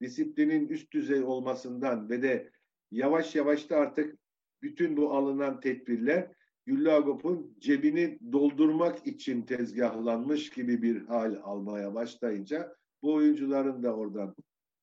[0.00, 2.50] disiplinin üst düzey olmasından ve de
[2.90, 4.18] yavaş yavaş da artık
[4.62, 6.30] bütün bu alınan tedbirler
[6.66, 14.34] Güllagop'un cebini doldurmak için tezgahlanmış gibi bir hal almaya başlayınca bu oyuncuların da oradan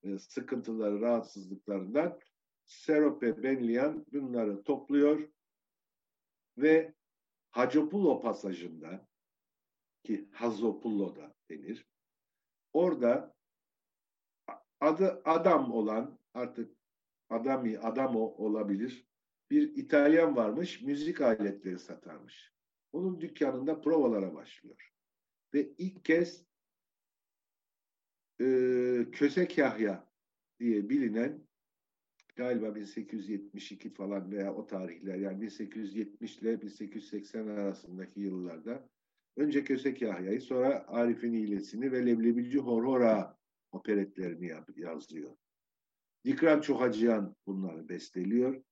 [0.04, 2.20] e, sıkıntıları, rahatsızlıklarından
[2.66, 5.30] Serope Benlian bunları topluyor
[6.58, 6.94] ve
[7.52, 9.08] Hacopulo pasajında
[10.04, 11.88] ki Hazopullo da denir.
[12.74, 13.36] Orada
[14.80, 16.78] adı adam olan artık
[17.30, 19.08] adami adamo olabilir
[19.52, 22.54] bir İtalyan varmış müzik aletleri satarmış.
[22.92, 24.94] Onun dükkanında provalara başlıyor.
[25.54, 26.46] Ve ilk kez
[28.42, 28.46] e,
[29.12, 30.12] Kösek Yahya
[30.60, 31.48] diye bilinen
[32.36, 38.90] galiba 1872 falan veya o tarihler yani 1870 ile 1880 arasındaki yıllarda
[39.38, 43.38] önce Kösek Yahya'yı sonra Arif'in İyilesini ve Leblebici Horhora
[43.72, 45.36] operetlerini yazıyor.
[46.26, 48.64] Dikran Çohacıyan bunları besteliyor.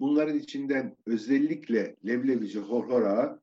[0.00, 3.40] Bunların içinden özellikle Leblebici Horhora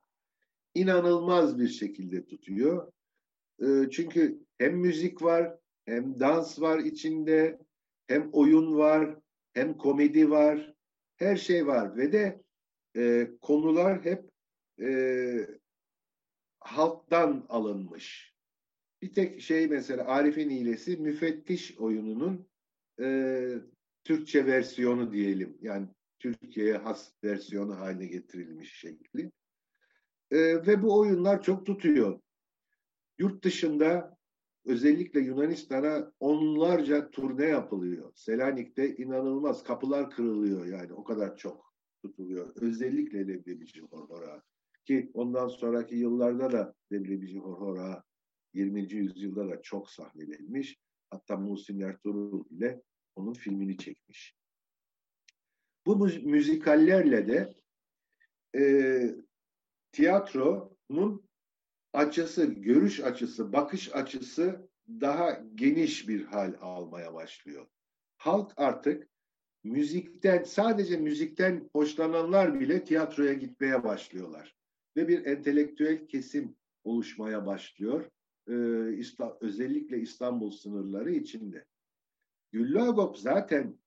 [0.75, 2.91] inanılmaz bir şekilde tutuyor.
[3.61, 7.59] E, çünkü hem müzik var, hem dans var içinde,
[8.07, 9.19] hem oyun var,
[9.53, 10.73] hem komedi var,
[11.15, 12.41] her şey var ve de
[12.95, 14.29] e, konular hep
[14.81, 15.47] e,
[16.59, 18.35] halktan alınmış.
[19.01, 22.47] Bir tek şey mesela Arif'in İyilesi müfettiş oyununun
[23.01, 23.47] e,
[24.03, 25.57] Türkçe versiyonu diyelim.
[25.61, 25.87] Yani
[26.19, 29.31] Türkiye'ye has versiyonu haline getirilmiş şekli.
[30.31, 32.19] E, ve bu oyunlar çok tutuyor.
[33.19, 34.16] Yurt dışında
[34.67, 38.11] özellikle Yunanistan'a onlarca turne yapılıyor.
[38.15, 42.55] Selanik'te inanılmaz kapılar kırılıyor yani o kadar çok tutuluyor.
[42.55, 44.43] Özellikle Leblebici Horhora
[44.85, 48.03] ki ondan sonraki yıllarda da Leblebici Horhora
[48.53, 48.93] 20.
[48.93, 50.77] yüzyılda da çok sahnelenmiş.
[51.09, 52.81] Hatta Muhsin Ertuğrul ile
[53.15, 54.35] onun filmini çekmiş.
[55.85, 57.53] Bu müzikallerle de
[58.59, 58.63] e,
[59.91, 61.26] tiyatronun
[61.93, 67.67] açısı, görüş açısı, bakış açısı daha geniş bir hal almaya başlıyor.
[68.17, 69.07] Halk artık
[69.63, 74.55] müzikten, sadece müzikten hoşlananlar bile tiyatroya gitmeye başlıyorlar.
[74.97, 78.09] Ve bir entelektüel kesim oluşmaya başlıyor.
[78.49, 78.53] Ee,
[79.41, 81.65] özellikle İstanbul sınırları içinde.
[82.51, 83.79] Güllü Agop zaten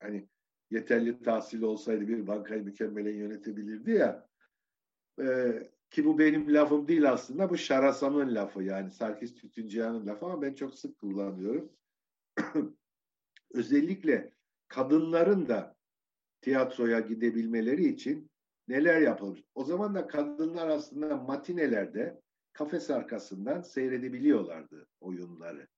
[0.00, 0.28] hani
[0.70, 4.28] yeterli tahsil olsaydı bir bankayı mükemmelen yönetebilirdi ya.
[5.20, 5.26] E,
[5.90, 7.50] ki bu benim lafım değil aslında.
[7.50, 11.72] Bu Şarasam'ın lafı yani Sarkis Tütüncüyan'ın lafı ama ben çok sık kullanıyorum.
[13.54, 14.32] Özellikle
[14.68, 15.76] kadınların da
[16.40, 18.30] tiyatroya gidebilmeleri için
[18.68, 19.44] neler yapılmış.
[19.54, 22.20] O zaman da kadınlar aslında matinelerde
[22.52, 25.68] kafes arkasından seyredebiliyorlardı oyunları.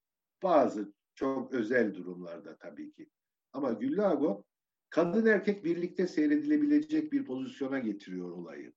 [0.43, 3.11] Bazı çok özel durumlarda tabii ki.
[3.53, 4.47] Ama Güllü Agop
[4.91, 8.73] kadın erkek birlikte seyredilebilecek bir pozisyona getiriyor olayı.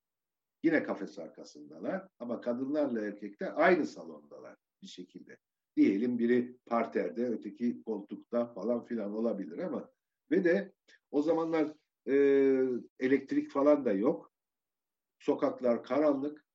[0.64, 5.38] Yine kafes arkasındalar ama kadınlarla erkekler aynı salondalar bir şekilde.
[5.76, 9.92] Diyelim biri parterde, öteki koltukta falan filan olabilir ama
[10.32, 10.74] ve de
[11.12, 11.74] o zamanlar
[12.08, 12.16] e,
[13.00, 14.34] elektrik falan da yok.
[15.20, 16.46] Sokaklar karanlık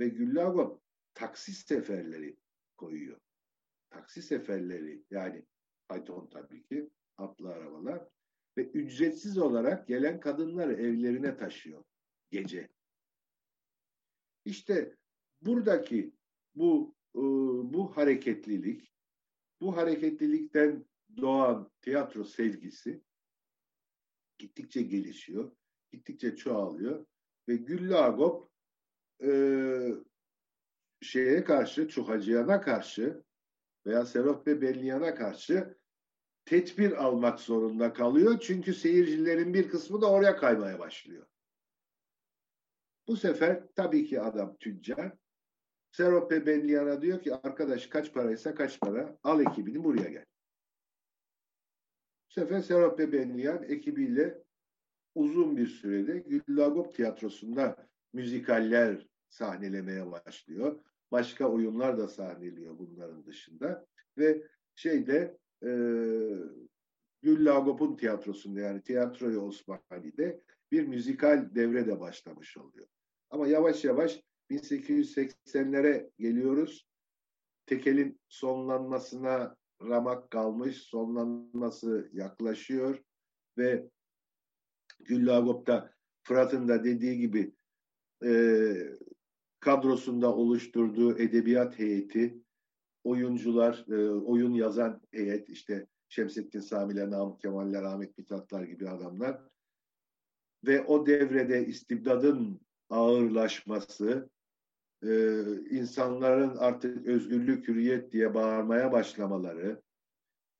[0.00, 0.80] ve Güllagom
[1.14, 2.36] taksi seferleri
[2.76, 3.20] koyuyor.
[3.90, 5.46] Taksi seferleri yani
[5.88, 8.08] fayton tabii ki atlı arabalar
[8.56, 11.84] ve ücretsiz olarak gelen kadınları evlerine taşıyor
[12.30, 12.77] gece.
[14.48, 14.96] İşte
[15.42, 16.14] buradaki
[16.54, 17.20] bu e,
[17.72, 18.92] bu hareketlilik,
[19.60, 20.84] bu hareketlilikten
[21.16, 23.02] doğan tiyatro sevgisi
[24.38, 25.52] gittikçe gelişiyor,
[25.92, 27.06] gittikçe çoğalıyor
[27.48, 28.50] ve Güllü Agop
[29.22, 29.30] e,
[31.02, 33.24] şeye karşı, Çuhacıyan'a karşı
[33.86, 35.78] veya Serot ve Belliyan'a karşı
[36.44, 38.38] tedbir almak zorunda kalıyor.
[38.40, 41.26] Çünkü seyircilerin bir kısmı da oraya kaymaya başlıyor.
[43.08, 45.12] Bu sefer tabii ki adam tüccar.
[45.90, 50.24] Serope Benliyan'a diyor ki arkadaş kaç paraysa kaç para al ekibini buraya gel.
[52.28, 54.42] Bu sefer Serope Benliyan ekibiyle
[55.14, 60.80] uzun bir sürede Güllagop tiyatrosunda müzikaller sahnelemeye başlıyor.
[61.12, 63.86] Başka oyunlar da sahneliyor bunların dışında.
[64.18, 64.42] Ve
[64.74, 65.70] şeyde e,
[67.22, 70.40] Güllagop'un tiyatrosunda yani Tiyatroyu Osmani'de
[70.72, 72.86] bir müzikal devre de başlamış oluyor.
[73.30, 76.88] Ama yavaş yavaş 1880'lere geliyoruz.
[77.66, 83.02] Tekel'in sonlanmasına ramak kalmış, sonlanması yaklaşıyor
[83.58, 83.88] ve
[85.00, 87.54] Güllagop'ta Fırat'ın da dediği gibi
[88.24, 88.30] e,
[89.60, 92.42] kadrosunda oluşturduğu edebiyat heyeti,
[93.04, 99.42] oyuncular, e, oyun yazan heyet, işte Şemsettin Samiler, Namık Kemaller, Ahmet Mithatlar gibi adamlar
[100.66, 104.30] ve o devrede istibdadın ağırlaşması,
[105.02, 109.82] e, insanların artık özgürlük, hürriyet diye bağırmaya başlamaları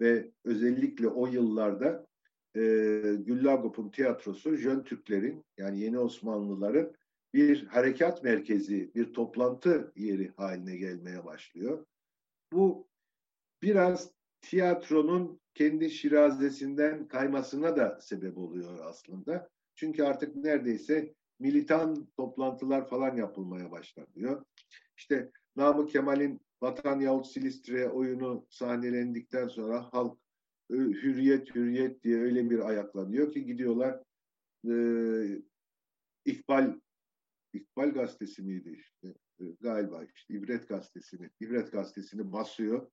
[0.00, 2.06] ve özellikle o yıllarda
[2.56, 2.60] e,
[3.18, 6.92] Güllagop'un tiyatrosu Jön Türklerin yani yeni Osmanlıların
[7.34, 11.86] bir harekat merkezi, bir toplantı yeri haline gelmeye başlıyor.
[12.52, 12.88] Bu
[13.62, 14.10] biraz
[14.40, 19.48] tiyatronun kendi şirazesinden kaymasına da sebep oluyor aslında.
[19.74, 24.44] Çünkü artık neredeyse militan toplantılar falan yapılmaya başlanıyor.
[24.96, 30.18] İşte Namık Kemal'in Vatan Yahut Silistre oyunu sahnelendikten sonra halk
[30.70, 34.02] hürriyet hürriyet diye öyle bir ayaklanıyor ki gidiyorlar
[34.68, 34.74] e,
[36.24, 36.80] İkbal
[37.52, 42.90] İkbal gazetesi miydi işte e, galiba işte İbret gazetesini İbret gazetesini basıyor.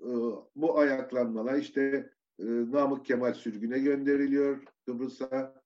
[0.00, 0.08] E,
[0.56, 5.59] bu ayaklanmalar işte e, Namık Kemal sürgüne gönderiliyor Kıbrıs'a.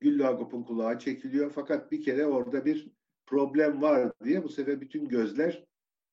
[0.00, 1.50] Güllagop'un kulağı çekiliyor.
[1.50, 2.90] Fakat bir kere orada bir
[3.26, 5.64] problem var diye bu sefer bütün gözler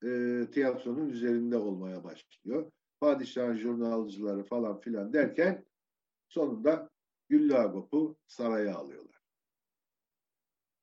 [0.04, 2.72] e, tiyatronun üzerinde olmaya başlıyor.
[3.00, 5.66] Padişahın jurnalcıları falan filan derken
[6.28, 6.90] sonunda
[7.30, 9.22] Güllagop'u saraya alıyorlar.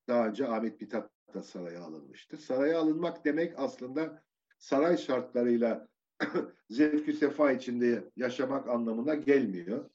[0.09, 2.37] Daha önce Ahmet Mithat da saraya alınmıştı.
[2.37, 4.23] Saraya alınmak demek aslında
[4.59, 5.89] saray şartlarıyla
[6.71, 9.91] zevkü sefa içinde yaşamak anlamına gelmiyor.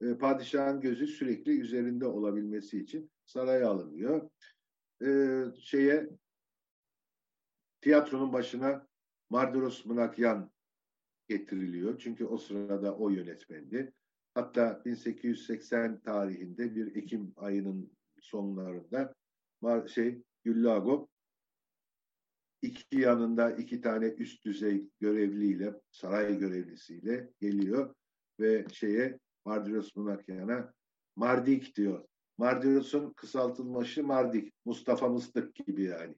[0.00, 4.30] E, padişahın gözü sürekli üzerinde olabilmesi için saraya alınıyor.
[5.02, 5.08] E,
[5.60, 6.10] şeye
[7.80, 8.86] tiyatronun başına
[9.30, 10.50] Mardiros Mınakyan
[11.28, 11.98] getiriliyor.
[11.98, 13.92] Çünkü o sırada o yönetmendi.
[14.34, 19.14] Hatta 1880 tarihinde bir Ekim ayının sonlarında
[19.86, 21.08] şey Güllago
[22.62, 27.94] iki yanında iki tane üst düzey görevliyle, saray görevlisiyle geliyor
[28.40, 30.74] ve şeye Mardiros Munakyan'a
[31.16, 32.04] Mardik diyor.
[32.38, 34.52] Mardiros'un kısaltılması Mardik.
[34.64, 36.14] Mustafa Mıstık gibi yani.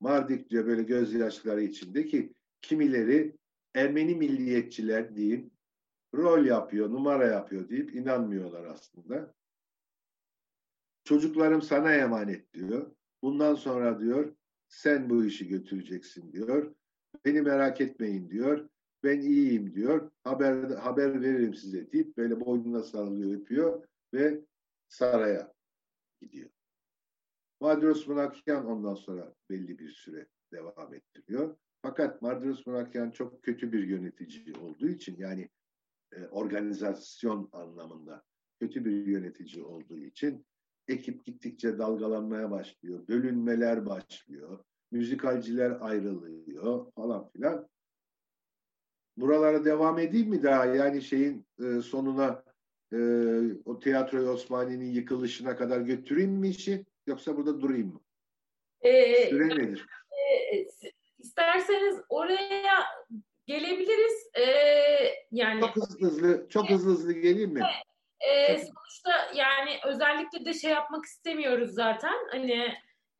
[0.00, 2.32] Mardik diyor böyle gözyaşları içinde ki
[2.62, 3.38] kimileri
[3.74, 5.50] Ermeni milliyetçiler diyeyim
[6.14, 9.34] rol yapıyor, numara yapıyor deyip inanmıyorlar aslında.
[11.04, 12.94] Çocuklarım sana emanet diyor.
[13.22, 14.34] Bundan sonra diyor
[14.68, 16.74] sen bu işi götüreceksin diyor.
[17.24, 18.68] Beni merak etmeyin diyor.
[19.04, 20.10] Ben iyiyim diyor.
[20.24, 23.84] Haber haber veririm size deyip böyle boynuna sarılıyor, öpüyor
[24.14, 24.40] ve
[24.88, 25.52] saraya
[26.20, 26.50] gidiyor.
[27.60, 31.56] Madros Munakyan ondan sonra belli bir süre devam ettiriyor.
[31.82, 35.48] Fakat Madros Munakyan çok kötü bir yönetici olduğu için yani
[36.12, 38.22] e, organizasyon anlamında
[38.60, 40.46] kötü bir yönetici olduğu için
[40.88, 43.08] ekip gittikçe dalgalanmaya başlıyor.
[43.08, 44.64] Bölünmeler başlıyor.
[44.90, 47.68] Müzikalciler ayrılıyor falan filan.
[49.20, 50.64] Buralara devam edeyim mi daha?
[50.64, 52.44] Yani şeyin e, sonuna
[52.92, 52.98] e,
[53.64, 56.84] o tiyatro Osmani'nin yıkılışına kadar götüreyim mi işi?
[57.06, 58.00] Yoksa burada durayım mı?
[58.80, 59.86] Ee, Süre nedir?
[60.10, 60.66] E,
[61.18, 62.84] isterseniz oraya
[63.46, 64.30] gelebiliriz.
[64.38, 67.62] Ee, yani çok hızlı hızlı çok hızlı hızlı geleyim mi?
[68.20, 72.14] E, sonuçta yani özellikle de şey yapmak istemiyoruz zaten.
[72.30, 72.74] Hani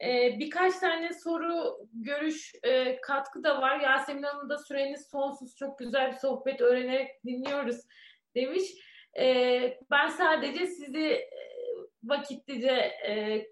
[0.04, 3.80] e, birkaç tane soru, görüş, e, katkı da var.
[3.80, 7.80] Yasemin Hanım da süreniz sonsuz, çok güzel bir sohbet öğrenerek dinliyoruz
[8.34, 8.62] demiş.
[9.18, 11.30] E, ben sadece sizi e,
[12.04, 12.72] vakitlice
[13.06, 13.46] e,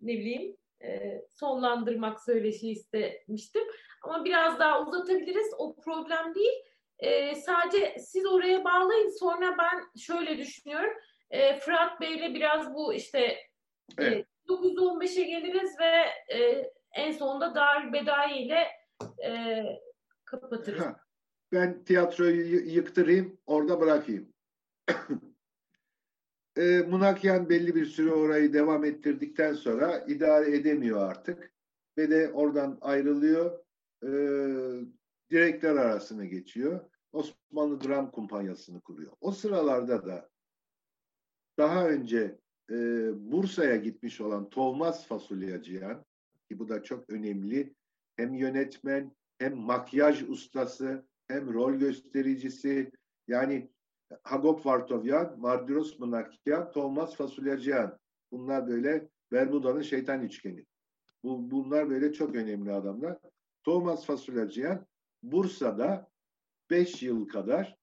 [0.00, 3.62] ne bileyim e, sonlandırmak söyleşi istemiştim.
[4.02, 5.54] Ama biraz daha uzatabiliriz.
[5.58, 6.64] O problem değil.
[6.98, 9.18] E, sadece siz oraya bağlayın.
[9.18, 10.92] Sonra ben şöyle düşünüyorum.
[11.30, 13.48] E, Fırat Bey'le biraz bu işte e,
[13.98, 14.26] evet.
[14.52, 15.94] E, 915'e geliriz ve
[16.36, 18.66] e, en sonunda Dar Bedai ile
[19.24, 19.64] e,
[20.24, 20.84] kapatırız.
[21.52, 24.32] Ben tiyatroyu yıktırayım, orada bırakayım.
[26.56, 31.52] e, Munakyan belli bir süre orayı devam ettirdikten sonra idare edemiyor artık
[31.98, 33.58] ve de oradan ayrılıyor.
[34.02, 34.10] E,
[35.30, 36.80] direktör arasına geçiyor.
[37.12, 39.12] Osmanlı Dram Kumpanyası'nı kuruyor.
[39.20, 40.30] O sıralarda da
[41.58, 42.38] daha önce
[42.70, 42.76] e,
[43.32, 46.04] Bursa'ya gitmiş olan Tovmaz Fasulyacıyan
[46.48, 47.74] ki bu da çok önemli
[48.16, 52.90] hem yönetmen hem makyaj ustası hem rol göstericisi
[53.28, 53.70] yani
[54.22, 57.98] Hagop Vartovyan, Mardiros Mınakyan, Tovmaz Fasulyacıyan
[58.32, 60.66] bunlar böyle Bermuda'nın şeytan üçgeni.
[61.24, 63.18] Bu, bunlar böyle çok önemli adamlar.
[63.64, 64.86] Thomas Fasulyacıyan
[65.22, 66.10] Bursa'da
[66.70, 67.76] 5 yıl kadar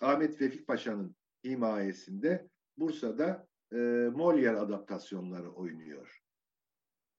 [0.00, 2.48] Ahmet Vefik Paşa'nın himayesinde
[2.78, 3.76] Bursa'da e,
[4.08, 6.22] Molière adaptasyonları oynuyor.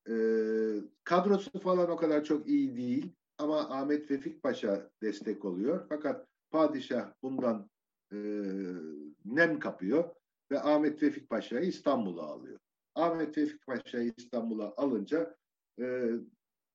[0.09, 0.15] E,
[1.03, 5.85] kadrosu falan o kadar çok iyi değil ama Ahmet Vefik Paşa destek oluyor.
[5.89, 7.69] Fakat padişah bundan
[8.11, 8.17] e,
[9.25, 10.15] nem kapıyor
[10.51, 12.59] ve Ahmet Vefik Paşa'yı İstanbul'a alıyor.
[12.95, 15.35] Ahmet Vefik Paşa'yı İstanbul'a alınca
[15.79, 16.11] e,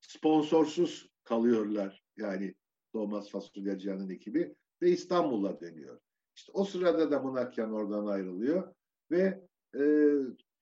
[0.01, 2.55] sponsorsuz kalıyorlar yani
[2.93, 6.01] Thomas Fasulyacıyan'ın ekibi ve İstanbul'a dönüyor.
[6.37, 8.75] İşte o sırada da Munakyan oradan ayrılıyor
[9.11, 9.83] ve e,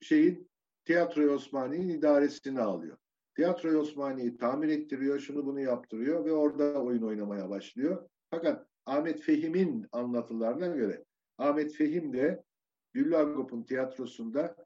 [0.00, 0.50] şeyin
[0.84, 2.96] Tiyatro Osmani'nin idaresini alıyor.
[3.34, 8.08] Tiyatro Osmani'yi tamir ettiriyor, şunu bunu yaptırıyor ve orada oyun oynamaya başlıyor.
[8.30, 11.04] Fakat Ahmet Fehim'in anlatılarına göre
[11.38, 12.44] Ahmet Fehim de
[12.92, 14.56] Güllagop'un tiyatrosunda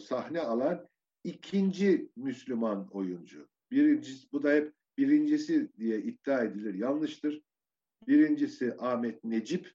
[0.00, 0.88] sahne alan
[1.24, 3.48] ikinci Müslüman oyuncu.
[3.70, 6.74] Birincisi, bu da hep birincisi diye iddia edilir.
[6.74, 7.42] Yanlıştır.
[8.06, 9.74] Birincisi Ahmet Necip,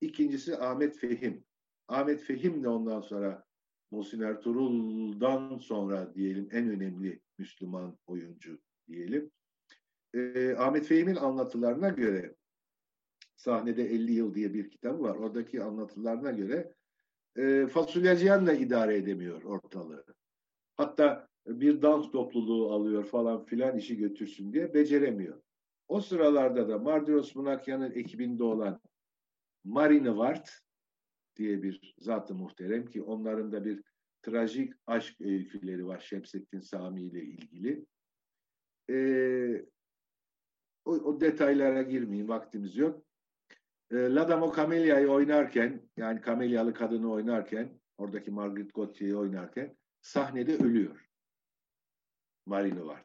[0.00, 1.44] ikincisi Ahmet Fehim.
[1.88, 3.44] Ahmet Fehim de ondan sonra
[3.90, 8.58] Muhsin Ertuğrul'dan sonra diyelim en önemli Müslüman oyuncu
[8.88, 9.30] diyelim.
[10.14, 12.34] Ee, Ahmet Fehim'in anlatılarına göre
[13.36, 15.16] sahnede 50 yıl diye bir kitabı var.
[15.16, 16.74] Oradaki anlatılarına göre
[17.36, 20.04] e, fasulyeciyanla idare edemiyor ortalığı.
[20.76, 25.42] Hatta bir dans topluluğu alıyor falan filan işi götürsün diye beceremiyor.
[25.88, 28.80] O sıralarda da Mardiros Munakyan'ın ekibinde olan
[29.64, 30.64] Marine Vart
[31.36, 33.82] diye bir zatı muhterem ki onların da bir
[34.22, 37.86] trajik aşk öyküleri var Şemsettin Sami ile ilgili.
[38.90, 39.64] Ee,
[40.84, 43.04] o, o detaylara girmeyeyim vaktimiz yok.
[43.90, 51.08] Ee, Ladamo Camelia'yı oynarken yani Camelia'lı kadını oynarken oradaki Margaret Gautier'i oynarken sahnede ölüyor.
[52.46, 53.04] Marino var.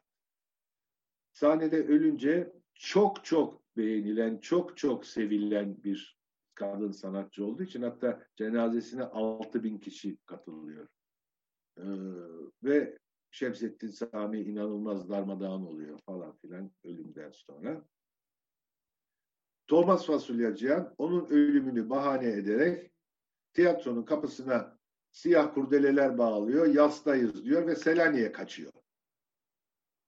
[1.32, 6.19] Sahnede ölünce çok çok beğenilen, çok çok sevilen bir
[6.60, 10.88] kadın sanatçı olduğu için hatta cenazesine 6 bin kişi katılıyor.
[11.78, 11.82] Ee,
[12.62, 12.98] ve
[13.30, 17.84] Şemsettin Sami inanılmaz darmadağın oluyor falan filan ölümden sonra.
[19.66, 22.92] Thomas Fasulyacıyan onun ölümünü bahane ederek
[23.52, 24.78] tiyatronun kapısına
[25.12, 28.72] siyah kurdeleler bağlıyor, yastayız diyor ve Selanik'e kaçıyor.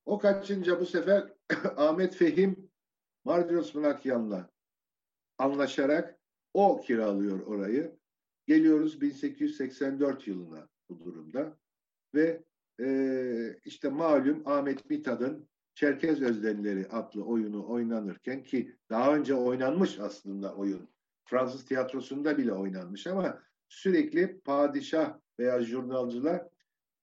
[0.04, 1.32] O kaçınca bu sefer
[1.76, 2.70] Ahmet Fehim
[3.24, 4.50] Mardiros Mınakyan'la
[5.38, 6.21] anlaşarak
[6.54, 7.96] o kiralıyor orayı.
[8.46, 11.56] Geliyoruz 1884 yılına bu durumda
[12.14, 12.42] ve
[12.80, 20.54] e, işte malum Ahmet Mithat'ın Çerkez Özdenleri adlı oyunu oynanırken ki daha önce oynanmış aslında
[20.54, 20.88] oyun.
[21.24, 26.48] Fransız tiyatrosunda bile oynanmış ama sürekli padişah veya jurnalcılar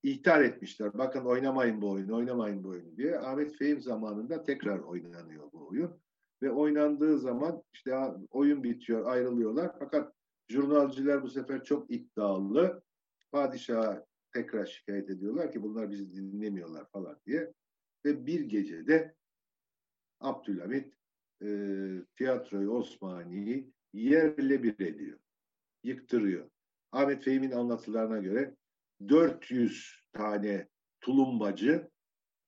[0.03, 0.97] ihtar etmişler.
[0.97, 3.19] Bakın oynamayın bu oyunu, oynamayın bu oyunu diye.
[3.19, 5.91] Ahmet Fehim zamanında tekrar oynanıyor bu oyun.
[6.41, 7.95] Ve oynandığı zaman işte
[8.31, 9.75] oyun bitiyor, ayrılıyorlar.
[9.79, 10.13] Fakat
[10.47, 12.83] jurnalciler bu sefer çok iddialı.
[13.31, 17.53] Padişaha tekrar şikayet ediyorlar ki bunlar bizi dinlemiyorlar falan diye.
[18.05, 19.15] Ve bir gecede
[20.19, 20.93] Abdülhamit
[21.43, 21.47] e,
[22.15, 25.19] tiyatroyu Osmani'yi yerle bir ediyor.
[25.83, 26.49] Yıktırıyor.
[26.91, 28.55] Ahmet Fehim'in anlatılarına göre
[29.09, 30.67] 400 tane
[31.01, 31.89] tulumbacı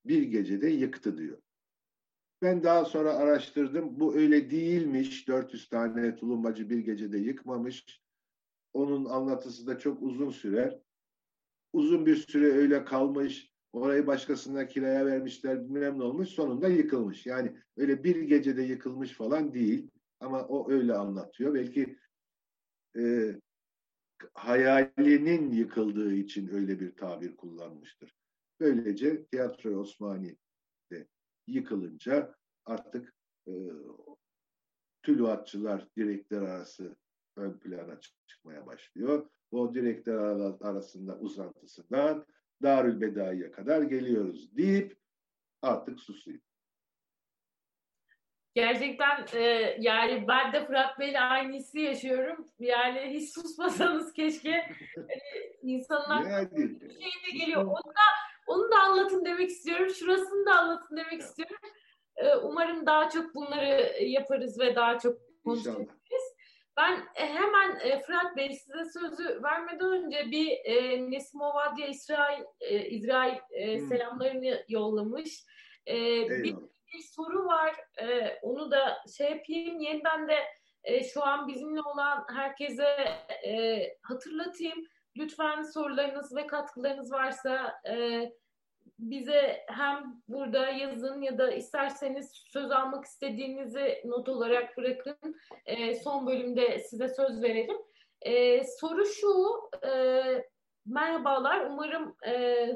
[0.06, 1.42] bir gecede yıktı diyor.
[2.42, 4.00] Ben daha sonra araştırdım.
[4.00, 5.28] Bu öyle değilmiş.
[5.28, 8.02] 400 tane tulumbacı bir gecede yıkmamış.
[8.74, 10.80] Onun anlatısı da çok uzun sürer.
[11.74, 13.52] Uzun bir süre öyle kalmış.
[13.74, 15.64] Orayı başkasına kiraya vermişler.
[15.64, 16.30] Bilmem ne olmuş.
[16.30, 17.26] Sonunda yıkılmış.
[17.26, 19.92] Yani öyle bir gecede yıkılmış falan değil.
[20.20, 21.54] Ama o öyle anlatıyor.
[21.54, 21.98] Belki
[22.98, 23.36] e,
[24.34, 28.16] hayalinin yıkıldığı için öyle bir tabir kullanmıştır.
[28.60, 30.41] Böylece Tiyatro Osmani'de
[31.48, 32.36] yıkılınca
[32.66, 33.14] artık
[33.48, 33.52] e,
[35.04, 36.96] tülüatçılar direkler arası
[37.36, 39.30] ön plana çıkmaya başlıyor.
[39.52, 40.16] O direkler
[40.62, 42.26] arasında uzantısından
[42.64, 44.98] Darül Bedai'ye kadar geliyoruz deyip
[45.62, 46.40] artık susuyor.
[48.54, 52.46] Gerçekten e, yani ben de Fırat Bey'le aynı hissi yaşıyorum.
[52.60, 54.52] Yani hiç susmasanız keşke
[54.96, 55.22] hani,
[55.62, 57.64] insanın yani, bir şey de geliyor.
[57.64, 58.21] Onu da,
[58.52, 59.90] onu da anlatın demek istiyorum.
[59.90, 61.58] Şurasını da anlatın demek istiyorum.
[62.16, 65.88] E, umarım daha çok bunları yaparız ve daha çok konuşuruz.
[66.78, 72.44] Ben e, hemen e, Fırat Bey size sözü vermeden önce bir e, Nesim Ovadya İsrail,
[72.62, 73.88] e, İsrail e, hmm.
[73.88, 75.46] selamlarını yollamış.
[75.88, 75.96] E,
[76.30, 76.56] bir,
[76.94, 77.76] bir soru var.
[78.02, 79.80] E, onu da şey yapayım.
[79.80, 80.36] Yeniden de
[80.84, 82.88] e, şu an bizimle olan herkese
[83.48, 84.84] e, hatırlatayım.
[85.18, 88.26] Lütfen sorularınız ve katkılarınız varsa e,
[89.02, 95.36] bize hem burada yazın ya da isterseniz söz almak istediğinizi not olarak bırakın.
[95.66, 97.78] E, son bölümde size söz verelim.
[98.22, 99.92] E, soru şu, e,
[100.86, 102.68] merhabalar, umarım e,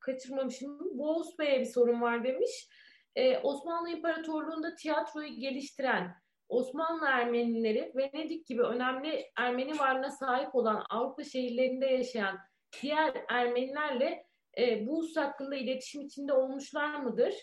[0.00, 0.98] kaçırmamışım.
[0.98, 2.68] Boğuz Bey'e bir sorun var demiş.
[3.16, 6.14] E, Osmanlı İmparatorluğu'nda tiyatroyu geliştiren
[6.48, 12.38] Osmanlı Ermenileri Venedik gibi önemli Ermeni varlığına sahip olan Avrupa şehirlerinde yaşayan
[12.82, 14.23] diğer Ermenilerle
[14.58, 17.34] e, bu husus hakkında iletişim içinde olmuşlar mıdır?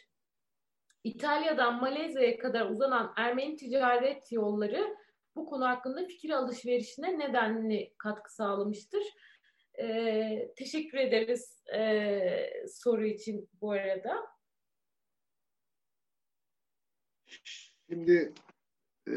[1.03, 4.95] İtalya'dan Malezya'ya kadar uzanan Ermeni ticaret yolları
[5.35, 9.03] bu konu hakkında fikir alışverişine nedenli katkı sağlamıştır.
[9.79, 14.15] E, teşekkür ederiz e, soru için bu arada.
[17.89, 18.33] Şimdi
[19.07, 19.15] e,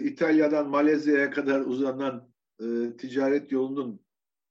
[0.00, 4.06] İtalya'dan Malezya'ya kadar uzanan e, ticaret yolunun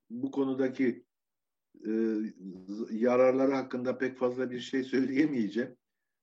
[0.09, 1.04] bu konudaki
[1.85, 1.91] e,
[2.91, 5.75] yararları hakkında pek fazla bir şey söyleyemeyeceğim.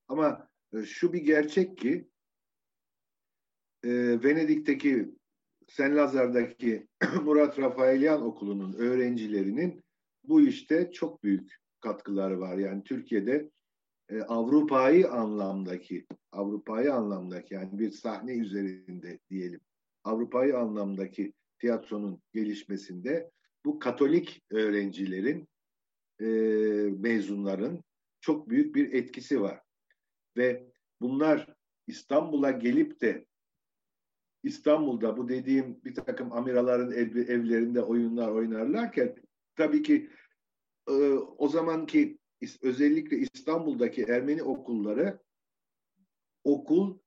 [0.09, 2.09] Ama e, şu bir gerçek ki
[3.84, 3.90] e,
[4.24, 5.14] Venedik'teki
[5.68, 6.86] Sen Lazar'daki
[7.24, 9.82] Murat Rafaelian Okulu'nun öğrencilerinin
[10.24, 12.59] bu işte çok büyük katkıları var.
[12.59, 13.51] Yani Türkiye'de
[14.09, 19.60] e, Avrupa'yı anlamdaki Avrupa'yı anlamdaki yani bir sahne üzerinde diyelim
[20.05, 23.30] Avrupa'yı anlamdaki tiyatronun gelişmesinde
[23.64, 25.48] bu Katolik öğrencilerin
[26.22, 26.26] e,
[26.98, 27.84] mezunların
[28.20, 29.60] çok büyük bir etkisi var.
[30.36, 31.54] Ve bunlar
[31.86, 33.26] İstanbul'a gelip de
[34.42, 39.16] İstanbul'da bu dediğim bir takım amiraların ev, evlerinde oyunlar oynarlarken
[39.56, 40.10] tabii ki
[40.88, 40.92] e,
[41.38, 42.18] o zamanki
[42.62, 45.18] özellikle İstanbul'daki Ermeni okulları
[46.44, 46.98] okul,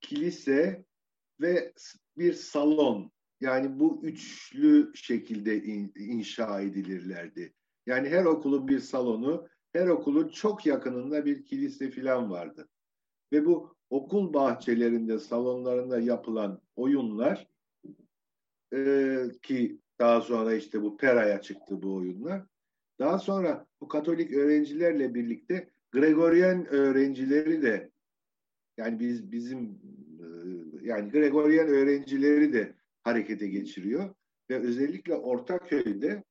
[0.00, 0.84] kilise
[1.40, 1.72] ve
[2.18, 7.54] bir salon yani bu üçlü şekilde in, inşa edilirlerdi.
[7.88, 12.68] Yani her okulun bir salonu, her okulun çok yakınında bir kilise filan vardı.
[13.32, 17.48] Ve bu okul bahçelerinde, salonlarında yapılan oyunlar
[18.74, 22.42] e, ki daha sonra işte bu Pera'ya çıktı bu oyunlar.
[22.98, 27.90] Daha sonra bu Katolik öğrencilerle birlikte Gregorian öğrencileri de
[28.76, 29.80] yani biz bizim
[30.20, 30.26] e,
[30.82, 34.14] yani Gregorian öğrencileri de harekete geçiriyor
[34.50, 36.24] ve özellikle Ortaköy'de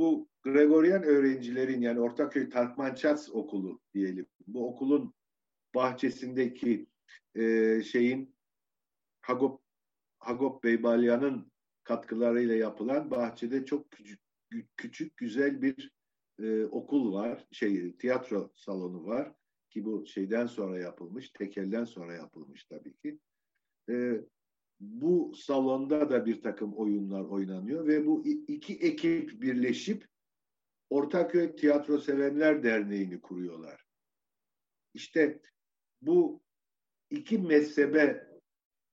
[0.00, 4.26] bu Gregorian öğrencilerin yani Ortaköy Tarkmanças okulu diyelim.
[4.46, 5.14] Bu okulun
[5.74, 6.86] bahçesindeki
[7.34, 8.34] e, şeyin
[9.20, 9.62] Hagop
[10.18, 11.52] Hagop Beybalyan'ın
[11.84, 14.20] katkılarıyla yapılan bahçede çok küçük,
[14.76, 15.92] küçük güzel bir
[16.38, 17.46] e, okul var.
[17.52, 19.32] Şey tiyatro salonu var
[19.70, 23.18] ki bu şeyden sonra yapılmış, tekelden sonra yapılmış tabii ki.
[23.90, 24.20] E,
[24.80, 30.08] bu salonda da bir takım oyunlar oynanıyor ve bu iki ekip birleşip
[30.90, 33.86] Ortaköy Tiyatro Sevenler Derneği'ni kuruyorlar.
[34.94, 35.40] İşte
[36.02, 36.42] bu
[37.10, 38.28] iki mezhebe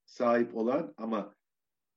[0.05, 1.35] sahip olan ama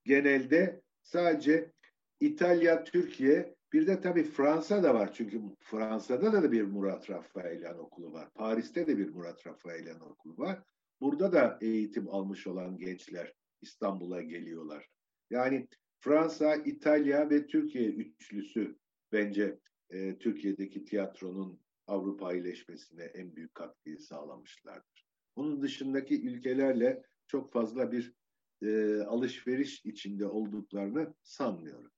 [0.05, 1.73] genelde sadece
[2.21, 5.13] İtalya, Türkiye bir de tabii Fransa da var.
[5.13, 8.31] Çünkü Fransa'da da bir Murat Rafaelian okulu var.
[8.35, 10.63] Paris'te de bir Murat Rafaelian okulu var.
[11.01, 14.89] Burada da eğitim almış olan gençler İstanbul'a geliyorlar.
[15.31, 15.69] Yani
[16.01, 18.79] Fransa, İtalya ve Türkiye üçlüsü
[19.13, 19.59] bence
[19.91, 25.07] e, Türkiye'deki tiyatronun Avrupa iyileşmesine en büyük katkıyı sağlamışlardır.
[25.37, 28.15] Bunun dışındaki ülkelerle çok fazla bir
[28.63, 31.91] e, alışveriş içinde olduklarını sanmıyorum.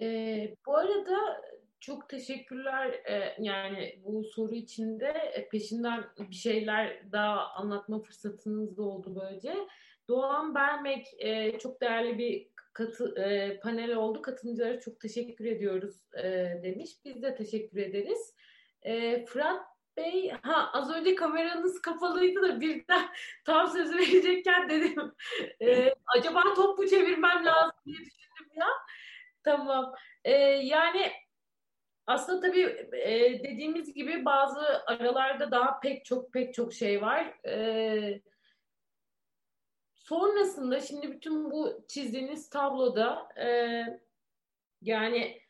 [0.00, 1.42] E, bu arada
[1.80, 2.90] çok teşekkürler.
[2.90, 9.54] E, yani bu soru içinde e, peşinden bir şeyler daha anlatma fırsatınız da oldu böylece.
[10.08, 13.14] Doğan Bermek e, çok değerli bir katı,
[13.62, 14.22] panel oldu.
[14.22, 15.96] Katılımcılara çok teşekkür ediyoruz
[16.62, 16.90] demiş.
[17.04, 18.34] Biz de teşekkür ederiz.
[19.26, 23.08] Fırat Bey, ha az önce kameranız kapalıydı da birden
[23.44, 25.14] tam sözü verecekken dedim.
[26.16, 28.66] Acaba top mu çevirmem lazım diye düşündüm ya.
[29.44, 29.94] Tamam.
[30.24, 31.12] E, yani
[32.10, 37.46] aslında tabii e, dediğimiz gibi bazı aralarda daha pek çok pek çok şey var.
[37.46, 38.20] E,
[39.94, 43.46] sonrasında şimdi bütün bu çizdiğiniz tabloda e,
[44.82, 45.40] yani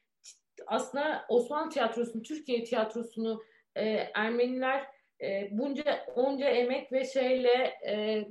[0.66, 3.42] aslında Osmanlı tiyatrosunu, Türkiye tiyatrosunu
[3.76, 3.84] e,
[4.14, 4.86] Ermeniler
[5.22, 8.24] e, bunca onca emek ve şeyle e,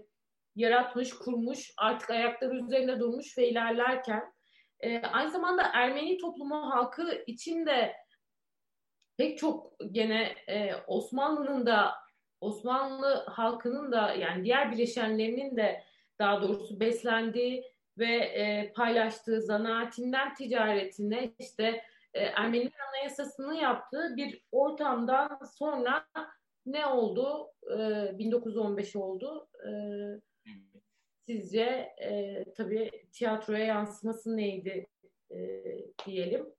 [0.56, 4.34] yaratmış, kurmuş, artık ayakları üzerinde durmuş ve ilerlerken
[4.80, 7.96] e, aynı zamanda Ermeni toplumu halkı için de
[9.20, 11.92] pek çok gene e, Osmanlı'nın da
[12.42, 15.84] Osmanlı halkının da yani diğer bileşenlerinin de
[16.20, 17.64] daha doğrusu beslendiği
[17.98, 21.82] ve e, paylaştığı zanaatinden ticaretine işte
[22.14, 26.06] e, Ermenilerin anayasasını yaptığı bir ortamdan sonra
[26.66, 27.52] ne oldu?
[27.80, 29.50] E, 1915 oldu.
[29.68, 29.72] E,
[31.26, 31.62] sizce
[32.02, 34.88] e, tabii tiyatroya yansıması neydi
[35.32, 35.38] e,
[36.06, 36.59] diyelim?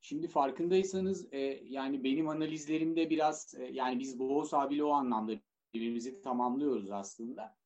[0.00, 5.32] Şimdi farkındaysanız e, yani benim analizlerimde biraz e, yani biz Boğaz abiyle o anlamda
[5.74, 7.56] birbirimizi tamamlıyoruz aslında.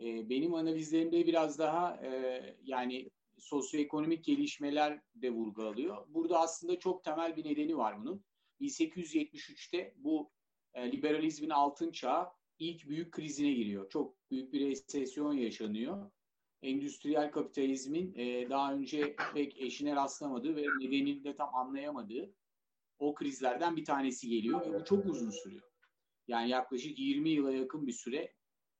[0.00, 6.06] E, benim analizlerimde biraz daha e, yani sosyoekonomik gelişmeler de vurgu alıyor.
[6.08, 8.24] Burada aslında çok temel bir nedeni var bunun.
[8.60, 10.30] 1873'te bu
[10.74, 12.28] e, liberalizmin altın çağı
[12.58, 13.90] ilk büyük krizine giriyor.
[13.90, 16.10] Çok büyük bir resesyon yaşanıyor
[16.62, 22.34] endüstriyel kapitalizmin e, daha önce pek eşine rastlamadığı ve nedenini de tam anlayamadığı
[22.98, 25.62] o krizlerden bir tanesi geliyor ve bu çok uzun sürüyor.
[26.28, 28.32] Yani yaklaşık 20 yıla yakın bir süre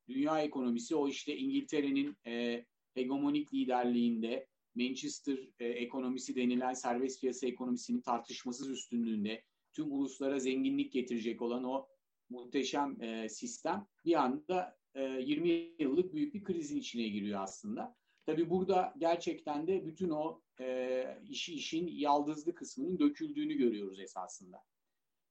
[0.09, 2.65] dünya ekonomisi o işte İngiltere'nin e,
[2.95, 9.43] hegemonik liderliğinde Manchester e, ekonomisi denilen serbest piyasa ekonomisinin tartışmasız üstünlüğünde
[9.73, 11.89] tüm uluslara zenginlik getirecek olan o
[12.31, 17.97] muhteşem e, sistem bir anda 20 e, yıllık büyük bir krizin içine giriyor aslında.
[18.27, 24.65] Tabi burada gerçekten de bütün o e, işi işin yaldızlı kısmının döküldüğünü görüyoruz esasında.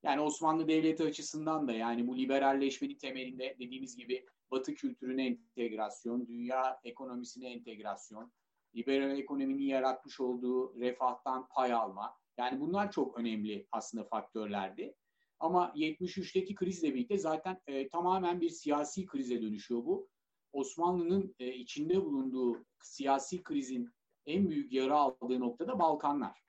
[0.03, 6.79] Yani Osmanlı Devleti açısından da yani bu liberalleşmenin temelinde dediğimiz gibi Batı kültürüne entegrasyon, dünya
[6.83, 8.31] ekonomisine entegrasyon,
[8.75, 12.17] liberal ekonominin yaratmış olduğu refahtan pay alma.
[12.37, 14.95] Yani bunlar çok önemli aslında faktörlerdi.
[15.39, 20.09] Ama 73'teki krizle birlikte zaten e, tamamen bir siyasi krize dönüşüyor bu.
[20.51, 23.89] Osmanlı'nın e, içinde bulunduğu siyasi krizin
[24.25, 26.43] en büyük yara aldığı noktada Balkanlar.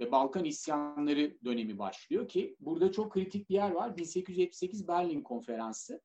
[0.00, 3.96] Ve Balkan isyanları dönemi başlıyor ki burada çok kritik bir yer var.
[3.96, 6.02] 1878 Berlin Konferansı.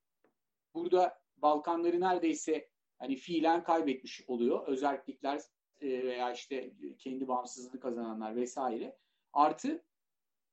[0.74, 4.68] Burada Balkanları neredeyse hani fiilen kaybetmiş oluyor.
[4.68, 5.42] Özellikler
[5.80, 8.98] e, veya işte kendi bağımsızlığını kazananlar vesaire.
[9.34, 9.84] Artı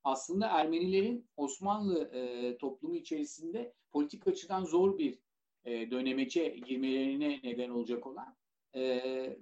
[0.05, 5.19] aslında Ermenilerin Osmanlı e, toplumu içerisinde politik açıdan zor bir
[5.65, 8.37] e, dönemece girmelerine neden olacak olan
[8.75, 9.39] e,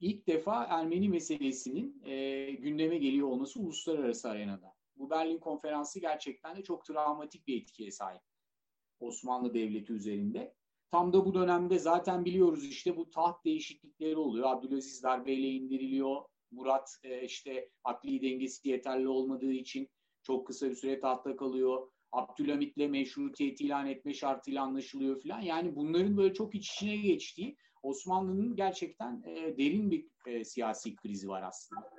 [0.00, 4.74] ilk defa Ermeni meselesinin e, gündeme geliyor olması uluslararası arenada.
[4.96, 8.22] Bu Berlin konferansı gerçekten de çok travmatik bir etkiye sahip
[9.00, 10.54] Osmanlı Devleti üzerinde.
[10.90, 14.50] Tam da bu dönemde zaten biliyoruz işte bu taht değişiklikleri oluyor.
[14.50, 16.22] Abdülaziz darbeyle indiriliyor.
[16.56, 19.88] Murat e, işte akli dengesi yeterli olmadığı için
[20.22, 21.90] çok kısa bir süre tahtta kalıyor.
[22.12, 25.40] Abdülhamit'le meşrutiyet ilan etme şartıyla anlaşılıyor falan.
[25.40, 31.28] Yani bunların böyle çok iç içine geçtiği Osmanlı'nın gerçekten e, derin bir e, siyasi krizi
[31.28, 31.90] var aslında.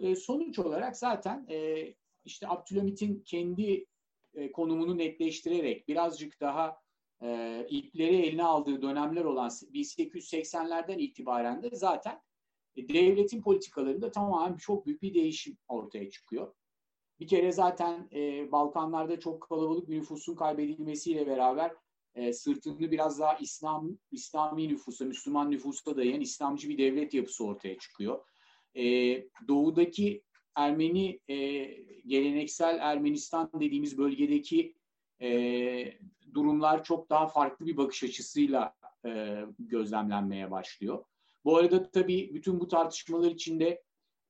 [0.00, 1.86] E, sonuç olarak zaten e,
[2.24, 3.86] işte Abdülhamit'in kendi
[4.34, 6.76] e, konumunu netleştirerek birazcık daha
[7.22, 12.20] e, ipleri eline aldığı dönemler olan 1880'lerden itibaren de zaten
[12.76, 16.54] devletin politikalarında tamamen çok büyük bir değişim ortaya çıkıyor.
[17.20, 21.72] Bir kere zaten e, Balkanlarda çok kalabalık bir nüfusun kaybedilmesiyle beraber
[22.14, 27.78] e, sırtını biraz daha İslam İslami nüfusa, Müslüman nüfusa dayayan İslamcı bir devlet yapısı ortaya
[27.78, 28.24] çıkıyor.
[28.74, 28.84] E,
[29.48, 30.22] doğudaki
[30.54, 31.36] Ermeni e,
[32.06, 34.74] geleneksel Ermenistan dediğimiz bölgedeki
[35.20, 35.98] e,
[36.34, 38.74] durumlar çok daha farklı bir bakış açısıyla
[39.06, 41.04] e, gözlemlenmeye başlıyor.
[41.44, 43.82] Bu arada tabii bütün bu tartışmalar içinde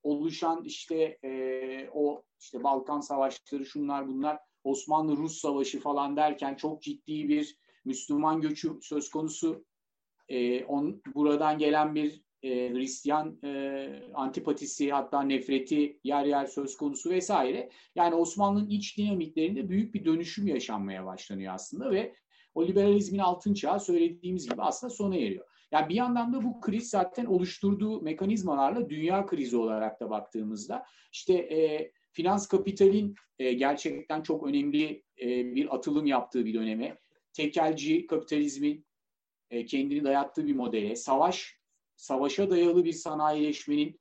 [0.02, 7.28] oluşan işte e, o işte Balkan savaşları şunlar bunlar Osmanlı-Rus savaşı falan derken çok ciddi
[7.28, 9.64] bir Müslüman göçü söz konusu.
[10.28, 17.10] E, on, buradan gelen bir e, Hristiyan e, antipatisi hatta nefreti yer yer söz konusu
[17.10, 17.70] vesaire.
[17.94, 22.14] Yani Osmanlı'nın iç dinamiklerinde büyük bir dönüşüm yaşanmaya başlanıyor aslında ve
[22.54, 25.46] o liberalizmin altın çağı söylediğimiz gibi aslında sona eriyor.
[25.72, 31.34] Yani bir yandan da bu kriz zaten oluşturduğu mekanizmalarla dünya krizi olarak da baktığımızda işte
[31.34, 36.98] e, finans kapitalin e, gerçekten çok önemli e, bir atılım yaptığı bir döneme,
[37.32, 38.86] tekelci kapitalizmin
[39.50, 41.58] e, kendini dayattığı bir modele, savaş
[41.96, 44.00] savaşa dayalı bir sanayileşmenin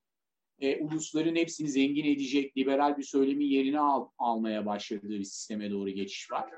[0.60, 5.90] e, ulusların hepsini zengin edecek liberal bir söylemin yerine al, almaya başladığı bir sisteme doğru
[5.90, 6.49] geçiş var.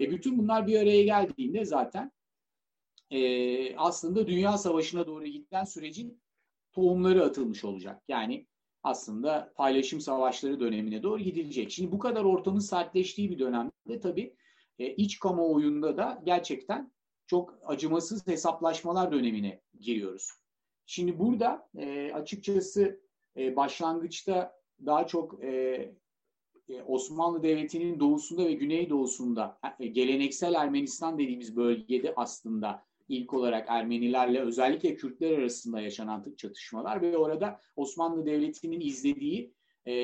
[0.00, 2.12] E, bütün bunlar bir araya geldiğinde zaten
[3.10, 6.22] e, aslında Dünya Savaşı'na doğru giden sürecin
[6.72, 8.02] tohumları atılmış olacak.
[8.08, 8.46] Yani
[8.82, 11.70] aslında paylaşım savaşları dönemine doğru gidilecek.
[11.70, 14.34] Şimdi bu kadar ortamın sertleştiği bir dönemde tabii
[14.78, 16.92] e, iç kamuoyunda da gerçekten
[17.26, 20.30] çok acımasız hesaplaşmalar dönemine giriyoruz.
[20.86, 23.00] Şimdi burada e, açıkçası
[23.36, 25.48] e, başlangıçta daha çok e,
[26.68, 34.40] e, Osmanlı Devleti'nin doğusunda ve güneydoğusunda e, geleneksel Ermenistan dediğimiz bölgede aslında ilk olarak Ermenilerle
[34.40, 39.54] özellikle Kürtler arasında yaşanan çatışmalar ve orada Osmanlı Devleti'nin izlediği
[39.86, 39.94] e,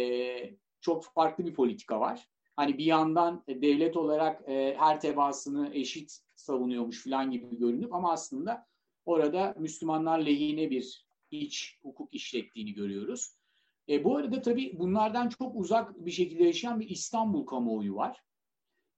[0.81, 2.29] çok farklı bir politika var.
[2.57, 8.67] Hani bir yandan devlet olarak e, her tebaasını eşit savunuyormuş falan gibi görünüp ama aslında
[9.05, 13.37] orada Müslümanlar lehine bir iç hukuk işlettiğini görüyoruz.
[13.89, 18.23] E, bu arada tabii bunlardan çok uzak bir şekilde yaşayan bir İstanbul kamuoyu var.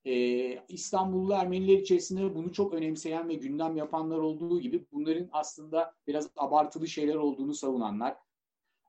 [0.08, 6.30] E, İstanbullu Ermeniler içerisinde bunu çok önemseyen ve gündem yapanlar olduğu gibi bunların aslında biraz
[6.36, 8.16] abartılı şeyler olduğunu savunanlar,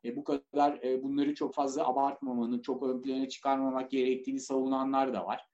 [0.06, 5.26] e, bu kadar e, bunları çok fazla abartmamanın, çok ön plana çıkarmamak gerektiğini savunanlar da
[5.26, 5.46] var.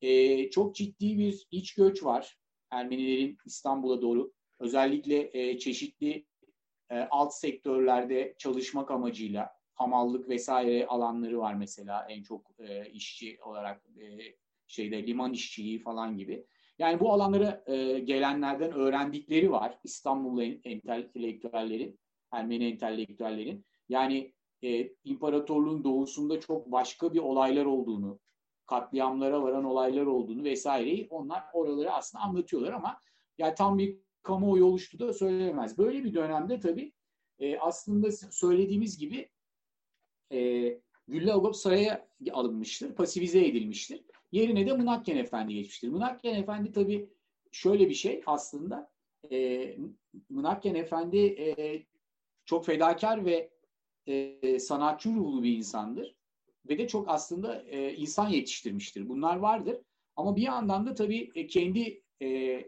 [0.00, 2.38] E, çok ciddi bir iç göç var
[2.70, 4.32] Ermenilerin İstanbul'a doğru.
[4.58, 6.26] Özellikle e, çeşitli
[6.90, 13.82] e, alt sektörlerde çalışmak amacıyla hamallık vesaire alanları var mesela en çok e, işçi olarak
[14.00, 14.06] e,
[14.68, 16.46] şeyde liman işçiliği falan gibi.
[16.78, 22.00] Yani bu alanlara e, gelenlerden öğrendikleri var İstanbullu entelektüellerin,
[22.32, 23.64] Ermeni entelektüellerin.
[23.88, 24.32] Yani
[24.62, 28.20] e, imparatorluğun doğusunda çok başka bir olaylar olduğunu,
[28.66, 33.00] katliamlara varan olaylar olduğunu vesaireyi onlar oraları aslında anlatıyorlar ama
[33.38, 35.78] yani tam bir kamuoyu oluştu da söylemez.
[35.78, 36.92] Böyle bir dönemde tabii
[37.38, 39.30] e, aslında söylediğimiz gibi
[40.32, 40.38] e,
[41.08, 44.02] Gülle Agop saraya alınmıştır, pasifize edilmiştir.
[44.32, 45.88] Yerine de Mınakken Efendi geçmiştir.
[45.88, 47.08] Mınakken Efendi tabii
[47.52, 48.90] şöyle bir şey aslında.
[49.30, 49.76] E,
[50.28, 51.82] Mınakken Efendi e,
[52.44, 53.50] çok fedakar ve
[54.06, 56.14] e, sanatçı ruhlu bir insandır.
[56.68, 59.08] Ve de çok aslında e, insan yetiştirmiştir.
[59.08, 59.76] Bunlar vardır.
[60.16, 62.60] Ama bir yandan da tabii e, kendi e,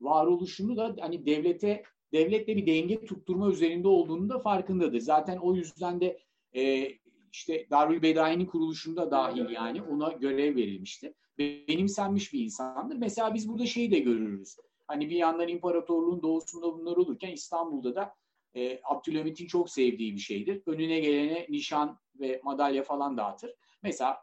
[0.00, 1.82] varoluşunu da hani devlete
[2.12, 5.00] devletle bir denge tutturma üzerinde olduğunu da farkındadır.
[5.00, 6.18] Zaten o yüzden de
[6.56, 6.92] e,
[7.32, 11.14] işte Darül Bedai'nin kuruluşunda dahil yani ona görev verilmişti.
[11.38, 12.96] Benimsenmiş bir insandır.
[12.96, 14.56] Mesela biz burada şeyi de görürüz.
[14.86, 18.14] Hani bir yandan imparatorluğun doğusunda bunlar olurken İstanbul'da da
[18.54, 20.62] e, Abdülhamit'in çok sevdiği bir şeydir.
[20.66, 23.54] Önüne gelene nişan ve madalya falan dağıtır.
[23.82, 24.16] Mesela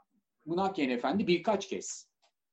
[0.45, 2.09] Münakyen Efendi birkaç kez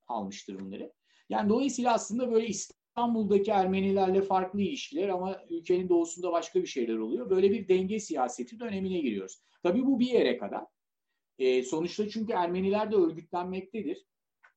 [0.08, 0.92] almıştır bunları.
[1.28, 2.46] Yani dolayısıyla aslında böyle
[2.92, 7.30] İstanbul'daki Ermenilerle farklı ilişkiler ama ülkenin doğusunda başka bir şeyler oluyor.
[7.30, 9.42] Böyle bir denge siyaseti dönemine giriyoruz.
[9.62, 10.64] Tabii bu bir yere kadar.
[11.38, 14.06] E, sonuçta çünkü Ermeniler de örgütlenmektedir.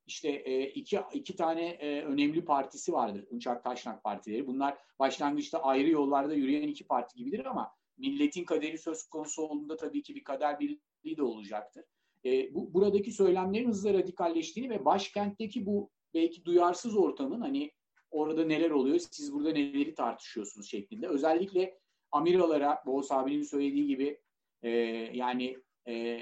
[0.07, 3.25] İşte e, iki, iki tane e, önemli partisi vardır.
[3.29, 4.47] Uçak Taşnak partileri.
[4.47, 10.03] Bunlar başlangıçta ayrı yollarda yürüyen iki parti gibidir ama milletin kaderi söz konusu olduğunda tabii
[10.03, 11.83] ki bir kader birliği de olacaktır.
[12.25, 17.71] E, bu, buradaki söylemlerin hızla radikalleştiğini ve başkentteki bu belki duyarsız ortamın hani
[18.15, 21.07] orada neler oluyor, siz burada neleri tartışıyorsunuz şeklinde.
[21.07, 21.79] Özellikle
[22.11, 24.19] Amiralara, Boğaz abinin söylediği gibi
[24.63, 24.69] e,
[25.13, 26.19] yani e,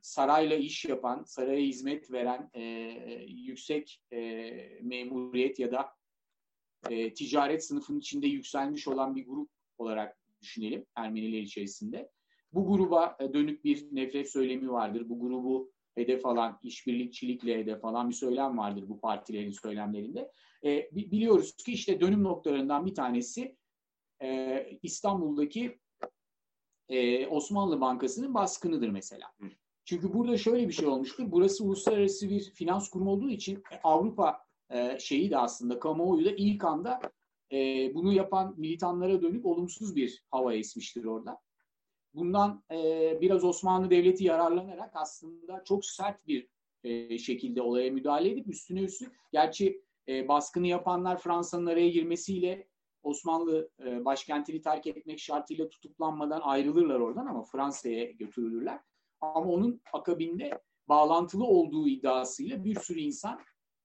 [0.00, 2.62] sarayla iş yapan, saraya hizmet veren e,
[3.28, 4.18] yüksek e,
[4.82, 5.88] memuriyet ya da
[6.90, 12.10] e, ticaret sınıfının içinde yükselmiş olan bir grup olarak düşünelim Ermeniler içerisinde.
[12.52, 15.08] Bu gruba dönük bir nefret söylemi vardır.
[15.08, 20.32] Bu grubu hedef alan, işbirlikçilikle hedef alan bir söylem vardır bu partilerin söylemlerinde.
[20.64, 23.56] E, biliyoruz ki işte dönüm noktalarından bir tanesi
[24.22, 25.78] e, İstanbul'daki
[26.88, 29.32] e, Osmanlı Bankası'nın baskınıdır mesela.
[29.84, 31.24] Çünkü burada şöyle bir şey olmuştur.
[31.26, 36.64] Burası uluslararası bir finans kurumu olduğu için Avrupa e, şeyi de aslında kamuoyu da ilk
[36.64, 37.00] anda
[37.52, 37.56] e,
[37.94, 41.38] bunu yapan militanlara dönük olumsuz bir hava esmiştir orada.
[42.14, 46.48] Bundan e, biraz Osmanlı Devleti yararlanarak aslında çok sert bir
[46.84, 52.68] e, şekilde olaya müdahale edip üstüne üstü, gerçi e, baskını yapanlar Fransa'nın araya girmesiyle
[53.02, 58.80] Osmanlı e, başkentini terk etmek şartıyla tutuklanmadan ayrılırlar oradan ama Fransa'ya götürülürler.
[59.20, 63.40] Ama onun akabinde bağlantılı olduğu iddiasıyla bir sürü insan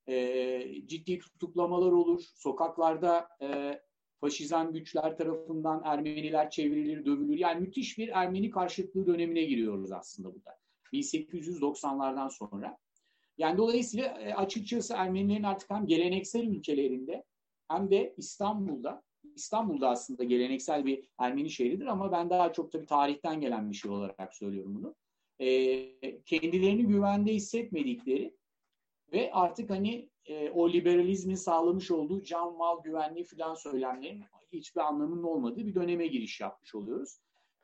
[0.07, 2.23] e, ciddi tutuklamalar olur.
[2.35, 3.79] Sokaklarda e,
[4.21, 7.37] faşizan güçler tarafından Ermeniler çevrilir, dövülür.
[7.37, 10.57] Yani müthiş bir Ermeni karşıtlığı dönemine giriyoruz aslında burada.
[10.93, 12.77] 1890'lardan sonra.
[13.37, 17.23] Yani dolayısıyla e, açıkçası Ermenilerin artık hem geleneksel ülkelerinde
[17.67, 19.03] hem de İstanbul'da
[19.35, 23.91] İstanbul'da aslında geleneksel bir Ermeni şehridir ama ben daha çok tabii tarihten gelen bir şey
[23.91, 24.95] olarak söylüyorum bunu.
[25.39, 28.35] E, kendilerini güvende hissetmedikleri
[29.13, 34.23] ve artık hani e, o liberalizmin sağlamış olduğu can mal güvenliği falan söylemlerin
[34.53, 37.19] hiçbir anlamının olmadığı bir döneme giriş yapmış oluyoruz.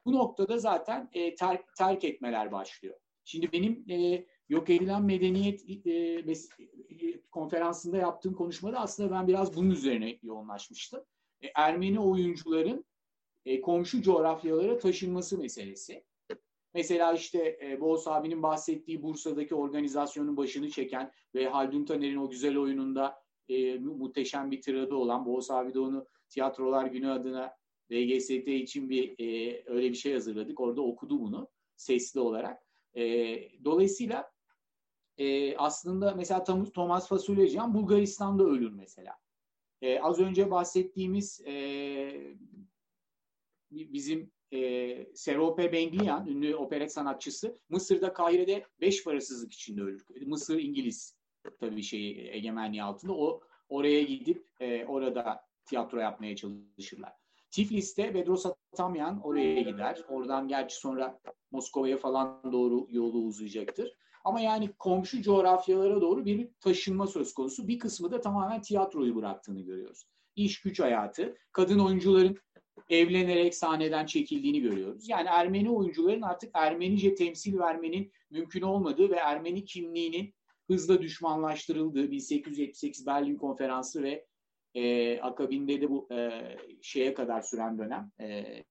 [0.05, 2.95] Bu noktada zaten e, terk, terk etmeler başlıyor.
[3.23, 9.69] Şimdi benim e, yok edilen medeniyet e, e, konferansında yaptığım konuşmada aslında ben biraz bunun
[9.69, 11.03] üzerine yoğunlaşmıştım.
[11.41, 12.85] E, Ermeni oyuncuların
[13.45, 16.03] e, komşu coğrafyalara taşınması meselesi.
[16.73, 22.57] Mesela işte e, Boğaz abinin bahsettiği Bursa'daki organizasyonun başını çeken ve Haldun Taner'in o güzel
[22.57, 27.55] oyununda e, muhteşem bir tiradı olan Boğaz abi de onu Tiyatrolar Günü adına
[27.91, 30.59] VGST için bir e, öyle bir şey hazırladık.
[30.59, 32.63] Orada okudu bunu sesli olarak.
[32.95, 33.03] E,
[33.65, 34.31] dolayısıyla
[35.17, 36.43] e, aslında mesela
[36.73, 39.15] Thomas Fasulyecihan Bulgaristan'da ölür mesela.
[39.81, 42.35] E, az önce bahsettiğimiz e,
[43.71, 50.05] bizim e, Serope Benglian, ünlü operet sanatçısı Mısır'da Kahire'de beş parasızlık içinde ölür.
[50.25, 51.17] Mısır İngiliz
[51.59, 53.13] tabii şeyi egemenliği altında.
[53.13, 57.13] O oraya gidip e, orada tiyatro yapmaya çalışırlar.
[57.51, 60.01] Tiflis'te Bedros Atamyan oraya gider.
[60.09, 61.19] Oradan gerçi sonra
[61.51, 63.97] Moskova'ya falan doğru yolu uzayacaktır.
[64.23, 67.67] Ama yani komşu coğrafyalara doğru bir taşınma söz konusu.
[67.67, 70.07] Bir kısmı da tamamen tiyatroyu bıraktığını görüyoruz.
[70.35, 72.37] İş güç hayatı, kadın oyuncuların
[72.89, 75.09] evlenerek sahneden çekildiğini görüyoruz.
[75.09, 80.33] Yani Ermeni oyuncuların artık Ermenice temsil vermenin mümkün olmadığı ve Ermeni kimliğinin
[80.67, 84.25] hızla düşmanlaştırıldığı 1878 Berlin Konferansı ve
[84.73, 86.41] e, akabinde de bu e,
[86.81, 88.63] şeye kadar süren dönem e, e,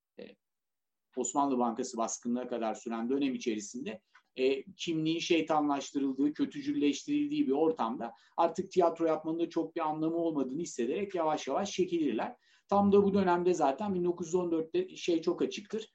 [1.16, 4.00] Osmanlı Bankası baskınına kadar süren dönem içerisinde
[4.36, 11.14] e, kimliğin şeytanlaştırıldığı, kötücülleştirildiği bir ortamda artık tiyatro yapmanın da çok bir anlamı olmadığını hissederek
[11.14, 12.36] yavaş yavaş çekilirler.
[12.68, 15.92] Tam da bu dönemde zaten 1914'te şey çok açıktır.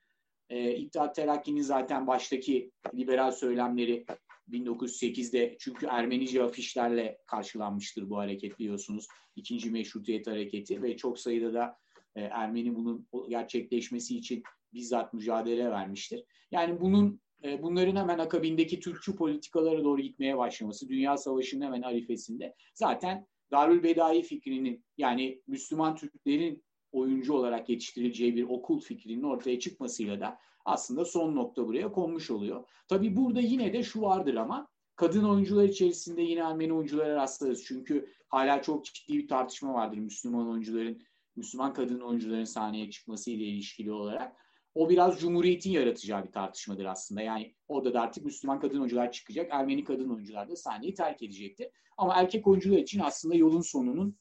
[0.49, 4.05] E, İttihat Terakki'nin zaten baştaki liberal söylemleri
[4.51, 9.07] 1908'de çünkü Ermenice afişlerle karşılanmıştır bu hareket biliyorsunuz.
[9.35, 11.77] İkinci Meşrutiyet Hareketi ve çok sayıda da
[12.15, 16.23] e, Ermeni bunun gerçekleşmesi için bizzat mücadele vermiştir.
[16.51, 22.55] Yani bunun e, bunların hemen akabindeki Türkçü politikalara doğru gitmeye başlaması, Dünya Savaşı'nın hemen arifesinde
[22.73, 30.19] zaten Darül Bedai fikrinin yani Müslüman Türklerin oyuncu olarak yetiştirileceği bir okul fikrinin ortaya çıkmasıyla
[30.19, 32.67] da aslında son nokta buraya konmuş oluyor.
[32.87, 37.63] Tabii burada yine de şu vardır ama kadın oyuncular içerisinde yine Ermeni oyunculara rastlarız.
[37.65, 41.01] Çünkü hala çok ciddi bir tartışma vardır Müslüman oyuncuların,
[41.35, 44.46] Müslüman kadın oyuncuların sahneye çıkması ile ilişkili olarak.
[44.77, 47.21] O biraz Cumhuriyet'in yaratacağı bir tartışmadır aslında.
[47.21, 51.67] Yani orada da artık Müslüman kadın oyuncular çıkacak, Ermeni kadın oyuncular da sahneyi terk edecektir.
[51.97, 54.17] Ama erkek oyuncular için aslında yolun sonunun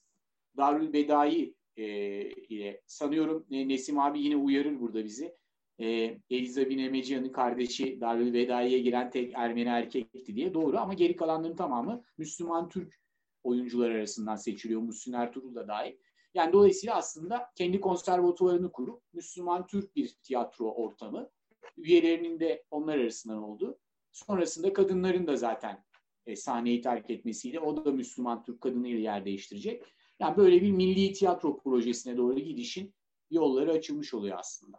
[0.57, 1.87] Darül Bedai e,
[2.31, 5.35] ile sanıyorum e, Nesim abi yine uyarır burada bizi.
[5.81, 10.55] E, Eliza Binemeciyan'ın kardeşi Darül Bedai'ye giren tek Ermeni erkekti diye.
[10.55, 13.01] Doğru ama geri kalanların tamamı Müslüman Türk
[13.45, 14.81] oyuncular arasından seçiliyor.
[14.81, 15.97] Muhsin Ertuğrul da dahil.
[16.37, 21.31] Yani dolayısıyla aslında kendi konservatuvarını kurup Müslüman Türk bir tiyatro ortamı.
[21.77, 23.79] Üyelerinin de onlar arasından oldu.
[24.13, 25.85] Sonrasında kadınların da zaten
[26.27, 29.85] e, sahneyi terk etmesiyle o da Müslüman Türk kadınıyla yer değiştirecek.
[30.21, 32.95] Yani böyle bir milli tiyatro projesine doğru gidişin
[33.31, 34.79] yolları açılmış oluyor aslında.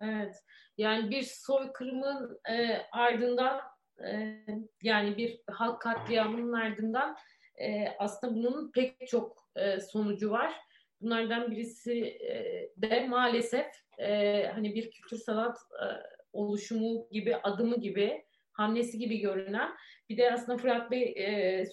[0.00, 0.34] Evet.
[0.78, 3.60] Yani bir soykırımın e, ardından
[4.08, 4.38] e,
[4.82, 7.16] yani bir halk katliamının ardından
[7.60, 10.71] e, aslında bunun pek çok e, sonucu var.
[11.02, 13.66] Bunlardan birisi e, de maalesef
[13.98, 15.86] e, hani bir kültür sanat e,
[16.32, 19.70] oluşumu gibi adımı gibi hamlesi gibi görünen
[20.08, 21.14] bir de aslında Fırat Bey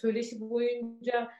[0.01, 1.31] söyleşi boyunca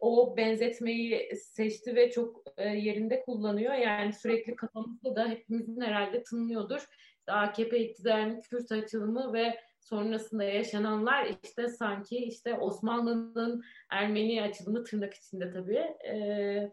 [0.00, 3.74] o benzetmeyi seçti ve çok yerinde kullanıyor.
[3.74, 6.88] Yani sürekli kafamızda da hepimizin herhalde tınlıyordur.
[7.18, 15.14] İşte AKP iktidarının Kürt açılımı ve sonrasında yaşananlar işte sanki işte Osmanlı'nın Ermeni açılımı tırnak
[15.14, 16.72] içinde tabii e,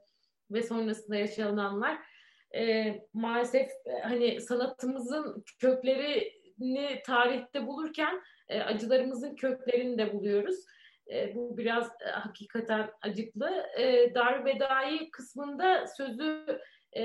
[0.53, 1.97] ve sonrasında yaşananlar
[2.55, 10.55] e, maalesef e, hani sanatımızın köklerini tarihte bulurken e, acılarımızın köklerini de buluyoruz.
[11.11, 13.65] E, bu biraz e, hakikaten acıklı.
[13.77, 16.59] E, Darbedai kısmında sözü
[16.91, 17.03] e,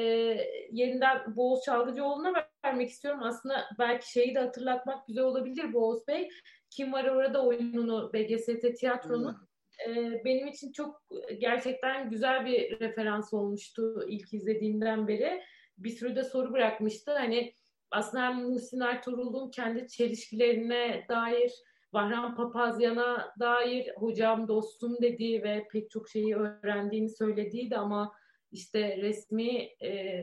[0.72, 2.32] yeniden Boğaz Çalgıcıoğlu'na
[2.64, 3.20] vermek istiyorum.
[3.22, 6.28] Aslında belki şeyi de hatırlatmak güzel olabilir Boğaz Bey.
[6.70, 9.47] Kim var orada oyununu BGST tiyatronun
[9.86, 11.02] e, benim için çok
[11.38, 15.42] gerçekten güzel bir referans olmuştu ilk izlediğimden beri.
[15.78, 17.12] Bir sürü de soru bırakmıştı.
[17.12, 17.54] Hani
[17.90, 21.52] aslında hem Muhsin Ertuğrul'un kendi çelişkilerine dair
[21.92, 28.12] Bahram Papazyan'a dair hocam dostum dediği ve pek çok şeyi öğrendiğini söylediği de ama
[28.52, 30.22] işte resmi e,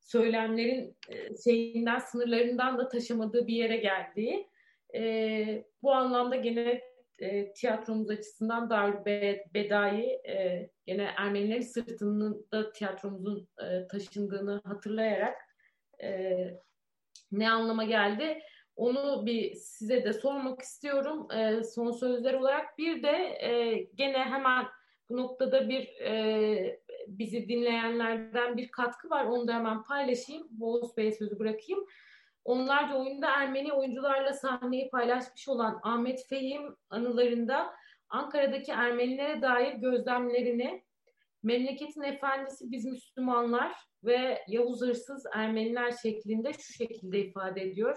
[0.00, 4.48] söylemlerin e, şeyinden sınırlarından da taşımadığı bir yere geldiği
[4.94, 6.80] e, bu anlamda gene
[7.24, 9.04] e, tiyatromuz açısından dar
[9.54, 15.36] bedai e, gene Ermenilerin sırtının da tiyatromuzun e, taşındığını hatırlayarak
[16.02, 16.34] e,
[17.32, 18.38] ne anlama geldi?
[18.76, 22.78] Onu bir size de sormak istiyorum e, son sözler olarak.
[22.78, 24.66] Bir de e, gene hemen
[25.08, 29.24] bu noktada bir e, bizi dinleyenlerden bir katkı var.
[29.24, 30.46] Onu da hemen paylaşayım.
[30.50, 31.86] Boğuz Bey'e sözü bırakayım.
[32.44, 37.74] Onlarca oyunda Ermeni oyuncularla sahneyi paylaşmış olan Ahmet Fehim anılarında
[38.08, 40.84] Ankara'daki Ermenilere dair gözlemlerini
[41.42, 43.72] memleketin efendisi biz Müslümanlar
[44.04, 47.96] ve Yavuz hırsız Ermeniler şeklinde şu şekilde ifade ediyor.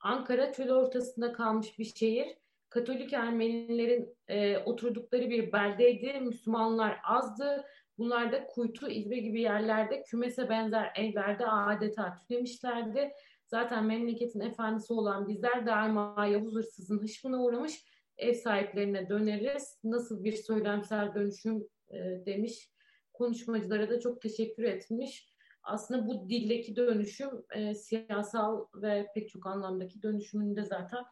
[0.00, 2.36] Ankara çöl ortasında kalmış bir şehir.
[2.68, 6.20] Katolik Ermenilerin e, oturdukları bir beldeydi.
[6.20, 7.64] Müslümanlar azdı.
[7.98, 13.12] Bunlar da kuytu, izbe gibi yerlerde kümese benzer evlerde adeta tünemişlerdi.
[13.50, 17.84] Zaten memleketin efendisi olan bizler daima Yavuz hırsızın hışmına uğramış
[18.18, 19.78] ev sahiplerine döneriz.
[19.84, 22.70] Nasıl bir söylemsel dönüşüm e, demiş.
[23.12, 25.30] Konuşmacılara da çok teşekkür etmiş.
[25.62, 31.04] Aslında bu dildeki dönüşüm e, siyasal ve pek çok anlamdaki dönüşümünde zaten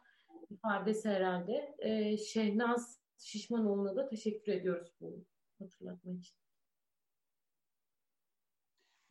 [0.49, 1.75] ifadesi herhalde.
[1.79, 5.25] E, Şehnaz Şişmanoğlu'na da teşekkür ediyoruz bu
[5.59, 6.48] hatırlatma için.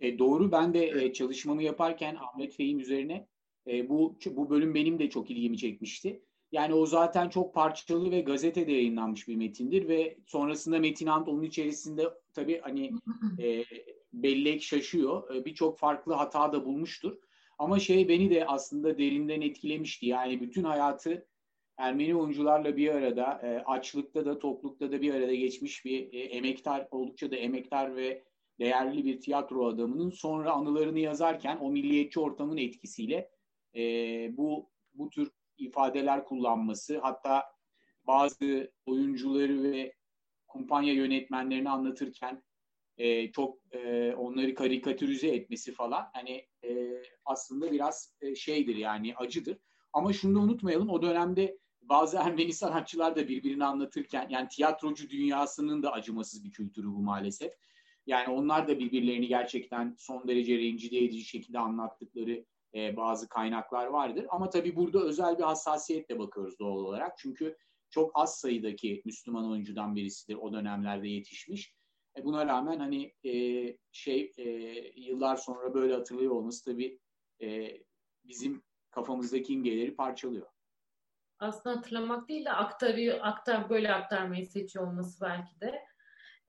[0.01, 0.53] E, doğru.
[0.53, 3.27] Ben de e, çalışmamı yaparken Ahmet Fehim üzerine
[3.67, 6.23] e, bu bu bölüm benim de çok ilgimi çekmişti.
[6.53, 11.43] Yani o zaten çok parçalı ve gazetede yayınlanmış bir metindir ve sonrasında Metin Ant onun
[11.43, 12.93] içerisinde tabii hani
[13.43, 13.65] e,
[14.13, 15.35] bellek şaşıyor.
[15.35, 17.17] E, Birçok farklı hata da bulmuştur.
[17.59, 20.07] Ama şey beni de aslında derinden etkilemişti.
[20.07, 21.27] Yani bütün hayatı
[21.79, 26.89] Ermeni oyuncularla bir arada, e, açlıkta da toplukta da bir arada geçmiş bir e, emektar,
[26.91, 28.25] oldukça da emektar ve
[28.59, 33.31] değerli bir tiyatro adamının sonra anılarını yazarken o milliyetçi ortamın etkisiyle
[33.77, 33.83] e,
[34.37, 37.45] bu bu tür ifadeler kullanması hatta
[38.07, 39.95] bazı oyuncuları ve
[40.47, 42.43] kumpanya yönetmenlerini anlatırken
[42.97, 49.59] e, çok e, onları karikatürize etmesi falan hani e, aslında biraz e, şeydir yani acıdır.
[49.93, 55.83] Ama şunu da unutmayalım o dönemde bazı Ermeni sanatçılar da birbirini anlatırken yani tiyatrocu dünyasının
[55.83, 57.53] da acımasız bir kültürü bu maalesef.
[58.09, 62.45] Yani onlar da birbirlerini gerçekten son derece rencide edici şekilde anlattıkları
[62.75, 64.27] e, bazı kaynaklar vardır.
[64.29, 67.19] Ama tabii burada özel bir hassasiyetle bakıyoruz doğal olarak.
[67.19, 67.57] Çünkü
[67.91, 71.75] çok az sayıdaki Müslüman oyuncudan birisidir o dönemlerde yetişmiş.
[72.17, 73.33] E, buna rağmen hani e,
[73.93, 74.49] şey e,
[75.01, 76.99] yıllar sonra böyle hatırlıyor olması tabii
[77.43, 77.79] e,
[78.25, 80.47] bizim kafamızdaki imgeleri parçalıyor.
[81.39, 85.88] Aslında hatırlamak değil de aktarıyor, aktar böyle aktarmayı seçiyor olması belki de.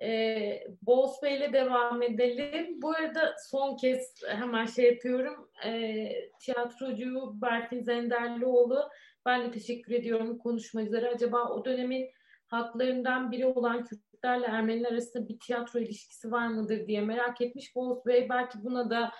[0.01, 2.81] E, Boğuz Bey'le devam edelim.
[2.81, 5.49] Bu arada son kez hemen şey yapıyorum.
[5.65, 8.89] E, tiyatrocu Berfin Zenderlioğlu
[9.25, 11.09] ben de teşekkür ediyorum konuşmacılara.
[11.09, 12.09] Acaba o dönemin
[12.47, 17.75] haklarından biri olan Kürtlerle Ermeniler arasında bir tiyatro ilişkisi var mıdır diye merak etmiş.
[17.75, 19.11] Boğuz Bey belki buna da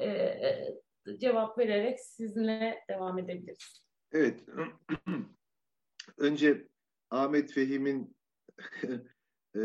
[0.00, 0.38] e,
[1.18, 3.82] cevap vererek sizinle devam edebiliriz.
[4.12, 4.44] Evet.
[6.18, 6.68] Önce
[7.10, 8.16] Ahmet Fehim'in
[9.56, 9.60] e,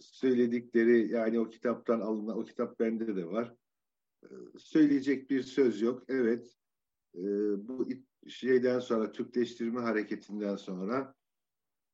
[0.00, 3.54] söyledikleri yani o kitaptan alınan, o kitap bende de var.
[4.24, 4.28] E,
[4.58, 6.04] söyleyecek bir söz yok.
[6.08, 6.56] Evet,
[7.14, 7.22] e,
[7.68, 7.88] bu
[8.28, 11.14] şeyden sonra, Türkleştirme hareketinden sonra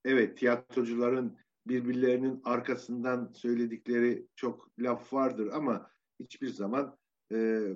[0.04, 5.90] evet tiyatrocuların birbirlerinin arkasından söyledikleri çok laf vardır ama
[6.20, 6.98] hiçbir zaman
[7.32, 7.68] e,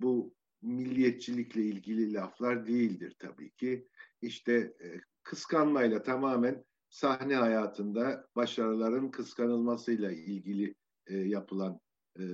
[0.00, 3.88] bu milliyetçilikle ilgili laflar değildir tabii ki.
[4.22, 10.74] İşte e, kıskanmayla tamamen sahne hayatında başarıların kıskanılmasıyla ilgili
[11.06, 11.80] e, yapılan
[12.18, 12.24] e,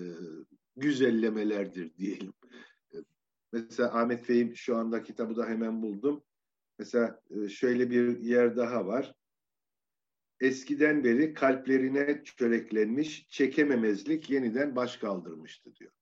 [0.76, 2.32] güzellemelerdir diyelim.
[2.94, 2.96] E,
[3.52, 6.24] mesela Ahmet Fehim şu anda kitabı da hemen buldum.
[6.78, 9.14] Mesela e, şöyle bir yer daha var.
[10.40, 15.92] Eskiden beri kalplerine çöreklenmiş çekememezlik yeniden baş kaldırmıştı diyor.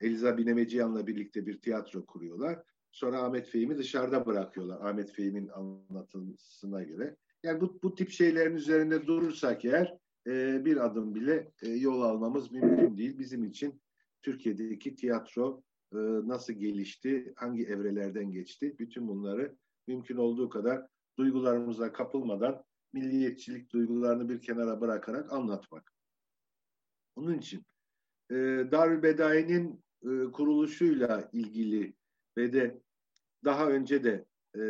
[0.00, 2.62] Eliza Binemeciyan'la birlikte bir tiyatro kuruyorlar.
[2.90, 4.90] Sonra Ahmet Fehim'i dışarıda bırakıyorlar.
[4.90, 7.16] Ahmet Fehim'in anlatısına göre.
[7.44, 12.52] Yani bu, bu tip şeylerin üzerinde durursak eğer e, bir adım bile e, yol almamız
[12.52, 13.18] mümkün değil.
[13.18, 13.82] Bizim için
[14.22, 15.62] Türkiye'deki tiyatro
[15.92, 15.96] e,
[16.28, 19.56] nasıl gelişti, hangi evrelerden geçti, bütün bunları
[19.86, 20.86] mümkün olduğu kadar
[21.18, 25.92] duygularımıza kapılmadan milliyetçilik duygularını bir kenara bırakarak anlatmak.
[27.16, 27.62] Onun için
[28.30, 28.34] e,
[28.72, 31.94] Darül Bedai'nin e, kuruluşuyla ilgili
[32.36, 32.80] ve de
[33.44, 34.24] daha önce de
[34.56, 34.62] e,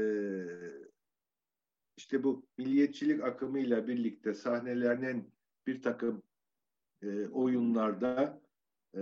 [1.96, 5.30] işte bu milliyetçilik akımıyla birlikte sahnelenen
[5.66, 6.22] bir takım
[7.02, 8.40] e, oyunlarda
[8.96, 9.00] e,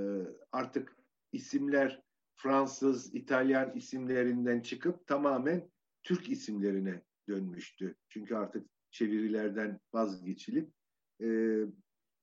[0.53, 0.97] artık
[1.33, 2.03] isimler
[2.37, 5.71] Fransız, İtalyan isimlerinden çıkıp tamamen
[6.03, 7.95] Türk isimlerine dönmüştü.
[8.09, 10.71] Çünkü artık çevirilerden vazgeçilip
[11.23, 11.59] e,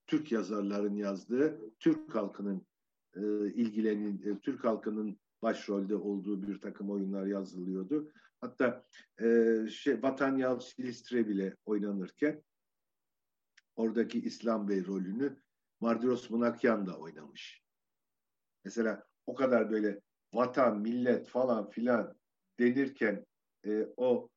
[0.06, 2.66] Türk yazarların yazdığı, Türk halkının
[3.16, 3.20] e,
[3.52, 8.12] ilgilenin, e, Türk halkının başrolde olduğu bir takım oyunlar yazılıyordu.
[8.40, 8.84] Hatta
[9.20, 12.42] e, şey, Vatan Silistre bile oynanırken
[13.76, 15.42] oradaki İslam Bey rolünü
[15.80, 17.62] Mardiros Munakyan da oynamış.
[18.64, 20.00] Mesela o kadar böyle
[20.34, 22.18] vatan, millet falan filan
[22.58, 23.26] denirken
[23.66, 24.30] e, o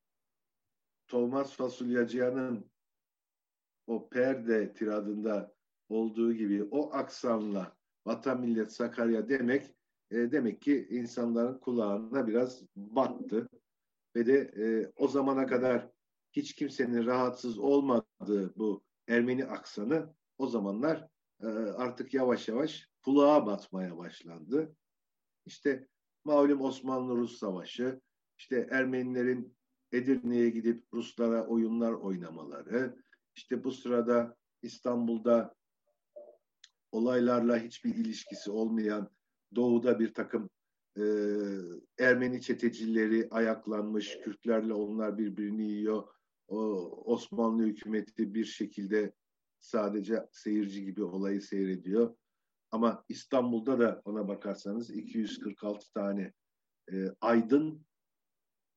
[1.08, 2.72] Thomas Fasulyacıyan'ın
[3.88, 5.54] o perde tiradında
[5.90, 9.76] olduğu gibi o aksanla vatan millet Sakarya demek
[10.12, 13.50] e, demek ki insanların kulağına biraz battı
[14.16, 15.90] ve de e, o zamana kadar
[16.32, 21.08] hiç kimsenin rahatsız olmadığı bu Ermeni aksanı o zamanlar
[21.42, 24.76] e, artık yavaş yavaş kulağa batmaya başlandı.
[25.46, 25.88] İşte
[26.24, 28.02] malum Osmanlı-Rus Savaşı,
[28.38, 29.58] işte Ermenilerin
[29.92, 32.96] Edirne'ye gidip Ruslara oyunlar oynamaları,
[33.36, 35.56] işte bu sırada İstanbul'da
[36.92, 39.10] olaylarla hiçbir ilişkisi olmayan
[39.56, 40.50] doğuda bir takım
[40.98, 41.04] e,
[42.00, 46.04] Ermeni çetecileri ayaklanmış, Kürtlerle onlar birbirini yiyor.
[46.48, 46.58] O,
[47.14, 49.14] Osmanlı hükümeti bir şekilde
[49.60, 52.16] sadece seyirci gibi olayı seyrediyor.
[52.72, 56.34] Ama İstanbul'da da ona bakarsanız 246 tane
[56.92, 57.86] e, aydın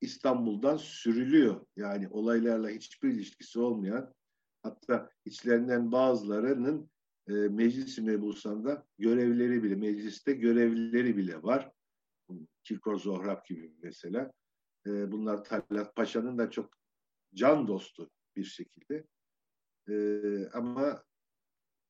[0.00, 1.66] İstanbul'dan sürülüyor.
[1.76, 4.14] Yani olaylarla hiçbir ilişkisi olmayan
[4.62, 6.90] hatta içlerinden bazılarının
[7.28, 11.72] e, meclis mebusanda görevleri bile, mecliste görevlileri bile var.
[12.64, 14.32] Kirkor Zohrab gibi mesela.
[14.86, 16.70] E, bunlar Talat Paşa'nın da çok
[17.34, 19.06] can dostu bir şekilde.
[19.88, 19.94] E,
[20.52, 21.04] ama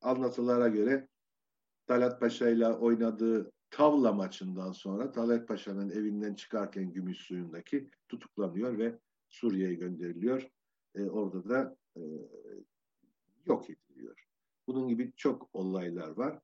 [0.00, 1.08] anlatılara göre
[1.86, 8.98] Talat Paşa ile oynadığı tavla maçından sonra Talat Paşa'nın evinden çıkarken Gümüş suyundaki tutuklanıyor ve
[9.28, 10.50] Suriye'ye gönderiliyor.
[10.94, 12.00] E, orada da e,
[13.44, 14.26] yok ediliyor.
[14.66, 16.40] Bunun gibi çok olaylar var.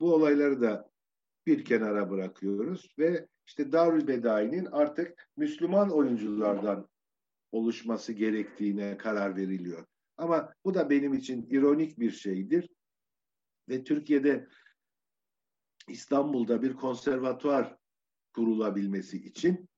[0.00, 0.90] Bu olayları da
[1.46, 6.88] bir kenara bırakıyoruz ve işte Darül Bedai'nin artık Müslüman oyunculardan
[7.52, 9.86] oluşması gerektiğine karar veriliyor.
[10.16, 12.68] Ama bu da benim için ironik bir şeydir.
[13.68, 14.48] Ve Türkiye'de
[15.88, 17.76] İstanbul'da bir konservatuvar
[18.34, 19.68] kurulabilmesi için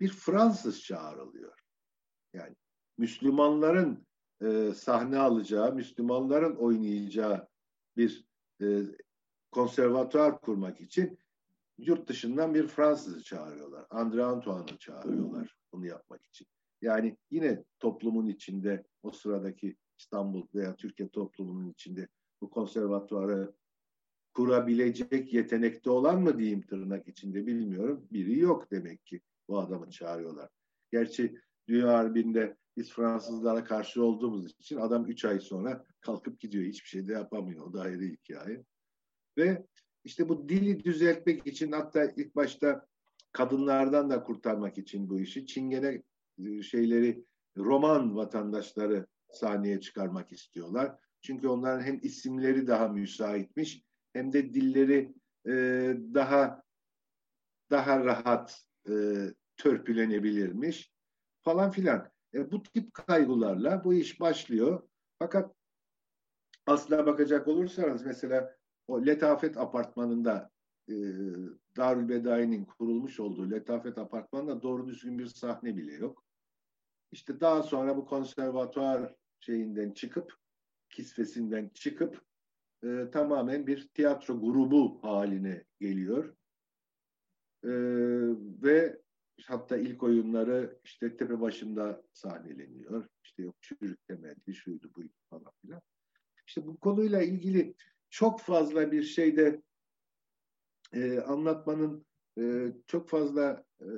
[0.00, 1.58] bir Fransız çağrılıyor.
[2.32, 2.56] Yani
[2.98, 4.06] Müslümanların
[4.42, 7.48] e, sahne alacağı, Müslümanların oynayacağı
[7.96, 8.24] bir
[8.62, 8.82] e,
[9.50, 11.18] konservatuar kurmak için
[11.78, 13.82] yurt dışından bir Fransızı çağırıyorlar.
[13.82, 16.46] André Antoine'ı çağırıyorlar bunu yapmak için.
[16.82, 22.08] Yani yine toplumun içinde o sıradaki İstanbul veya Türkiye toplumunun içinde
[22.40, 23.54] bu konservatuarı
[24.34, 28.08] kurabilecek yetenekte olan mı diyeyim tırnak içinde bilmiyorum.
[28.12, 30.48] Biri yok demek ki bu adamı çağırıyorlar.
[30.92, 31.38] Gerçi
[31.68, 36.64] Dünya Harbi'nde biz Fransızlara karşı olduğumuz için adam üç ay sonra kalkıp gidiyor.
[36.64, 37.66] Hiçbir şey de yapamıyor.
[37.66, 38.64] O da ayrı hikaye.
[39.38, 39.66] Ve
[40.04, 42.86] işte bu dili düzeltmek için hatta ilk başta
[43.32, 46.02] kadınlardan da kurtarmak için bu işi Çingene
[46.38, 47.24] e, şeyleri
[47.56, 50.98] Roman vatandaşları sahneye çıkarmak istiyorlar.
[51.20, 55.14] Çünkü onların hem isimleri daha müsaitmiş hem de dilleri
[55.46, 55.52] e,
[56.14, 56.62] daha
[57.70, 58.92] daha rahat e,
[59.56, 60.92] törpülenebilirmiş
[61.42, 62.10] falan filan.
[62.34, 64.88] E, bu tip kaygılarla bu iş başlıyor.
[65.18, 65.54] Fakat
[66.66, 68.56] aslına bakacak olursanız mesela
[68.88, 70.50] o Letafet Apartmanı'nda
[70.88, 70.94] e,
[71.76, 76.24] Darül Bedai'nin kurulmuş olduğu Letafet Apartmanı'nda doğru düzgün bir sahne bile yok.
[77.12, 80.36] İşte daha sonra bu konservatuar şeyinden çıkıp
[80.88, 82.22] kisvesinden çıkıp
[82.84, 86.36] e, tamamen bir tiyatro grubu haline geliyor.
[87.64, 87.72] E,
[88.62, 89.02] ve
[89.46, 93.08] hatta ilk oyunları işte tepe başında sahneleniyor.
[93.24, 95.82] İşte yok çürük temelli şuydu buydu falan filan.
[96.46, 97.74] İşte bu konuyla ilgili
[98.12, 99.62] çok fazla bir şeyde
[100.92, 102.06] e, anlatmanın
[102.38, 103.90] e, çok fazla e,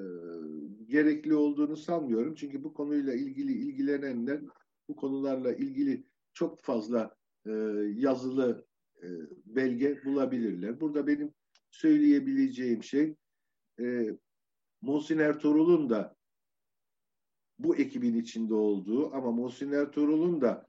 [0.86, 2.34] gerekli olduğunu sanmıyorum.
[2.34, 4.40] Çünkü bu konuyla ilgili ilgilenenler
[4.88, 7.16] bu konularla ilgili çok fazla
[7.46, 7.50] e,
[7.94, 8.66] yazılı
[9.02, 9.08] e,
[9.44, 10.80] belge bulabilirler.
[10.80, 11.34] Burada benim
[11.70, 13.14] söyleyebileceğim şey
[13.80, 14.10] e,
[14.82, 16.16] Muhsin Ertuğrul'un da
[17.58, 20.68] bu ekibin içinde olduğu ama Muhsin Ertuğrul'un da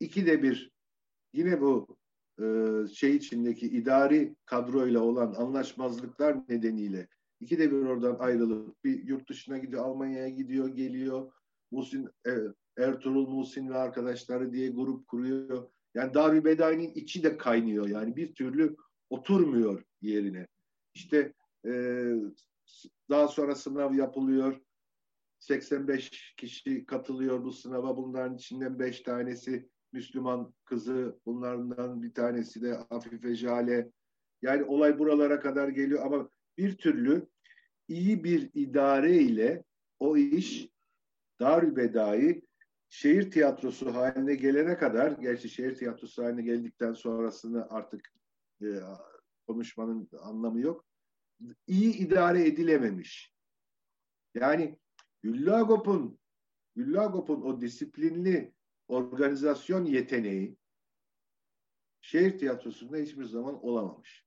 [0.00, 0.70] iki de bir
[1.32, 2.01] yine bu
[2.94, 7.08] şey içindeki idari kadroyla olan anlaşmazlıklar nedeniyle
[7.42, 11.32] iki de bir oradan ayrılıp bir yurt dışına gidiyor, Almanya'ya gidiyor, geliyor.
[11.70, 12.30] Muhsin e,
[12.78, 15.70] Ertuğrul Muhsin ve arkadaşları diye grup kuruyor.
[15.94, 17.88] Yani Darül Bedai'nin içi de kaynıyor.
[17.88, 18.76] Yani bir türlü
[19.10, 20.46] oturmuyor yerine.
[20.94, 21.32] İşte
[21.66, 21.72] e,
[23.10, 24.60] daha sonra sınav yapılıyor.
[25.38, 27.96] 85 kişi katılıyor bu sınava.
[27.96, 31.18] Bunların içinden 5 tanesi Müslüman kızı.
[31.26, 33.90] Bunlardan bir tanesi de Afife Jale.
[34.42, 37.28] Yani olay buralara kadar geliyor ama bir türlü
[37.88, 39.64] iyi bir idare ile
[39.98, 40.68] o iş
[41.40, 42.42] Darülbedai
[42.88, 48.12] şehir tiyatrosu haline gelene kadar, gerçi şehir tiyatrosu haline geldikten sonrasını artık
[48.62, 48.66] e,
[49.46, 50.84] konuşmanın anlamı yok.
[51.66, 53.32] İyi idare edilememiş.
[54.34, 54.78] Yani
[55.22, 56.18] Güllagop'un
[56.76, 58.52] Güllagop'un o disiplinli
[58.92, 60.56] organizasyon yeteneği
[62.00, 64.26] şehir tiyatrosunda hiçbir zaman olamamış.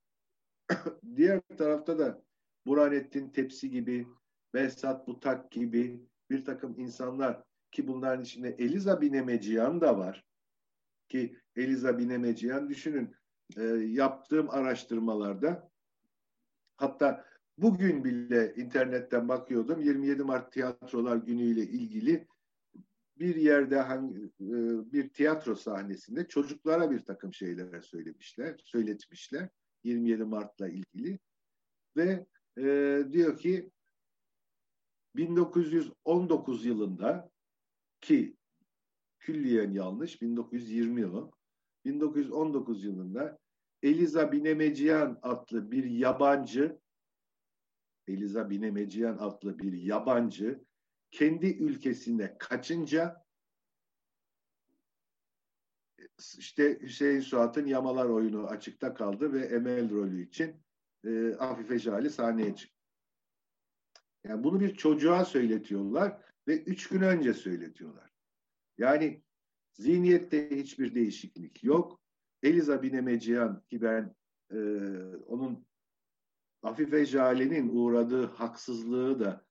[1.15, 2.23] Diğer tarafta da
[2.65, 4.07] Burhanettin Tepsi gibi,
[4.53, 10.25] Behzat Butak gibi bir takım insanlar ki bunların içinde Eliza Binemeciyan da var.
[11.09, 13.15] Ki Eliza Binemeciyan düşünün
[13.57, 15.71] e, yaptığım araştırmalarda
[16.77, 17.25] hatta
[17.57, 22.27] bugün bile internetten bakıyordum 27 Mart Tiyatrolar Günü ile ilgili
[23.19, 24.31] bir yerde hangi, e,
[24.91, 29.49] bir tiyatro sahnesinde çocuklara bir takım şeyler söylemişler, söyletmişler
[29.83, 31.19] 27 Mart'la ilgili.
[31.97, 32.25] Ve
[32.57, 33.71] e, diyor ki
[35.15, 37.29] 1919 yılında
[38.01, 38.37] ki
[39.19, 41.31] külliyen yanlış 1920 yılı
[41.85, 43.37] 1919 yılında
[43.83, 46.79] Eliza Binemeciyan adlı bir yabancı
[48.07, 50.65] Eliza Binemeciyan adlı bir yabancı
[51.15, 53.25] kendi ülkesine kaçınca
[56.37, 60.55] işte Hüseyin Suat'ın Yamalar oyunu açıkta kaldı ve Emel rolü için
[61.05, 62.81] e, Afife Jali sahneye çıktı.
[64.23, 68.11] Yani bunu bir çocuğa söyletiyorlar ve üç gün önce söyletiyorlar.
[68.77, 69.23] Yani
[69.73, 72.01] zihniyette hiçbir değişiklik yok.
[72.43, 74.15] Eliza Binemeciyan ki ben
[74.51, 74.57] e,
[75.25, 75.67] onun
[76.61, 79.44] Afife Jale'nin uğradığı haksızlığı da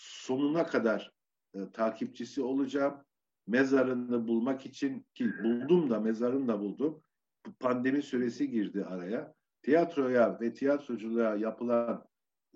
[0.00, 1.12] sonuna kadar
[1.54, 3.04] e, takipçisi olacağım.
[3.46, 7.02] Mezarını bulmak için ki buldum da mezarını da buldum.
[7.46, 9.34] Bu pandemi süresi girdi araya.
[9.62, 12.04] Tiyatroya ve tiyatroculuğa yapılan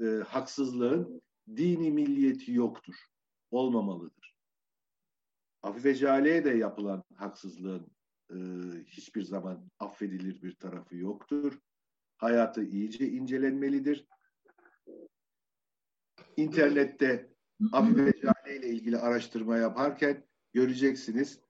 [0.00, 1.22] e, haksızlığın
[1.56, 2.94] dini milliyeti yoktur.
[3.50, 4.34] Olmamalıdır.
[5.62, 7.86] Afife Cale'ye de yapılan haksızlığın
[8.30, 8.36] e,
[8.86, 11.58] hiçbir zaman affedilir bir tarafı yoktur.
[12.16, 14.06] Hayatı iyice incelenmelidir.
[16.36, 17.33] İnternette
[17.72, 21.40] Afife Cale ile ilgili araştırma yaparken göreceksiniz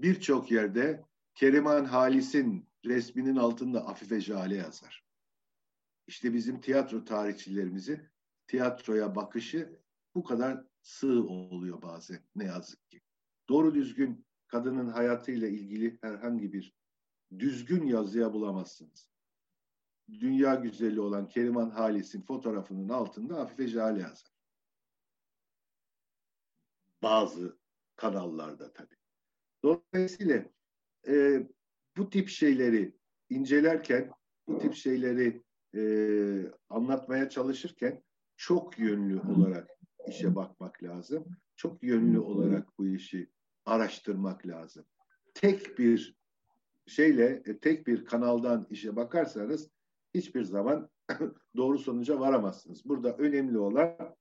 [0.00, 5.04] birçok yerde Keriman Halis'in resminin altında Afife Jale yazar.
[6.06, 8.08] İşte bizim tiyatro tarihçilerimizin
[8.46, 9.80] tiyatroya bakışı
[10.14, 13.00] bu kadar sığ oluyor bazen ne yazık ki.
[13.48, 16.74] Doğru düzgün kadının hayatıyla ilgili herhangi bir
[17.38, 19.10] düzgün yazıya bulamazsınız.
[20.10, 24.31] Dünya güzeli olan Keriman Halis'in fotoğrafının altında Afife Jale yazar.
[27.02, 27.58] Bazı
[27.96, 28.96] kanallarda tabii.
[29.64, 30.44] Dolayısıyla
[31.08, 31.46] e,
[31.96, 32.96] bu tip şeyleri
[33.30, 34.10] incelerken,
[34.46, 35.42] bu tip şeyleri
[35.74, 35.82] e,
[36.68, 38.02] anlatmaya çalışırken
[38.36, 39.70] çok yönlü olarak
[40.08, 41.24] işe bakmak lazım.
[41.56, 43.30] Çok yönlü olarak bu işi
[43.64, 44.84] araştırmak lazım.
[45.34, 46.16] Tek bir
[46.86, 49.70] şeyle, e, tek bir kanaldan işe bakarsanız
[50.14, 50.90] hiçbir zaman
[51.56, 52.84] doğru sonuca varamazsınız.
[52.84, 54.16] Burada önemli olan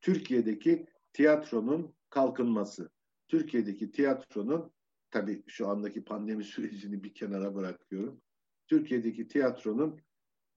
[0.00, 2.90] Türkiye'deki tiyatronun kalkınması.
[3.28, 4.72] Türkiye'deki tiyatronun
[5.10, 8.22] tabii şu andaki pandemi sürecini bir kenara bırakıyorum.
[8.66, 10.00] Türkiye'deki tiyatronun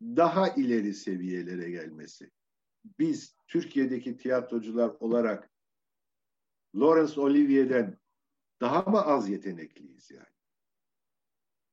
[0.01, 2.31] daha ileri seviyelere gelmesi.
[2.99, 5.49] Biz Türkiye'deki tiyatrocular olarak
[6.75, 7.97] Laurence Olivier'den
[8.61, 10.35] daha mı az yetenekliyiz yani?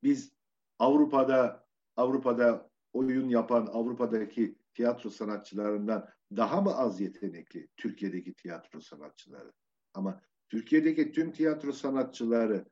[0.02, 0.32] Biz
[0.78, 1.66] Avrupa'da
[1.96, 9.52] Avrupa'da oyun yapan Avrupa'daki tiyatro sanatçılarından daha mı az yetenekli Türkiye'deki tiyatro sanatçıları?
[9.94, 12.64] Ama Türkiye'deki tüm tiyatro sanatçıları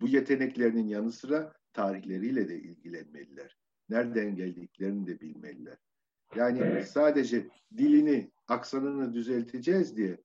[0.00, 3.56] bu yeteneklerinin yanı sıra tarihleriyle de ilgilenmeliler.
[3.88, 5.78] Nereden geldiklerini de bilmeliler.
[6.36, 10.18] Yani sadece dilini, aksanını düzelteceğiz diye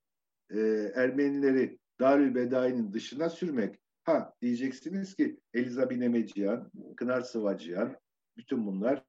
[0.50, 0.60] e,
[0.96, 3.80] Ermenileri Darül Bedai'nin dışına sürmek.
[4.04, 7.96] Ha diyeceksiniz ki Eliza Binemeciyan, Kınar Sıvacıyan,
[8.38, 9.04] bütün bunlar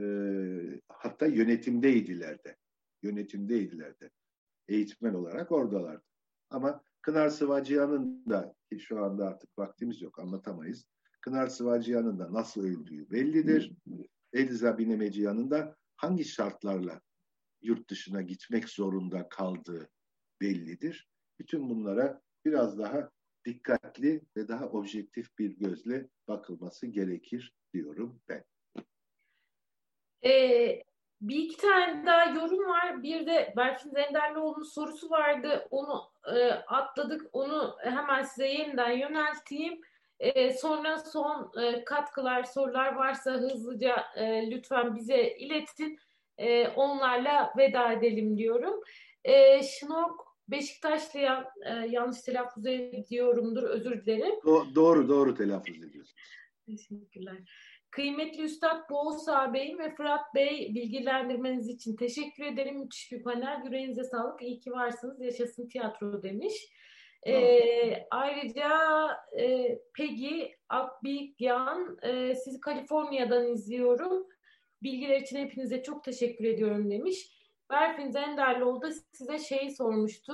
[0.00, 0.04] e,
[0.88, 2.56] hatta yönetimdeydiler de.
[3.02, 4.10] Yönetimdeydiler de.
[4.68, 6.07] Eğitmen olarak oradalardı.
[6.50, 10.86] Ama Kınar Sıvacıyan'ın da ki şu anda artık vaktimiz yok anlatamayız.
[11.20, 13.72] Kınar Sıvacıyan'ın da nasıl öldüğü bellidir.
[14.32, 17.00] Eliza Binemeciyan'ın da hangi şartlarla
[17.62, 19.88] yurt dışına gitmek zorunda kaldığı
[20.40, 21.08] bellidir.
[21.38, 23.10] Bütün bunlara biraz daha
[23.44, 28.44] dikkatli ve daha objektif bir gözle bakılması gerekir diyorum ben.
[30.24, 30.82] Ee,
[31.20, 33.02] bir iki tane daha yorum var.
[33.02, 35.66] Bir de Berfin Zenderlioğlu'nun sorusu vardı.
[35.70, 37.22] Onu e, atladık.
[37.32, 39.80] Onu hemen size yeniden yönelteyim.
[40.20, 45.98] E, sonra son e, katkılar, sorular varsa hızlıca e, lütfen bize iletin.
[46.38, 48.80] e, onlarla veda edelim diyorum.
[49.24, 54.34] E, Şnork Beşiktaşlı'ya e, yanlış telaffuz ediyorumdur özür dilerim.
[54.34, 56.14] Do- doğru doğru telaffuz ediyorsun.
[56.66, 57.36] Teşekkürler.
[57.90, 62.78] Kıymetli Üstad Boğsa Bey ve Fırat Bey bilgilendirmeniz için teşekkür ederim.
[62.78, 63.64] Müthiş bir panel.
[63.64, 64.42] Yüreğinize sağlık.
[64.42, 65.20] İyi ki varsınız.
[65.20, 66.54] Yaşasın tiyatro demiş.
[67.26, 68.70] Ee, ayrıca
[69.38, 74.26] e, Peggy Akbigyan e, sizi Kaliforniya'dan izliyorum.
[74.82, 77.38] Bilgiler için hepinize çok teşekkür ediyorum demiş.
[77.70, 80.32] Berfin Zenderloğlu da size şey sormuştu.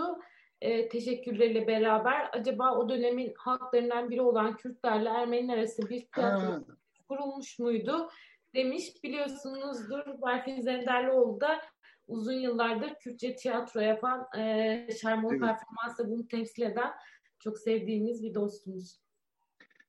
[0.61, 6.65] E, teşekkürleriyle beraber acaba o dönemin halklarından biri olan Kürtlerle Ermeniler arasında bir tiyatro
[7.09, 8.09] kurulmuş muydu
[8.55, 8.85] demiş.
[9.05, 11.61] Biliyorsunuzdur Berfin Zenderlioğlu da
[12.09, 15.41] uzun yıllardır Kürtçe tiyatro yapan e, Şermon evet.
[15.41, 16.93] performansla bunu temsil eden
[17.39, 19.01] çok sevdiğimiz bir dostumuz.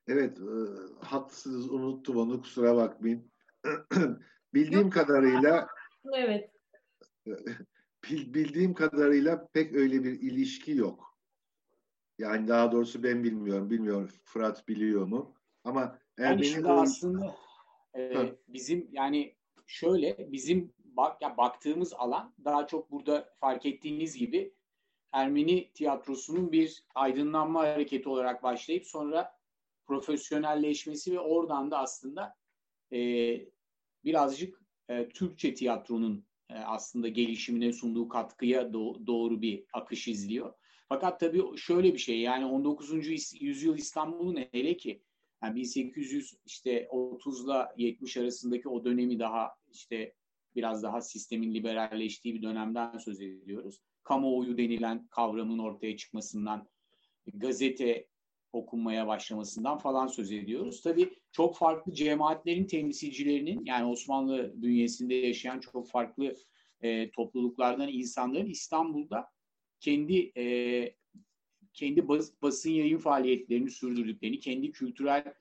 [0.08, 0.52] Evet, e,
[1.06, 3.32] haklısınız unuttum onu kusura bakmayın.
[4.54, 5.68] Bildiğim Yok, kadarıyla
[6.14, 6.52] evet.
[8.12, 11.18] bildiğim kadarıyla pek öyle bir ilişki yok.
[12.18, 13.70] Yani daha doğrusu ben bilmiyorum.
[13.70, 15.36] Bilmiyorum Fırat biliyor mu?
[15.64, 17.36] Ama yani şimdi aslında
[17.98, 18.16] e,
[18.48, 19.36] bizim yani
[19.68, 24.54] şöyle bizim bak ya baktığımız alan daha çok burada fark ettiğiniz gibi
[25.12, 29.32] Ermeni tiyatrosunun bir aydınlanma hareketi olarak başlayıp sonra
[29.88, 32.36] profesyonelleşmesi ve oradan da aslında
[32.94, 33.00] e,
[34.04, 40.54] birazcık e, Türkçe tiyatronun e, aslında gelişimine sunduğu katkıya do- doğru bir akış izliyor.
[40.90, 43.08] Fakat tabii şöyle bir şey yani 19.
[43.42, 45.04] yüzyıl İstanbul'un hele ki
[45.46, 50.14] yani 1800 işte 30 ile 70 arasındaki o dönemi daha işte
[50.56, 53.82] biraz daha sistemin liberalleştiği bir dönemden söz ediyoruz.
[54.04, 56.68] Kamuoyu denilen kavramın ortaya çıkmasından,
[57.34, 58.08] gazete
[58.54, 60.82] okunmaya başlamasından falan söz ediyoruz.
[60.82, 66.36] Tabii çok farklı cemaatlerin temsilcilerinin yani Osmanlı bünyesinde yaşayan çok farklı
[66.82, 69.28] e, topluluklardan insanların İstanbul'da
[69.80, 70.96] kendi e,
[71.76, 75.34] kendi bas, basın yayın faaliyetlerini sürdürdüklerini, kendi kültürel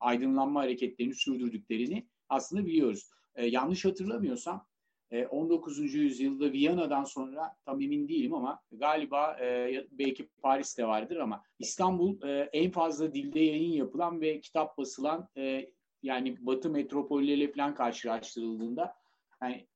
[0.00, 3.10] aydınlanma hareketlerini sürdürdüklerini aslında biliyoruz.
[3.34, 4.66] E, yanlış hatırlamıyorsam
[5.10, 5.94] e, 19.
[5.94, 12.50] yüzyılda Viyana'dan sonra tam emin değilim ama galiba e, belki Paris'te vardır ama İstanbul e,
[12.52, 15.70] en fazla dilde yayın yapılan ve kitap basılan e,
[16.02, 18.94] yani Batı metropolleriyle falan karşılaştırıldığında
[19.42, 19.66] yani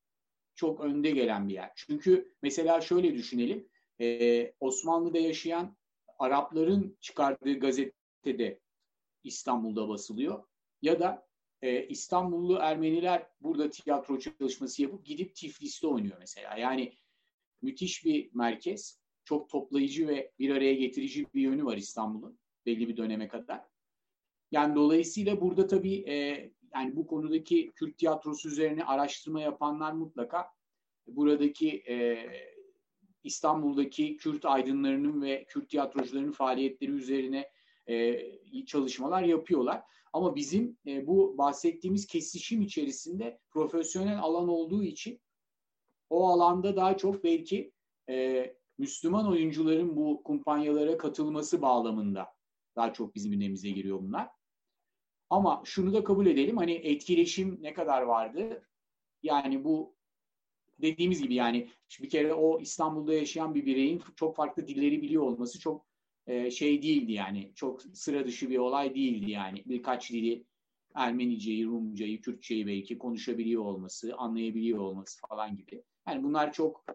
[0.55, 1.71] çok önde gelen bir yer.
[1.75, 3.67] Çünkü mesela şöyle düşünelim.
[4.01, 5.77] E, Osmanlı'da yaşayan
[6.19, 8.59] Arapların çıkardığı gazetede
[9.23, 10.43] İstanbul'da basılıyor.
[10.81, 11.27] Ya da
[11.61, 16.57] e, İstanbullu Ermeniler burada tiyatro çalışması yapıp gidip Tiflis'te oynuyor mesela.
[16.57, 16.93] Yani
[17.61, 18.99] müthiş bir merkez.
[19.23, 23.61] Çok toplayıcı ve bir araya getirici bir yönü var İstanbul'un belli bir döneme kadar.
[24.51, 26.15] Yani dolayısıyla burada tabii e,
[26.75, 30.47] yani bu konudaki Kürt tiyatrosu üzerine araştırma yapanlar mutlaka
[31.07, 31.95] buradaki e,
[33.25, 37.49] İstanbul'daki Kürt aydınlarının ve Kürt tiyatrocularının faaliyetleri üzerine
[37.89, 39.83] e, çalışmalar yapıyorlar.
[40.13, 45.21] Ama bizim e, bu bahsettiğimiz kesişim içerisinde profesyonel alan olduğu için
[46.09, 47.71] o alanda daha çok belki
[48.09, 52.27] e, Müslüman oyuncuların bu kumpanyalara katılması bağlamında
[52.75, 54.29] daha çok bizim gündemimize giriyor bunlar.
[55.29, 58.67] Ama şunu da kabul edelim hani etkileşim ne kadar vardı?
[59.23, 59.94] Yani bu
[60.81, 61.69] dediğimiz gibi yani
[62.01, 65.85] bir kere o İstanbul'da yaşayan bir bireyin çok farklı dilleri biliyor olması çok
[66.27, 67.51] e, şey değildi yani.
[67.55, 69.63] Çok sıra dışı bir olay değildi yani.
[69.65, 70.45] Birkaç dili
[70.95, 75.83] Ermeniceyi, Rumcayı, Kürtçeyi belki konuşabiliyor olması, anlayabiliyor olması falan gibi.
[76.07, 76.85] Yani bunlar çok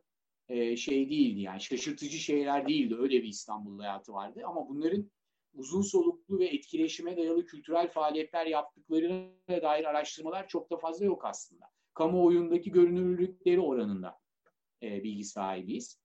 [0.49, 2.97] e, şey değildi yani şaşırtıcı şeyler değildi.
[2.99, 5.11] Öyle bir İstanbul hayatı vardı ama bunların
[5.55, 11.67] uzun soluklu ve etkileşime dayalı kültürel faaliyetler yaptıklarına dair araştırmalar çok da fazla yok aslında.
[12.01, 14.19] Kamuoyundaki görünürlükleri oranında
[14.83, 16.01] e, bilgi sahibiyiz.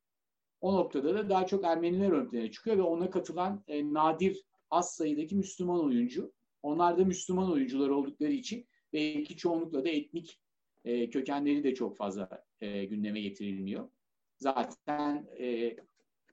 [0.61, 4.95] O noktada da daha çok Ermeniler ön plana çıkıyor ve ona katılan e, nadir az
[4.95, 6.34] sayıdaki Müslüman oyuncu.
[6.63, 10.41] Onlar da Müslüman oyuncular oldukları için belki çoğunlukla da etnik
[10.85, 13.89] e, kökenleri de çok fazla e, gündeme getirilmiyor.
[14.38, 15.76] Zaten e,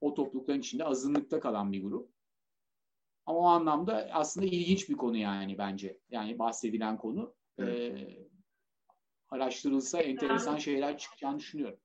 [0.01, 2.09] o toplulukların içinde azınlıkta kalan bir grup.
[3.25, 5.99] Ama o anlamda aslında ilginç bir konu yani bence.
[6.09, 7.35] Yani bahsedilen konu.
[7.59, 8.22] E,
[9.33, 11.79] araştırılsa enteresan şeyler çıkacağını düşünüyorum.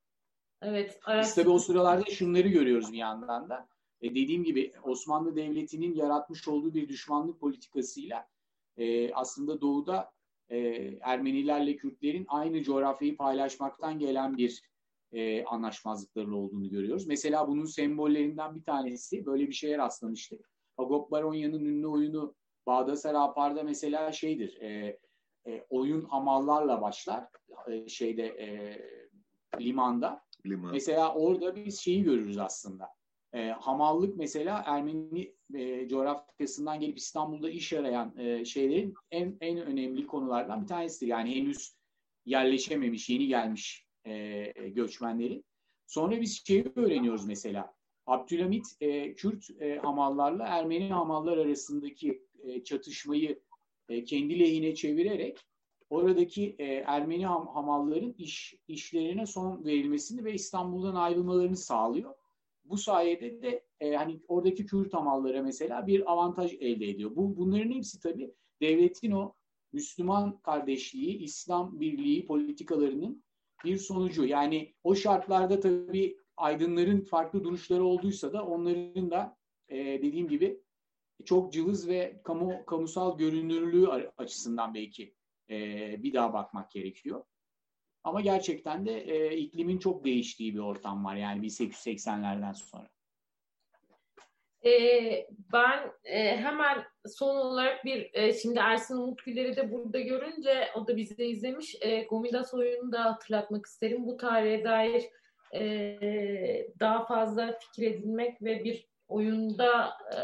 [0.62, 1.00] Evet.
[1.20, 3.68] Biz tabii o sıralarda şunları görüyoruz bir yandan da.
[4.00, 8.28] E dediğim gibi Osmanlı Devleti'nin yaratmış olduğu bir düşmanlık politikasıyla
[8.76, 10.10] e, aslında doğuda
[10.48, 10.58] e,
[11.00, 14.62] Ermenilerle Kürtlerin aynı coğrafyayı paylaşmaktan gelen bir
[15.12, 17.06] e, anlaşmazlıkların olduğunu görüyoruz.
[17.06, 20.50] Mesela bunun sembollerinden bir tanesi böyle bir şeye rastlamıştık.
[20.76, 22.34] Agop Baronya'nın ünlü oyunu
[22.66, 24.60] Bağdasar Apar'da mesela şeydir.
[24.60, 24.98] E,
[25.48, 27.28] e, oyun hamallarla başlar.
[27.68, 28.78] E, şeyde e,
[29.60, 30.22] limanda.
[30.46, 30.72] Liman.
[30.72, 32.88] Mesela orada biz şeyi görürüz aslında.
[33.32, 40.06] E, hamallık mesela Ermeni e, coğrafyasından gelip İstanbul'da iş arayan e, şeylerin en en önemli
[40.06, 41.06] konulardan bir tanesidir.
[41.06, 41.76] Yani henüz
[42.24, 45.44] yerleşememiş, yeni gelmiş e, göçmenlerin.
[45.86, 47.74] Sonra biz şeyi öğreniyoruz mesela.
[48.06, 53.40] Abdülhamit e, Kürt e, hamallarla Ermeni hamallar arasındaki e, çatışmayı
[53.88, 55.38] e, kendi lehine çevirerek
[55.90, 62.14] oradaki e, Ermeni ham, hamalların iş işlerine son verilmesini ve İstanbul'dan ayrılmalarını sağlıyor.
[62.64, 67.16] Bu sayede de e, hani oradaki Kürt hamallara mesela bir avantaj elde ediyor.
[67.16, 69.34] Bu bunların hepsi tabii devletin o
[69.72, 73.24] Müslüman kardeşliği, İslam birliği politikalarının
[73.64, 74.24] bir sonucu.
[74.24, 79.36] Yani o şartlarda tabii aydınların farklı duruşları olduysa da onların da
[79.68, 80.60] e, dediğim gibi
[81.24, 85.14] çok cılız ve kamu kamusal görünürlüğü açısından belki
[85.50, 85.56] e,
[86.02, 87.24] bir daha bakmak gerekiyor.
[88.04, 92.88] Ama gerçekten de e, iklimin çok değiştiği bir ortam var yani 1880'lerden sonra.
[94.64, 94.70] E,
[95.52, 100.96] ben e, hemen son olarak bir e, şimdi Ersin Umutgüller'i de burada görünce o da
[100.96, 101.76] bizi izlemiş.
[101.80, 104.06] E, Gomidas oyununu da hatırlatmak isterim.
[104.06, 105.04] Bu tarihe dair
[105.54, 110.18] e, daha fazla fikir edinmek ve bir oyunda e,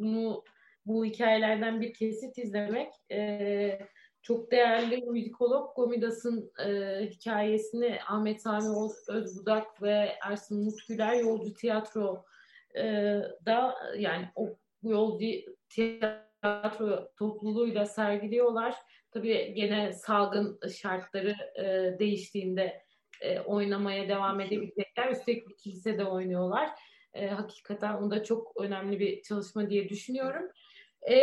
[0.00, 0.44] bunu
[0.86, 3.78] bu hikayelerden bir kesit izlemek e,
[4.22, 12.24] çok değerli müzikolog Gomidas'ın e, hikayesini Ahmet Sami Özbudak ve Ersin Mutgüler Yolcu Tiyatro
[12.76, 12.84] e,
[13.46, 15.26] da yani o Yolcu
[15.68, 18.74] Tiyatro topluluğuyla sergiliyorlar.
[19.10, 22.82] Tabii gene salgın şartları e, değiştiğinde
[23.20, 25.10] e, oynamaya devam edebilecekler.
[25.10, 26.70] Üstelik bir kilisede oynuyorlar.
[27.14, 30.50] E, hakikaten o da çok önemli bir çalışma diye düşünüyorum.
[31.10, 31.16] E,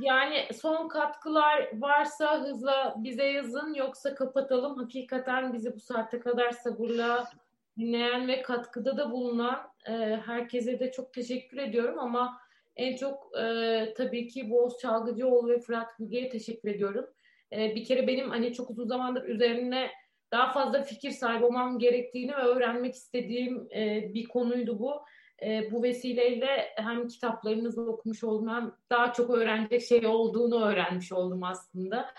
[0.00, 4.78] yani son katkılar varsa hızla bize yazın yoksa kapatalım.
[4.78, 7.30] Hakikaten bizi bu saate kadar sabırla
[7.78, 9.92] dinleyen ve katkıda da bulunan e,
[10.26, 12.38] herkese de çok teşekkür ediyorum ama
[12.76, 17.06] en çok e, tabii ki Boğaz Çalgıcıoğlu ve Fırat Bilge'ye teşekkür ediyorum.
[17.52, 19.90] E, bir kere benim hani çok uzun zamandır üzerine
[20.32, 25.02] daha fazla fikir sahibi olmam gerektiğini ve öğrenmek istediğim e, bir konuydu bu.
[25.42, 31.42] E, bu vesileyle hem kitaplarınızı okumuş oldum hem daha çok öğrenecek şey olduğunu öğrenmiş oldum
[31.42, 32.14] aslında.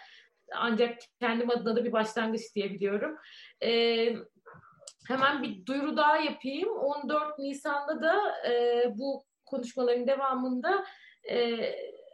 [0.56, 3.18] Ancak kendim adına da bir başlangıç diyebiliyorum.
[3.64, 3.70] E,
[5.08, 6.70] hemen bir duyuru daha yapayım.
[6.70, 10.86] 14 Nisan'da da e, bu konuşmaların devamında
[11.30, 11.58] e,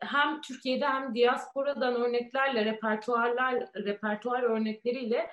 [0.02, 5.30] hem Türkiye'de hem diasporadan örneklerle, repertuarlar, repertuar örnekleriyle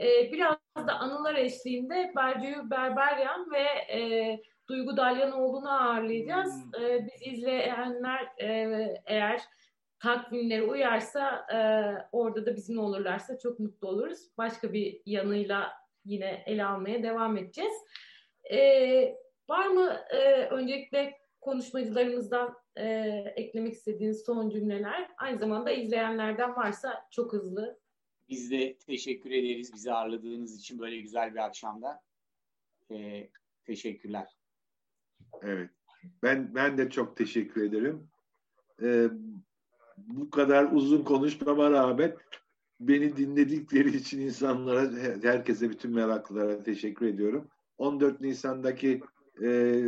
[0.00, 3.64] e, biraz da anılar eşliğinde Bercü Berberyan ve
[3.98, 6.64] e, Duygu Dalyanoğlu'nu ağırlayacağız.
[6.64, 6.84] Hmm.
[6.84, 8.48] E, biz izleyenler e,
[9.06, 9.40] eğer
[9.98, 11.58] takvimleri uyarsa e,
[12.12, 14.18] orada da bizimle olurlarsa çok mutlu oluruz.
[14.38, 15.72] Başka bir yanıyla
[16.04, 17.74] yine ele almaya devam edeceğiz.
[18.50, 18.58] E,
[19.48, 22.86] var mı e, öncelikle konuşmacılarımızdan e,
[23.36, 25.10] eklemek istediğiniz son cümleler?
[25.18, 27.78] Aynı zamanda izleyenlerden varsa çok hızlı
[28.28, 32.00] biz de teşekkür ederiz bizi ağırladığınız için böyle güzel bir akşamda.
[32.90, 33.30] Ee,
[33.64, 34.36] teşekkürler.
[35.42, 35.70] Evet.
[36.22, 38.08] Ben ben de çok teşekkür ederim.
[38.82, 39.08] Ee,
[39.96, 42.16] bu kadar uzun konuşmama rağmen
[42.80, 44.92] beni dinledikleri için insanlara,
[45.22, 47.48] herkese, bütün meraklılara teşekkür ediyorum.
[47.78, 49.02] 14 Nisan'daki
[49.42, 49.82] e,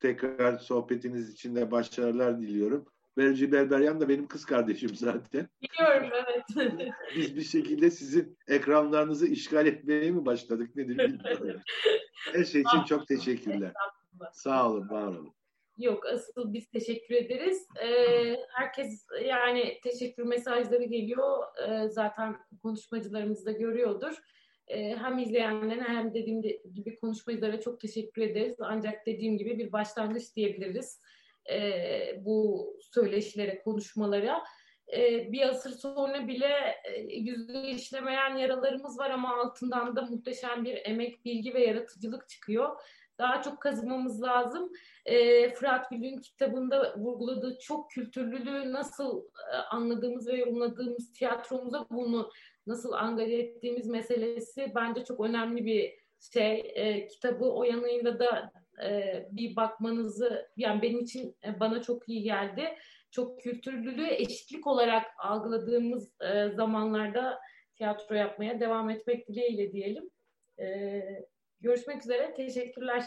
[0.00, 2.86] tekrar sohbetiniz için de başarılar diliyorum.
[3.16, 5.48] Berci Berberyan da benim kız kardeşim zaten.
[5.62, 6.72] Biliyorum evet.
[7.16, 11.60] Biz bir şekilde sizin ekranlarınızı işgal etmeye mi başladık nedir bilmiyorum.
[12.32, 13.72] Her şey için çok teşekkürler.
[14.32, 15.34] Sağ olun, var olun.
[15.78, 17.66] Yok asıl biz teşekkür ederiz.
[17.82, 21.42] Ee, herkes yani teşekkür mesajları geliyor.
[21.68, 24.14] Ee, zaten konuşmacılarımız da görüyordur.
[24.68, 26.42] Ee, hem izleyenlere hem dediğim
[26.74, 28.56] gibi konuşmacılara çok teşekkür ederiz.
[28.60, 31.00] Ancak dediğim gibi bir başlangıç diyebiliriz
[31.50, 34.44] e, bu söyleşilere, konuşmalara.
[34.92, 40.80] E, bir asır sonra bile e, yüzde işlemeyen yaralarımız var ama altından da muhteşem bir
[40.84, 42.80] emek, bilgi ve yaratıcılık çıkıyor.
[43.18, 44.72] Daha çok kazımamız lazım.
[45.06, 52.30] E, Fırat Gül'ün kitabında vurguladığı çok kültürlülüğü nasıl e, anladığımız ve yorumladığımız tiyatromuza bunu
[52.66, 55.94] nasıl angaje ettiğimiz meselesi bence çok önemli bir
[56.32, 56.72] şey.
[56.74, 58.52] E, kitabı o yanıyla da
[58.82, 62.74] e, bir bakmanızı yani benim için e, bana çok iyi geldi.
[63.10, 67.38] Çok kültürlülüğü eşitlik olarak algıladığımız e, zamanlarda
[67.74, 70.10] tiyatro yapmaya devam etmek dileğiyle diyelim.
[70.60, 71.00] E,
[71.60, 72.34] görüşmek üzere.
[72.34, 73.04] Teşekkürler.